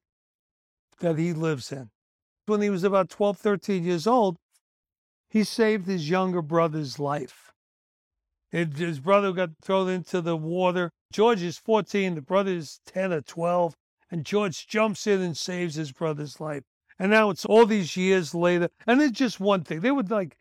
that 1.00 1.18
he 1.18 1.32
lives 1.32 1.72
in. 1.72 1.90
When 2.46 2.62
he 2.62 2.70
was 2.70 2.84
about 2.84 3.10
12, 3.10 3.38
13 3.38 3.84
years 3.84 4.06
old, 4.06 4.36
he 5.28 5.44
saved 5.44 5.86
his 5.86 6.08
younger 6.08 6.42
brother's 6.42 6.98
life. 6.98 7.52
His 8.50 9.00
brother 9.00 9.32
got 9.32 9.50
thrown 9.60 9.90
into 9.90 10.22
the 10.22 10.36
water. 10.36 10.90
George 11.12 11.42
is 11.42 11.58
14, 11.58 12.14
the 12.14 12.22
brother 12.22 12.52
is 12.52 12.80
10 12.86 13.12
or 13.12 13.20
12, 13.20 13.74
and 14.10 14.24
George 14.24 14.66
jumps 14.66 15.06
in 15.06 15.20
and 15.20 15.36
saves 15.36 15.74
his 15.74 15.92
brother's 15.92 16.40
life. 16.40 16.62
And 16.98 17.10
now 17.10 17.30
it's 17.30 17.44
all 17.44 17.66
these 17.66 17.96
years 17.96 18.34
later, 18.34 18.70
and 18.86 19.00
it's 19.02 19.18
just 19.18 19.38
one 19.38 19.64
thing. 19.64 19.80
They 19.80 19.90
were 19.90 20.02
like 20.02 20.36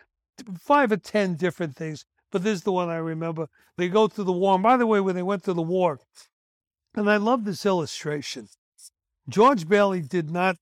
five 0.58 0.91
or 0.91 0.97
10 0.97 1.36
different 1.36 1.76
things, 1.76 2.05
but 2.32 2.43
this 2.43 2.60
is 2.60 2.64
the 2.64 2.72
one 2.72 2.89
I 2.89 2.97
remember. 2.97 3.47
They 3.78 3.89
go 3.89 4.08
through 4.08 4.24
the 4.26 4.32
war. 4.32 4.55
And 4.55 4.64
by 4.64 4.78
the 4.78 4.88
way, 4.88 5.01
when 5.01 5.16
they 5.16 5.24
went 5.24 5.43
to 5.43 5.53
the 5.53 5.62
war, 5.62 5.99
and 6.95 7.10
I 7.10 7.18
love 7.18 7.43
this 7.43 7.66
illustration, 7.66 8.47
George 9.30 9.67
Bailey 9.67 10.01
did 10.01 10.30
not 10.30 10.57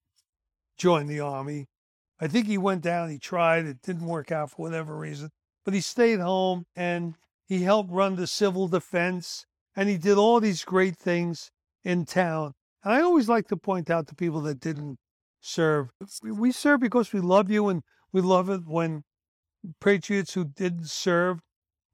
join 0.77 1.07
the 1.07 1.19
army. 1.19 1.67
I 2.19 2.27
think 2.27 2.47
he 2.47 2.57
went 2.57 2.81
down, 2.81 3.09
he 3.09 3.19
tried, 3.19 3.65
it 3.65 3.81
didn't 3.81 4.05
work 4.05 4.31
out 4.31 4.51
for 4.51 4.63
whatever 4.63 4.97
reason, 4.97 5.29
but 5.63 5.73
he 5.73 5.81
stayed 5.81 6.19
home 6.19 6.65
and 6.75 7.15
he 7.45 7.63
helped 7.63 7.91
run 7.91 8.15
the 8.15 8.27
civil 8.27 8.67
defense 8.67 9.45
and 9.75 9.89
he 9.89 9.97
did 9.97 10.17
all 10.17 10.39
these 10.39 10.63
great 10.63 10.95
things 10.95 11.51
in 11.83 12.05
town. 12.05 12.53
And 12.83 12.93
I 12.93 13.01
always 13.01 13.27
like 13.27 13.47
to 13.49 13.57
point 13.57 13.89
out 13.89 14.07
to 14.07 14.15
people 14.15 14.41
that 14.41 14.59
didn't 14.59 14.97
serve. 15.41 15.89
We 16.23 16.51
serve 16.51 16.79
because 16.79 17.11
we 17.11 17.19
love 17.19 17.51
you 17.51 17.67
and 17.67 17.83
we 18.13 18.21
love 18.21 18.49
it 18.49 18.65
when 18.65 19.03
patriots 19.81 20.33
who 20.33 20.45
didn't 20.45 20.89
serve 20.89 21.39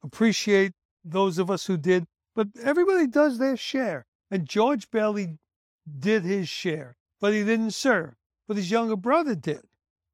appreciate 0.04 0.74
those 1.04 1.38
of 1.38 1.50
us 1.50 1.66
who 1.66 1.78
did. 1.78 2.06
But 2.36 2.48
everybody 2.64 3.08
does 3.08 3.38
their 3.38 3.58
share. 3.58 4.06
And 4.30 4.48
George 4.48 4.90
Bailey 4.92 5.38
did 6.00 6.24
his 6.24 6.48
share, 6.50 6.98
but 7.20 7.34
he 7.34 7.44
didn't 7.44 7.72
serve. 7.72 8.14
But 8.48 8.58
his 8.58 8.72
younger 8.72 8.96
brother 8.96 9.36
did. 9.36 9.62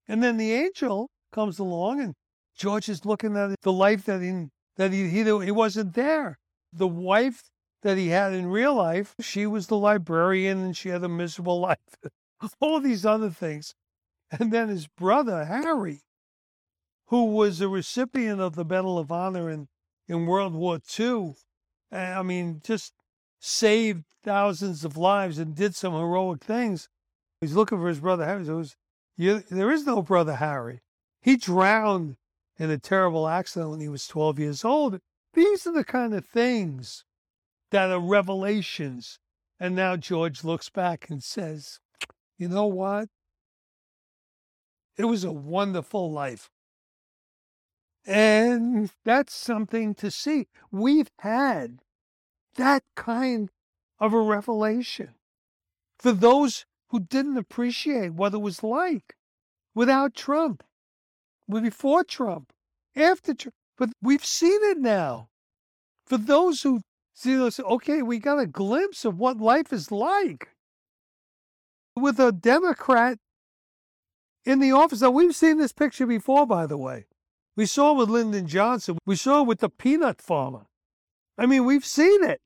And 0.07 0.23
then 0.23 0.37
the 0.37 0.53
angel 0.53 1.09
comes 1.31 1.59
along 1.59 2.01
and 2.01 2.15
George 2.55 2.89
is 2.89 3.05
looking 3.05 3.37
at 3.37 3.59
the 3.61 3.71
life 3.71 4.05
that 4.05 4.21
he 4.21 4.47
that 4.77 4.93
he, 4.93 5.09
he, 5.09 5.23
he 5.23 5.51
wasn't 5.51 5.93
there. 5.93 6.37
The 6.71 6.87
wife 6.87 7.49
that 7.81 7.97
he 7.97 8.09
had 8.09 8.33
in 8.33 8.47
real 8.47 8.75
life, 8.75 9.15
she 9.19 9.45
was 9.45 9.67
the 9.67 9.77
librarian 9.77 10.59
and 10.63 10.77
she 10.77 10.89
had 10.89 11.03
a 11.03 11.09
miserable 11.09 11.59
life. 11.69 11.77
All 12.59 12.79
these 12.79 13.05
other 13.05 13.29
things. 13.29 13.73
And 14.31 14.51
then 14.51 14.69
his 14.69 14.87
brother, 14.87 15.45
Harry, 15.45 16.01
who 17.07 17.25
was 17.25 17.61
a 17.61 17.67
recipient 17.67 18.41
of 18.41 18.55
the 18.55 18.65
Medal 18.65 18.99
of 18.99 19.11
Honor 19.11 19.49
in, 19.49 19.67
in 20.07 20.25
World 20.25 20.53
War 20.53 20.79
II. 20.99 21.35
I 21.91 22.21
mean, 22.21 22.61
just 22.63 22.93
saved 23.39 24.05
thousands 24.23 24.83
of 24.83 24.97
lives 24.97 25.37
and 25.39 25.55
did 25.55 25.75
some 25.75 25.93
heroic 25.93 26.43
things. 26.43 26.89
He's 27.41 27.55
looking 27.55 27.77
for 27.77 27.87
his 27.87 27.99
brother 27.99 28.25
Harry. 28.25 28.43
There 29.17 29.71
is 29.71 29.85
no 29.85 30.01
brother 30.01 30.35
Harry. 30.35 30.81
He 31.21 31.37
drowned 31.37 32.17
in 32.57 32.71
a 32.71 32.77
terrible 32.77 33.27
accident 33.27 33.71
when 33.71 33.79
he 33.79 33.89
was 33.89 34.07
12 34.07 34.39
years 34.39 34.65
old. 34.65 34.99
These 35.33 35.67
are 35.67 35.73
the 35.73 35.83
kind 35.83 36.13
of 36.13 36.25
things 36.25 37.05
that 37.71 37.91
are 37.91 37.99
revelations. 37.99 39.19
And 39.59 39.75
now 39.75 39.95
George 39.95 40.43
looks 40.43 40.69
back 40.69 41.09
and 41.09 41.23
says, 41.23 41.79
you 42.37 42.47
know 42.47 42.65
what? 42.65 43.09
It 44.97 45.05
was 45.05 45.23
a 45.23 45.31
wonderful 45.31 46.11
life. 46.11 46.49
And 48.05 48.89
that's 49.03 49.35
something 49.35 49.93
to 49.95 50.09
see. 50.09 50.47
We've 50.71 51.11
had 51.19 51.79
that 52.57 52.83
kind 52.95 53.49
of 53.99 54.13
a 54.13 54.19
revelation 54.21 55.15
for 55.97 56.11
those 56.11 56.65
who 56.89 56.99
didn't 56.99 57.37
appreciate 57.37 58.13
what 58.13 58.33
it 58.33 58.39
was 58.39 58.61
like 58.63 59.15
without 59.73 60.13
Trump 60.13 60.63
before 61.49 62.03
Trump, 62.03 62.51
after 62.95 63.33
Trump. 63.33 63.55
But 63.77 63.89
we've 64.01 64.25
seen 64.25 64.59
it 64.63 64.77
now. 64.77 65.29
For 66.05 66.17
those 66.17 66.63
who 66.63 66.81
see 67.13 67.35
this, 67.35 67.59
okay, 67.59 68.01
we 68.01 68.19
got 68.19 68.39
a 68.39 68.47
glimpse 68.47 69.05
of 69.05 69.17
what 69.17 69.37
life 69.37 69.71
is 69.71 69.91
like 69.91 70.49
with 71.95 72.19
a 72.19 72.31
Democrat 72.31 73.17
in 74.45 74.59
the 74.59 74.71
office. 74.71 75.01
Now, 75.01 75.11
we've 75.11 75.35
seen 75.35 75.57
this 75.57 75.73
picture 75.73 76.07
before, 76.07 76.45
by 76.45 76.65
the 76.65 76.77
way. 76.77 77.05
We 77.55 77.65
saw 77.65 77.91
it 77.91 77.97
with 77.97 78.09
Lyndon 78.09 78.47
Johnson. 78.47 78.97
We 79.05 79.15
saw 79.15 79.41
it 79.41 79.47
with 79.47 79.59
the 79.59 79.69
peanut 79.69 80.21
farmer. 80.21 80.67
I 81.37 81.45
mean, 81.45 81.65
we've 81.65 81.85
seen 81.85 82.23
it. 82.23 82.39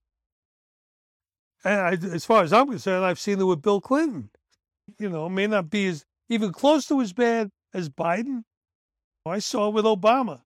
And 1.63 1.79
I, 1.79 1.91
as 2.13 2.25
far 2.25 2.43
as 2.43 2.53
I'm 2.53 2.69
concerned, 2.69 3.05
I've 3.05 3.19
seen 3.19 3.39
it 3.39 3.43
with 3.43 3.61
Bill 3.61 3.81
Clinton. 3.81 4.29
You 4.97 5.09
know, 5.09 5.27
it 5.27 5.29
may 5.29 5.47
not 5.47 5.69
be 5.69 5.87
as 5.87 6.05
even 6.29 6.51
close 6.51 6.87
to 6.87 7.01
as 7.01 7.13
bad 7.13 7.49
as 7.73 7.89
Biden, 7.89 8.43
I 9.25 9.39
saw 9.39 9.69
with 9.69 9.85
Obama. 9.85 10.41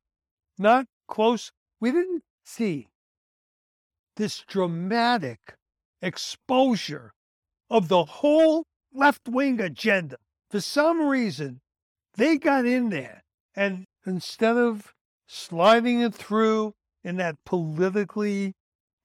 Not 0.57 0.88
close. 1.07 1.51
We 1.80 1.91
didn't 1.91 2.24
see 2.43 2.88
this 4.18 4.43
dramatic 4.47 5.55
exposure 6.01 7.13
of 7.70 7.88
the 7.88 8.05
whole 8.05 8.66
left 8.93 9.28
wing 9.28 9.59
agenda. 9.59 10.18
For 10.49 10.61
some 10.61 11.07
reason, 11.07 11.61
they 12.16 12.38
got 12.38 12.66
in 12.66 12.89
there 12.89 13.24
and 13.55 13.86
instead 14.05 14.57
of 14.57 14.93
sliding 15.28 16.01
it 16.01 16.13
through 16.13 16.74
in 17.03 17.18
that 17.18 17.36
politically 17.45 18.53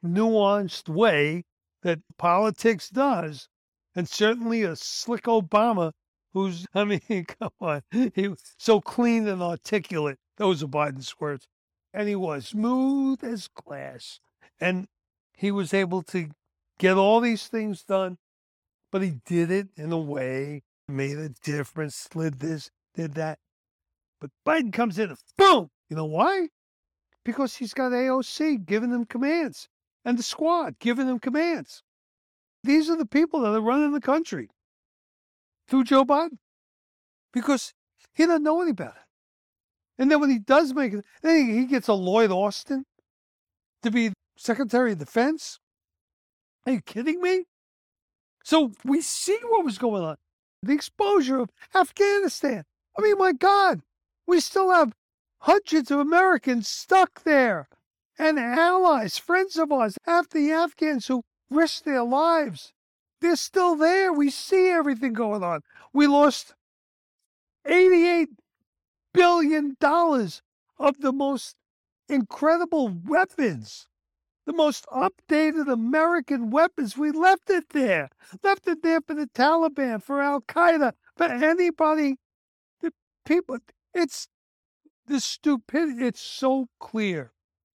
nuanced 0.04 0.88
way 0.88 1.44
that 1.82 2.00
politics 2.18 2.88
does, 2.90 3.48
and 3.94 4.08
certainly 4.08 4.62
a 4.62 4.76
slick 4.76 5.24
Obama 5.24 5.92
who's, 6.32 6.66
I 6.74 6.84
mean, 6.84 7.00
come 7.40 7.50
on, 7.60 7.82
he 8.14 8.28
was 8.28 8.54
so 8.58 8.80
clean 8.80 9.26
and 9.28 9.42
articulate. 9.42 10.18
Those 10.36 10.62
are 10.62 10.68
Biden's 10.68 11.18
words. 11.20 11.46
And 11.92 12.08
he 12.08 12.16
was 12.16 12.48
smooth 12.48 13.24
as 13.24 13.48
glass. 13.48 14.20
And 14.60 14.86
he 15.34 15.50
was 15.50 15.74
able 15.74 16.02
to 16.04 16.30
get 16.78 16.96
all 16.96 17.20
these 17.20 17.48
things 17.48 17.82
done, 17.82 18.18
but 18.92 19.02
he 19.02 19.14
did 19.26 19.50
it 19.50 19.68
in 19.76 19.92
a 19.92 19.98
way, 19.98 20.62
made 20.88 21.18
a 21.18 21.30
difference, 21.30 21.96
slid 21.96 22.38
this, 22.40 22.70
did 22.94 23.14
that. 23.14 23.38
But 24.20 24.30
Biden 24.46 24.72
comes 24.72 24.98
in 24.98 25.10
and 25.10 25.18
boom! 25.36 25.70
You 25.88 25.96
know 25.96 26.04
why? 26.04 26.48
Because 27.24 27.56
he's 27.56 27.74
got 27.74 27.92
AOC 27.92 28.64
giving 28.66 28.90
them 28.90 29.04
commands 29.04 29.68
and 30.04 30.18
the 30.18 30.22
squad 30.22 30.78
giving 30.78 31.06
them 31.06 31.18
commands. 31.18 31.82
These 32.62 32.90
are 32.90 32.96
the 32.96 33.06
people 33.06 33.40
that 33.40 33.54
are 33.54 33.60
running 33.60 33.92
the 33.92 34.00
country 34.00 34.48
through 35.68 35.84
Joe 35.84 36.04
Biden 36.04 36.38
because 37.32 37.72
he 38.14 38.26
doesn't 38.26 38.42
know 38.42 38.60
any 38.60 38.72
better. 38.72 39.06
And 39.98 40.10
then 40.10 40.20
when 40.20 40.30
he 40.30 40.38
does 40.38 40.74
make 40.74 40.92
it, 40.92 41.04
then 41.22 41.46
he 41.54 41.66
gets 41.66 41.88
a 41.88 41.94
Lloyd 41.94 42.30
Austin 42.30 42.84
to 43.82 43.90
be 43.90 44.12
Secretary 44.36 44.92
of 44.92 44.98
Defense. 44.98 45.58
Are 46.66 46.72
you 46.72 46.80
kidding 46.80 47.20
me? 47.20 47.44
So 48.44 48.72
we 48.84 49.00
see 49.00 49.38
what 49.48 49.64
was 49.64 49.78
going 49.78 50.02
on. 50.02 50.16
The 50.62 50.72
exposure 50.72 51.38
of 51.40 51.50
Afghanistan. 51.74 52.64
I 52.98 53.02
mean, 53.02 53.18
my 53.18 53.32
God, 53.32 53.80
we 54.26 54.40
still 54.40 54.70
have 54.70 54.92
hundreds 55.40 55.90
of 55.90 55.98
Americans 55.98 56.68
stuck 56.68 57.22
there 57.22 57.68
and 58.20 58.38
allies, 58.38 59.18
friends 59.18 59.56
of 59.56 59.72
ours, 59.72 59.96
half 60.04 60.28
the 60.28 60.52
Afghans 60.52 61.06
who 61.06 61.22
risked 61.50 61.84
their 61.84 62.04
lives 62.04 62.72
they're 63.20 63.36
still 63.36 63.76
there. 63.76 64.12
We 64.12 64.30
see 64.30 64.68
everything 64.68 65.12
going 65.12 65.42
on. 65.42 65.60
We 65.92 66.06
lost 66.06 66.54
$88 67.66 68.28
billion 69.12 69.76
of 69.80 71.00
the 71.00 71.12
most 71.12 71.56
incredible 72.08 72.88
weapons, 73.06 73.86
the 74.46 74.52
most 74.52 74.86
updated 74.86 75.70
American 75.70 76.50
weapons. 76.50 76.96
We 76.96 77.10
left 77.10 77.50
it 77.50 77.68
there, 77.70 78.08
left 78.42 78.66
it 78.66 78.82
there 78.82 79.00
for 79.00 79.14
the 79.14 79.26
Taliban, 79.26 80.02
for 80.02 80.20
Al 80.20 80.40
Qaeda, 80.40 80.92
for 81.16 81.26
anybody. 81.26 82.16
The 82.80 82.92
people, 83.26 83.58
it's 83.94 84.28
the 85.06 85.20
stupidity. 85.20 86.06
It's 86.06 86.20
so 86.20 86.68
clear. 86.78 87.32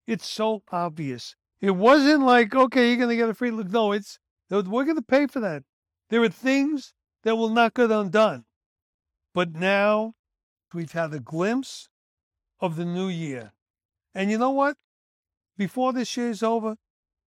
It's 0.07 0.27
so 0.27 0.63
obvious. 0.71 1.35
It 1.61 1.71
wasn't 1.71 2.23
like, 2.23 2.53
okay, 2.53 2.89
you're 2.89 2.97
going 2.97 3.09
to 3.09 3.15
get 3.15 3.29
a 3.29 3.33
free 3.33 3.51
look. 3.51 3.69
No, 3.69 3.91
it's 3.91 4.19
we're 4.49 4.61
going 4.83 4.95
to 4.95 5.01
pay 5.01 5.27
for 5.27 5.39
that. 5.39 5.63
There 6.09 6.21
are 6.21 6.29
things 6.29 6.93
that 7.23 7.35
will 7.35 7.49
not 7.49 7.73
get 7.73 7.91
undone. 7.91 8.45
But 9.33 9.55
now 9.55 10.13
we've 10.73 10.91
had 10.91 11.13
a 11.13 11.19
glimpse 11.19 11.89
of 12.59 12.75
the 12.75 12.85
new 12.85 13.07
year. 13.07 13.53
And 14.13 14.29
you 14.29 14.37
know 14.37 14.51
what? 14.51 14.77
Before 15.57 15.91
this 15.91 16.15
year 16.15 16.29
is 16.29 16.43
over, 16.43 16.75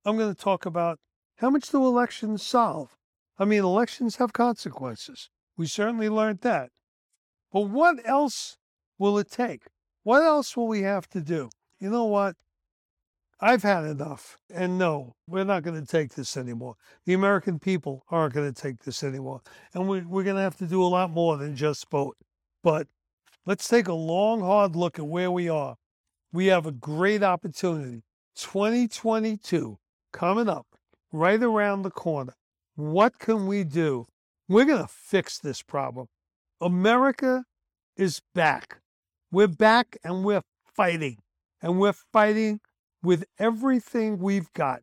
I'm 0.05 0.16
going 0.16 0.35
to 0.35 0.41
talk 0.41 0.64
about 0.64 0.99
how 1.37 1.51
much 1.51 1.70
do 1.70 1.87
elections 1.87 2.43
solve? 2.43 2.97
I 3.39 3.45
mean, 3.45 3.61
elections 3.61 4.16
have 4.16 4.33
consequences. 4.33 5.29
We 5.57 5.66
certainly 5.66 6.09
learned 6.09 6.41
that. 6.41 6.70
But 7.53 7.62
what 7.62 7.99
else 8.05 8.57
will 8.99 9.18
it 9.18 9.31
take? 9.31 9.64
What 10.03 10.23
else 10.23 10.57
will 10.57 10.68
we 10.68 10.83
have 10.83 11.09
to 11.11 11.20
do? 11.20 11.51
You 11.79 11.91
know 11.91 12.05
what? 12.05 12.37
I've 13.45 13.64
had 13.64 13.84
enough. 13.84 14.38
And 14.55 14.78
no, 14.78 15.16
we're 15.26 15.43
not 15.43 15.64
going 15.64 15.78
to 15.78 15.86
take 15.86 16.14
this 16.14 16.36
anymore. 16.36 16.76
The 17.07 17.14
American 17.14 17.59
people 17.59 18.05
aren't 18.09 18.34
going 18.34 18.55
to 18.55 18.62
take 18.62 18.84
this 18.84 19.03
anymore. 19.03 19.43
And 19.74 19.88
we, 19.88 20.03
we're 20.03 20.22
going 20.22 20.36
to 20.36 20.43
have 20.43 20.57
to 20.59 20.66
do 20.66 20.80
a 20.80 20.86
lot 20.86 21.11
more 21.11 21.36
than 21.36 21.57
just 21.57 21.90
vote. 21.90 22.16
But 22.62 22.86
let's 23.45 23.66
take 23.66 23.88
a 23.88 23.95
long, 23.95 24.43
hard 24.43 24.76
look 24.76 25.01
at 25.01 25.07
where 25.07 25.30
we 25.32 25.49
are. 25.49 25.74
We 26.32 26.47
have 26.47 26.66
a 26.66 26.72
great 26.72 27.24
opportunity. 27.24 28.05
2022 28.36 29.76
coming 30.12 30.49
up 30.49 30.66
right 31.11 31.43
around 31.43 31.82
the 31.82 31.90
corner. 31.90 32.34
What 32.76 33.18
can 33.18 33.49
we 33.49 33.64
do? 33.64 34.07
We're 34.49 34.66
going 34.66 34.82
to 34.82 34.88
fix 34.88 35.38
this 35.38 35.62
problem. 35.62 36.07
America 36.61 37.45
is 37.97 38.22
back. 38.36 38.78
We're 39.32 39.49
back 39.49 39.99
and 40.05 40.24
we're 40.24 40.43
fighting. 40.76 41.18
And 41.61 41.80
we're 41.80 41.93
fighting 41.93 42.61
with 43.03 43.24
everything 43.38 44.18
we've 44.18 44.53
got 44.53 44.82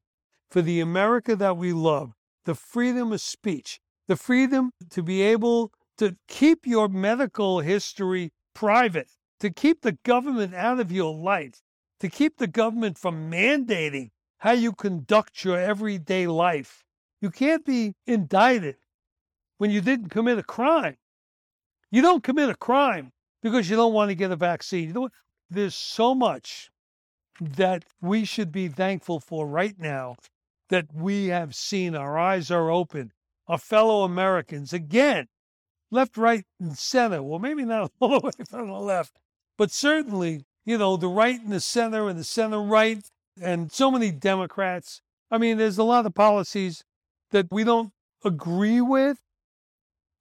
for 0.49 0.61
the 0.61 0.80
America 0.80 1.36
that 1.36 1.57
we 1.57 1.74
love 1.74 2.13
the 2.45 2.55
freedom 2.55 3.11
of 3.11 3.22
speech, 3.22 3.80
the 4.07 4.15
freedom 4.15 4.72
to 4.89 5.03
be 5.03 5.22
able 5.22 5.72
to 5.97 6.15
keep 6.28 6.65
your 6.65 6.88
medical 6.89 7.59
history 7.59 8.32
private, 8.55 9.11
to 9.39 9.49
keep 9.49 9.82
the 9.82 9.97
government 10.03 10.53
out 10.55 10.80
of 10.80 10.91
your 10.91 11.13
life, 11.13 11.61
to 11.99 12.09
keep 12.09 12.38
the 12.38 12.47
government 12.47 12.97
from 12.97 13.30
mandating 13.30 14.09
how 14.39 14.51
you 14.51 14.72
conduct 14.72 15.43
your 15.43 15.59
everyday 15.59 16.26
life. 16.26 16.84
You 17.22 17.30
can't 17.30 17.65
be 17.65 17.93
indicted 18.07 18.78
when 19.57 19.70
you 19.70 19.82
didn't 19.82 20.09
commit 20.09 20.39
a 20.39 20.43
crime. 20.43 20.97
You 21.91 22.01
don't 22.01 22.24
commit 22.24 22.49
a 22.49 22.55
crime 22.55 23.11
because 23.43 23.70
you 23.70 23.76
don't 23.76 23.93
want 23.93 24.09
to 24.09 24.15
get 24.15 24.32
a 24.32 24.36
vaccine. 24.36 24.88
You 24.88 24.93
know, 24.93 25.09
there's 25.49 25.76
so 25.76 26.15
much 26.15 26.72
that 27.40 27.86
we 28.02 28.26
should 28.26 28.52
be 28.52 28.68
thankful 28.68 29.20
for 29.20 29.48
right 29.48 29.80
now 29.80 30.16
that 30.70 30.94
we 30.94 31.28
have 31.28 31.56
seen. 31.56 31.96
Our 31.96 32.18
eyes 32.18 32.52
are 32.52 32.70
open. 32.70 33.12
Our 33.48 33.58
fellow 33.58 34.04
Americans, 34.04 34.74
again, 34.74 35.28
left, 35.92 36.18
right, 36.18 36.46
and 36.60 36.78
center. 36.78 37.24
Well, 37.24 37.40
maybe 37.40 37.66
not 37.66 37.92
all 38.00 38.20
the 38.20 38.26
way 38.28 38.46
from 38.48 38.68
the 38.68 38.74
left, 38.74 39.18
but 39.58 39.72
certainly, 39.72 40.46
you 40.66 40.78
know, 40.78 40.98
the 40.98 41.08
right 41.08 41.40
and 41.40 41.52
the 41.52 41.60
center 41.60 42.08
and 42.08 42.20
the 42.20 42.24
center 42.24 42.62
right, 42.62 43.04
and 43.42 43.72
so 43.72 43.90
many 43.90 44.12
Democrats. 44.12 45.02
I 45.32 45.38
mean, 45.38 45.58
there's 45.58 45.78
a 45.78 45.84
lot 45.84 46.06
of 46.06 46.14
policies 46.14 46.84
that 47.32 47.48
we 47.52 47.64
don't 47.64 47.92
agree 48.24 48.82
with, 48.82 49.20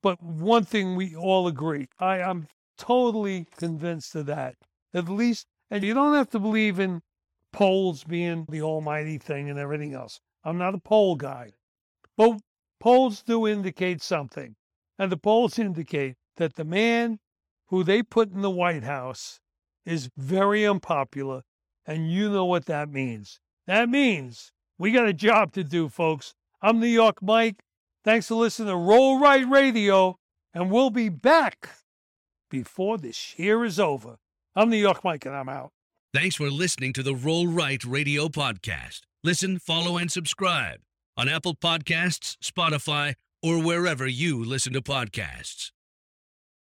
but 0.02 0.22
one 0.22 0.64
thing 0.64 0.96
we 0.96 1.14
all 1.14 1.46
agree. 1.46 1.88
I 1.98 2.18
am 2.18 2.48
totally 2.78 3.46
convinced 3.56 4.14
of 4.14 4.26
that. 4.26 4.54
At 4.94 5.08
least, 5.08 5.46
and 5.70 5.84
you 5.84 5.92
don't 5.92 6.14
have 6.14 6.30
to 6.30 6.38
believe 6.38 6.78
in 6.78 7.02
polls 7.52 8.04
being 8.04 8.46
the 8.48 8.62
almighty 8.62 9.18
thing 9.18 9.48
and 9.50 9.58
everything 9.58 9.94
else. 9.94 10.20
I'm 10.44 10.58
not 10.58 10.74
a 10.74 10.78
poll 10.78 11.16
guy. 11.16 11.52
But 12.16 12.40
polls 12.80 13.22
do 13.22 13.46
indicate 13.46 14.02
something. 14.02 14.56
And 14.98 15.12
the 15.12 15.16
polls 15.16 15.58
indicate 15.58 16.16
that 16.36 16.54
the 16.54 16.64
man 16.64 17.18
who 17.66 17.84
they 17.84 18.02
put 18.02 18.32
in 18.32 18.42
the 18.42 18.50
White 18.50 18.84
House 18.84 19.40
is 19.84 20.10
very 20.16 20.66
unpopular. 20.66 21.42
And 21.86 22.10
you 22.10 22.30
know 22.30 22.44
what 22.44 22.66
that 22.66 22.90
means. 22.90 23.40
That 23.66 23.88
means 23.88 24.52
we 24.78 24.92
got 24.92 25.08
a 25.08 25.12
job 25.12 25.52
to 25.52 25.64
do, 25.64 25.88
folks. 25.88 26.34
I'm 26.60 26.80
New 26.80 26.86
York 26.86 27.22
Mike. 27.22 27.62
Thanks 28.04 28.28
for 28.28 28.34
listening 28.34 28.68
to 28.68 28.76
Roll 28.76 29.20
Right 29.20 29.48
Radio. 29.48 30.18
And 30.54 30.70
we'll 30.70 30.90
be 30.90 31.08
back 31.08 31.70
before 32.50 32.98
this 32.98 33.38
year 33.38 33.64
is 33.64 33.78
over. 33.78 34.16
I'm 34.56 34.70
New 34.70 34.76
York 34.76 35.04
Mike, 35.04 35.26
and 35.26 35.36
I'm 35.36 35.48
out. 35.48 35.72
Thanks 36.14 36.36
for 36.36 36.48
listening 36.48 36.94
to 36.94 37.02
the 37.02 37.14
Roll 37.14 37.46
Right 37.46 37.84
Radio 37.84 38.28
podcast. 38.28 39.00
Listen, 39.22 39.58
follow, 39.58 39.98
and 39.98 40.10
subscribe 40.10 40.80
on 41.18 41.28
Apple 41.28 41.54
Podcasts, 41.54 42.38
Spotify, 42.42 43.12
or 43.42 43.62
wherever 43.62 44.06
you 44.06 44.42
listen 44.42 44.72
to 44.72 44.80
podcasts. 44.80 45.70